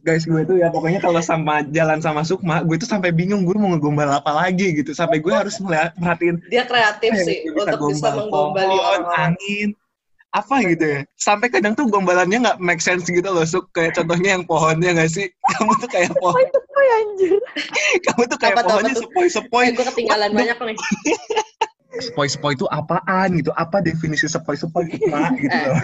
Guys, 0.06 0.22
gue 0.30 0.41
tuh 0.46 0.62
ya 0.62 0.70
pokoknya 0.70 1.02
kalau 1.02 1.18
sama 1.18 1.66
jalan 1.74 1.98
sama 1.98 2.22
Sukma, 2.22 2.62
gue 2.62 2.78
tuh 2.78 2.86
sampai 2.86 3.10
bingung 3.10 3.41
gue 3.41 3.58
mau 3.58 3.74
ngegombal 3.74 4.22
apa 4.22 4.32
lagi 4.38 4.78
gitu. 4.78 4.93
Sampai 4.93 5.18
gue 5.18 5.34
harus 5.34 5.58
melihat 5.58 5.98
perhatiin 5.98 6.46
dia 6.46 6.62
kreatif 6.70 7.10
eh, 7.10 7.26
sih 7.26 7.38
untuk 7.50 7.89
bisa 7.89 8.14
menggombali 8.14 8.78
pohon, 8.78 9.02
angin, 9.18 9.74
apa 10.36 10.56
gitu 10.68 10.86
ya. 10.86 11.00
Sampai 11.16 11.48
kadang 11.48 11.74
tuh 11.80 11.88
gombalannya 11.88 12.38
nggak 12.44 12.58
make 12.60 12.84
sense 12.84 13.08
gitu 13.08 13.24
loh, 13.32 13.48
Suk. 13.48 13.72
Kayak 13.72 13.96
contohnya 14.04 14.36
yang 14.36 14.44
pohonnya 14.44 14.92
nggak 14.92 15.12
sih? 15.12 15.28
Kamu 15.56 15.72
tuh 15.80 15.90
kayak 15.90 16.12
Oh 16.12 16.20
pohon, 16.20 16.44
itu 16.44 16.60
oh 16.60 16.88
anjir. 17.00 17.34
kamu 18.06 18.22
tuh 18.28 18.38
kayak 18.38 18.56
Apa 18.60 18.68
pohonnya 18.68 18.94
apa 18.94 19.00
tuh? 19.00 19.04
sepoi-sepoi. 19.08 19.66
Eh, 19.66 19.72
gue 19.74 19.86
ketinggalan 19.88 20.32
banyak 20.36 20.58
nih. 20.60 20.78
Sepoi-sepoi 21.96 22.60
itu 22.60 22.68
apaan 22.68 23.30
gitu? 23.40 23.56
Apa 23.56 23.80
definisi 23.80 24.28
sepoi-sepoi 24.28 24.84
Sukma 24.92 25.32
gitu 25.40 25.56
Eh, 25.56 25.64
loh. 25.64 25.76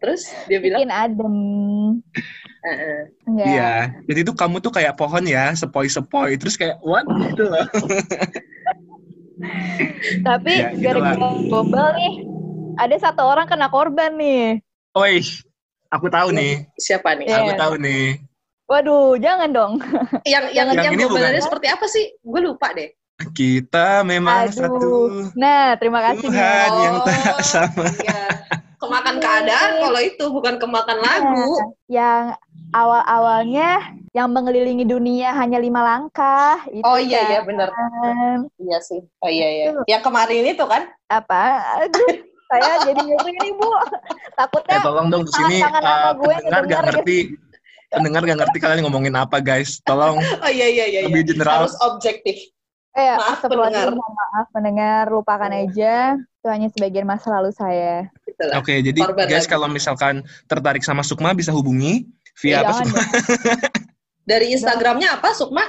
Terus 0.00 0.22
dia 0.48 0.58
bilang, 0.58 0.80
Bikin 0.80 0.92
adem. 0.92 1.36
eh, 2.64 2.72
eh. 2.72 3.00
Enggak. 3.28 3.46
Iya, 3.46 3.72
jadi 4.08 4.20
tuh 4.24 4.34
kamu 4.34 4.56
tuh 4.64 4.72
kayak 4.72 4.96
pohon 4.96 5.24
ya, 5.28 5.52
sepoi-sepoi. 5.52 6.40
Terus 6.40 6.54
kayak 6.56 6.80
what 6.80 7.04
gitu 7.28 7.44
loh. 7.44 7.66
Tapi 10.24 10.52
Ya, 10.54 10.68
gitu 10.72 10.84
gara-gara 10.88 11.28
gombal 11.50 11.88
nih, 11.98 12.14
ada 12.78 12.96
satu 12.96 13.22
orang 13.22 13.44
kena 13.44 13.68
korban 13.68 14.14
nih. 14.14 14.60
Oi, 14.92 15.20
aku 15.88 16.06
tahu 16.06 16.32
nih. 16.32 16.68
siapa 16.76 17.16
nih? 17.16 17.26
Iya. 17.26 17.36
Aku 17.40 17.52
tahu 17.54 17.74
nih. 17.78 18.04
Waduh, 18.64 19.18
jangan 19.18 19.50
dong. 19.50 19.72
Yang 20.24 20.44
yang 20.52 20.66
Yang 20.70 20.84
yang 20.86 20.94
ini 20.94 21.04
bukan. 21.04 21.40
seperti 21.40 21.66
apa 21.68 21.84
sih? 21.86 22.04
Gue 22.20 22.40
lupa 22.40 22.72
deh. 22.72 22.88
Kita 23.30 24.02
memang 24.02 24.48
Aduh. 24.48 24.56
satu 24.56 24.90
Nah, 25.36 25.76
terima 25.76 26.00
kasih 26.02 26.26
Tuhan 26.26 26.68
nih. 26.70 26.82
yang 26.82 26.96
tak 27.04 27.20
Oh, 27.30 27.44
sama. 27.44 27.86
Iya. 28.00 28.22
Kemakan 28.76 29.16
keadaan 29.22 29.70
kalau 29.78 30.00
itu 30.02 30.24
bukan 30.26 30.54
kemakan 30.58 30.98
lagu. 30.98 31.46
Yang 31.86 32.34
awal-awalnya 32.72 33.78
yang 34.10 34.28
mengelilingi 34.28 34.82
dunia 34.82 35.30
hanya 35.32 35.62
lima 35.62 35.80
langkah. 35.80 36.66
Itu 36.66 36.82
Oh 36.82 36.98
iya 36.98 37.30
iya 37.30 37.40
kan. 37.40 37.46
bener. 37.46 37.68
Iya 38.58 38.78
sih. 38.82 39.00
Oh 39.22 39.30
iya 39.30 39.48
iya. 39.48 39.64
Yang 39.86 40.02
kemarin 40.02 40.44
itu 40.50 40.64
kan? 40.66 40.82
Apa? 41.06 41.42
Aduh, 41.78 42.08
saya 42.52 42.72
jadi 42.84 43.00
ngeri 43.00 43.32
nih, 43.40 43.52
Bu. 43.56 43.64
Eh 43.64 43.80
Takutnya 44.36 44.78
tolong 44.84 45.08
dong 45.08 45.24
di 45.24 45.32
sini 45.32 45.56
uh, 45.64 46.12
pendengar 46.20 46.62
gak 46.68 46.82
ngerti. 46.92 47.18
Pendengar 47.92 48.22
gak 48.28 48.38
ngerti 48.44 48.56
kalian 48.60 48.80
ngomongin 48.84 49.14
apa 49.16 49.40
guys. 49.40 49.80
Tolong 49.84 50.20
Oh 50.20 50.50
iya 50.52 50.68
iya 50.68 50.84
iya. 50.88 51.00
iya. 51.04 51.08
lebih 51.08 51.32
general. 51.32 51.64
Harus 51.64 51.76
objektif. 51.80 52.52
eh 52.92 53.16
Maaf, 53.16 53.40
pendengar. 53.40 53.88
mohon 53.88 54.12
maaf 54.12 54.46
pendengar, 54.52 55.04
lupakan 55.08 55.48
aja. 55.48 56.12
Itu 56.20 56.46
hanya 56.52 56.68
sebagian 56.68 57.08
masa 57.08 57.32
lalu 57.32 57.48
saya. 57.56 58.12
Gitu 58.28 58.42
lah. 58.44 58.60
Oke, 58.60 58.84
jadi 58.84 59.00
Korban 59.00 59.24
guys 59.24 59.48
lagi. 59.48 59.52
kalau 59.56 59.68
misalkan 59.72 60.14
tertarik 60.44 60.84
sama 60.84 61.00
Sukma 61.00 61.32
bisa 61.32 61.56
hubungi 61.56 62.04
via 62.36 62.60
apa 62.60 62.76
Jangan 62.76 62.84
Sukma? 62.84 63.02
Dari 64.30 64.46
Instagramnya 64.52 65.08
apa 65.16 65.32
Sukma? 65.32 65.64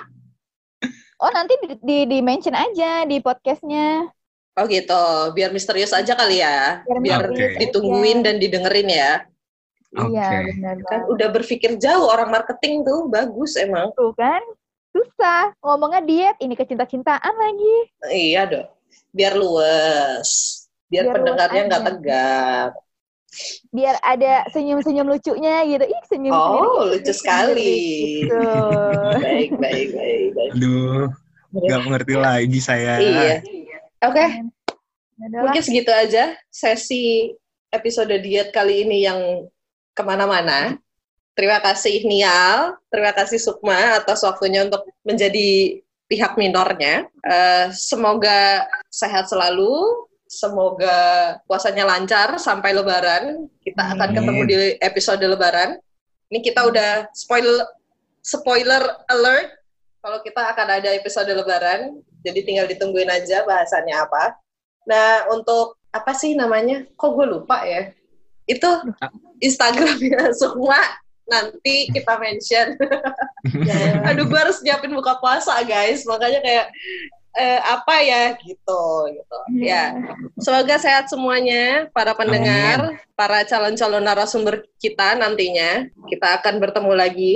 Oh 1.23 1.31
nanti 1.31 1.55
di, 1.63 1.67
di, 1.79 1.97
di 2.11 2.19
mention 2.19 2.51
aja 2.51 3.07
di 3.07 3.23
podcastnya. 3.23 4.11
Oh 4.53 4.65
gitu. 4.69 5.05
Biar 5.33 5.49
misterius 5.49 5.93
aja 5.93 6.13
kali 6.13 6.41
ya. 6.41 6.85
Biar 6.85 6.99
Biar 7.01 7.21
misterius 7.25 7.57
ditungguin 7.57 8.19
dan 8.21 8.37
didengerin 8.37 8.89
ya. 8.89 9.11
Iya 9.93 10.25
Oke. 10.29 10.37
benar 10.49 10.75
Kan 10.89 11.01
udah 11.09 11.27
berpikir 11.29 11.71
jauh 11.77 12.05
orang 12.09 12.29
marketing 12.29 12.85
tuh. 12.85 13.09
Bagus 13.09 13.57
emang. 13.57 13.89
Tuh 13.97 14.13
kan 14.13 14.41
susah 14.93 15.49
ngomongnya 15.65 16.01
diet 16.05 16.37
ini 16.37 16.53
kecinta-cintaan 16.53 17.33
lagi. 17.33 17.75
Iya 18.13 18.41
dong. 18.45 18.69
Biar 19.09 19.33
luwes. 19.33 20.61
Biar, 20.89 21.09
Biar 21.09 21.13
pendengarnya 21.17 21.61
nggak 21.69 21.83
tegang. 21.89 22.71
Biar 23.73 23.97
ada 24.05 24.45
senyum-senyum 24.53 25.09
lucunya 25.09 25.65
gitu. 25.65 25.85
Ih 25.89 26.03
senyum 26.05 26.33
Oh, 26.37 26.85
lucu 26.93 27.09
sekali. 27.09 27.73
Gitu. 28.29 28.37
baik, 29.17 29.57
baik, 29.57 29.89
baik, 29.97 30.27
baik. 30.37 30.51
Aduh, 30.53 31.09
gak 31.65 31.81
mengerti 31.81 32.13
lagi 32.13 32.59
saya. 32.61 33.01
Iya. 33.01 33.41
Oke, 34.03 34.25
Adalah 35.23 35.43
mungkin 35.47 35.63
segitu 35.63 35.91
aja 35.93 36.35
sesi 36.51 37.31
episode 37.71 38.11
diet 38.19 38.51
kali 38.51 38.83
ini 38.83 39.07
yang 39.07 39.47
ke 39.95 40.03
mana-mana. 40.03 40.75
Terima 41.33 41.57
kasih 41.63 42.05
Nial, 42.05 42.77
terima 42.93 43.09
kasih 43.15 43.41
Sukma 43.41 43.97
atas 43.97 44.21
waktunya 44.21 44.67
untuk 44.67 44.85
menjadi 45.01 45.81
pihak 46.05 46.37
minornya. 46.37 47.09
Eh, 47.25 47.73
semoga 47.73 48.69
sehat 48.93 49.31
selalu, 49.31 50.05
semoga 50.29 51.37
puasanya 51.49 51.89
lancar 51.89 52.37
sampai 52.37 52.75
Lebaran. 52.75 53.49
Kita 53.65 53.97
akan 53.97 54.09
ketemu 54.13 54.41
di 54.45 54.57
episode 54.77 55.25
Lebaran. 55.25 55.79
Ini 56.29 56.39
kita 56.41 56.69
udah 56.69 57.09
spoil 57.17 57.65
spoiler 58.21 58.81
alert 59.09 59.57
kalau 60.03 60.19
kita 60.21 60.41
akan 60.53 60.67
ada 60.81 60.89
episode 60.93 61.29
Lebaran. 61.33 61.97
Jadi 62.23 62.39
tinggal 62.47 62.65
ditungguin 62.71 63.11
aja 63.11 63.43
bahasannya 63.43 63.95
apa. 63.95 64.39
Nah 64.87 65.27
untuk 65.31 65.77
apa 65.93 66.11
sih 66.17 66.33
namanya? 66.33 66.87
Kok 66.97 67.11
gue 67.13 67.27
lupa 67.27 67.61
ya? 67.67 67.93
Itu 68.49 68.67
Instagramnya 69.39 70.31
semua 70.41 70.79
nanti 71.27 71.91
kita 71.91 72.19
mention. 72.19 72.75
Aduh, 74.09 74.27
gue 74.27 74.39
harus 74.39 74.59
nyiapin 74.63 74.91
buka 74.91 75.19
puasa, 75.19 75.55
guys. 75.63 76.03
Makanya 76.03 76.39
kayak 76.43 76.67
eh, 77.39 77.61
apa 77.63 77.95
ya 78.03 78.23
gitu, 78.39 78.83
gitu. 79.09 79.39
Ya, 79.63 79.95
semoga 80.37 80.75
sehat 80.77 81.09
semuanya, 81.09 81.87
para 81.95 82.13
pendengar, 82.13 82.99
para 83.15 83.41
calon-calon 83.47 84.03
narasumber 84.03 84.67
kita 84.77 85.15
nantinya. 85.17 85.87
Kita 86.11 86.39
akan 86.41 86.59
bertemu 86.59 86.93
lagi 86.93 87.33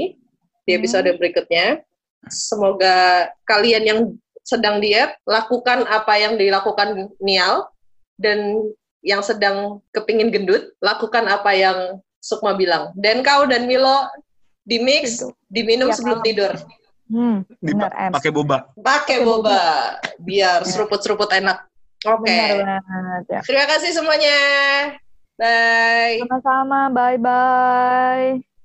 di 0.67 0.71
episode 0.75 1.07
berikutnya. 1.15 1.81
Semoga 2.27 3.29
kalian 3.47 3.83
yang 3.87 3.99
sedang 4.47 4.79
diet 4.79 5.11
lakukan 5.27 5.83
apa 5.91 6.15
yang 6.15 6.39
dilakukan 6.39 7.11
Nial 7.19 7.67
dan 8.15 8.63
yang 9.03 9.19
sedang 9.19 9.83
kepingin 9.91 10.31
gendut 10.31 10.71
lakukan 10.79 11.27
apa 11.27 11.51
yang 11.51 11.99
Sukma 12.23 12.55
bilang. 12.55 12.95
Dan 12.95 13.23
kau 13.27 13.43
dan 13.43 13.67
Milo 13.67 14.07
di 14.63 14.79
mix, 14.79 15.23
diminum 15.47 15.91
Tiap 15.91 15.97
sebelum 15.99 16.19
malam. 16.19 16.27
tidur. 16.27 16.51
Hmm, 17.07 17.37
Dipa- 17.63 17.87
benar, 17.87 18.11
pakai 18.19 18.31
boba. 18.35 18.57
Pakai 18.75 19.17
boba 19.23 19.61
biar 20.19 20.63
seruput-seruput 20.67 21.31
enak. 21.31 21.63
Oke. 22.03 22.27
Benar 22.27 22.83
banget 22.83 23.23
ya. 23.31 23.39
Terima 23.47 23.65
kasih 23.67 23.91
semuanya. 23.95 24.39
Bye. 25.39 26.19
Sama-sama, 26.25 26.91
bye-bye. 26.91 28.56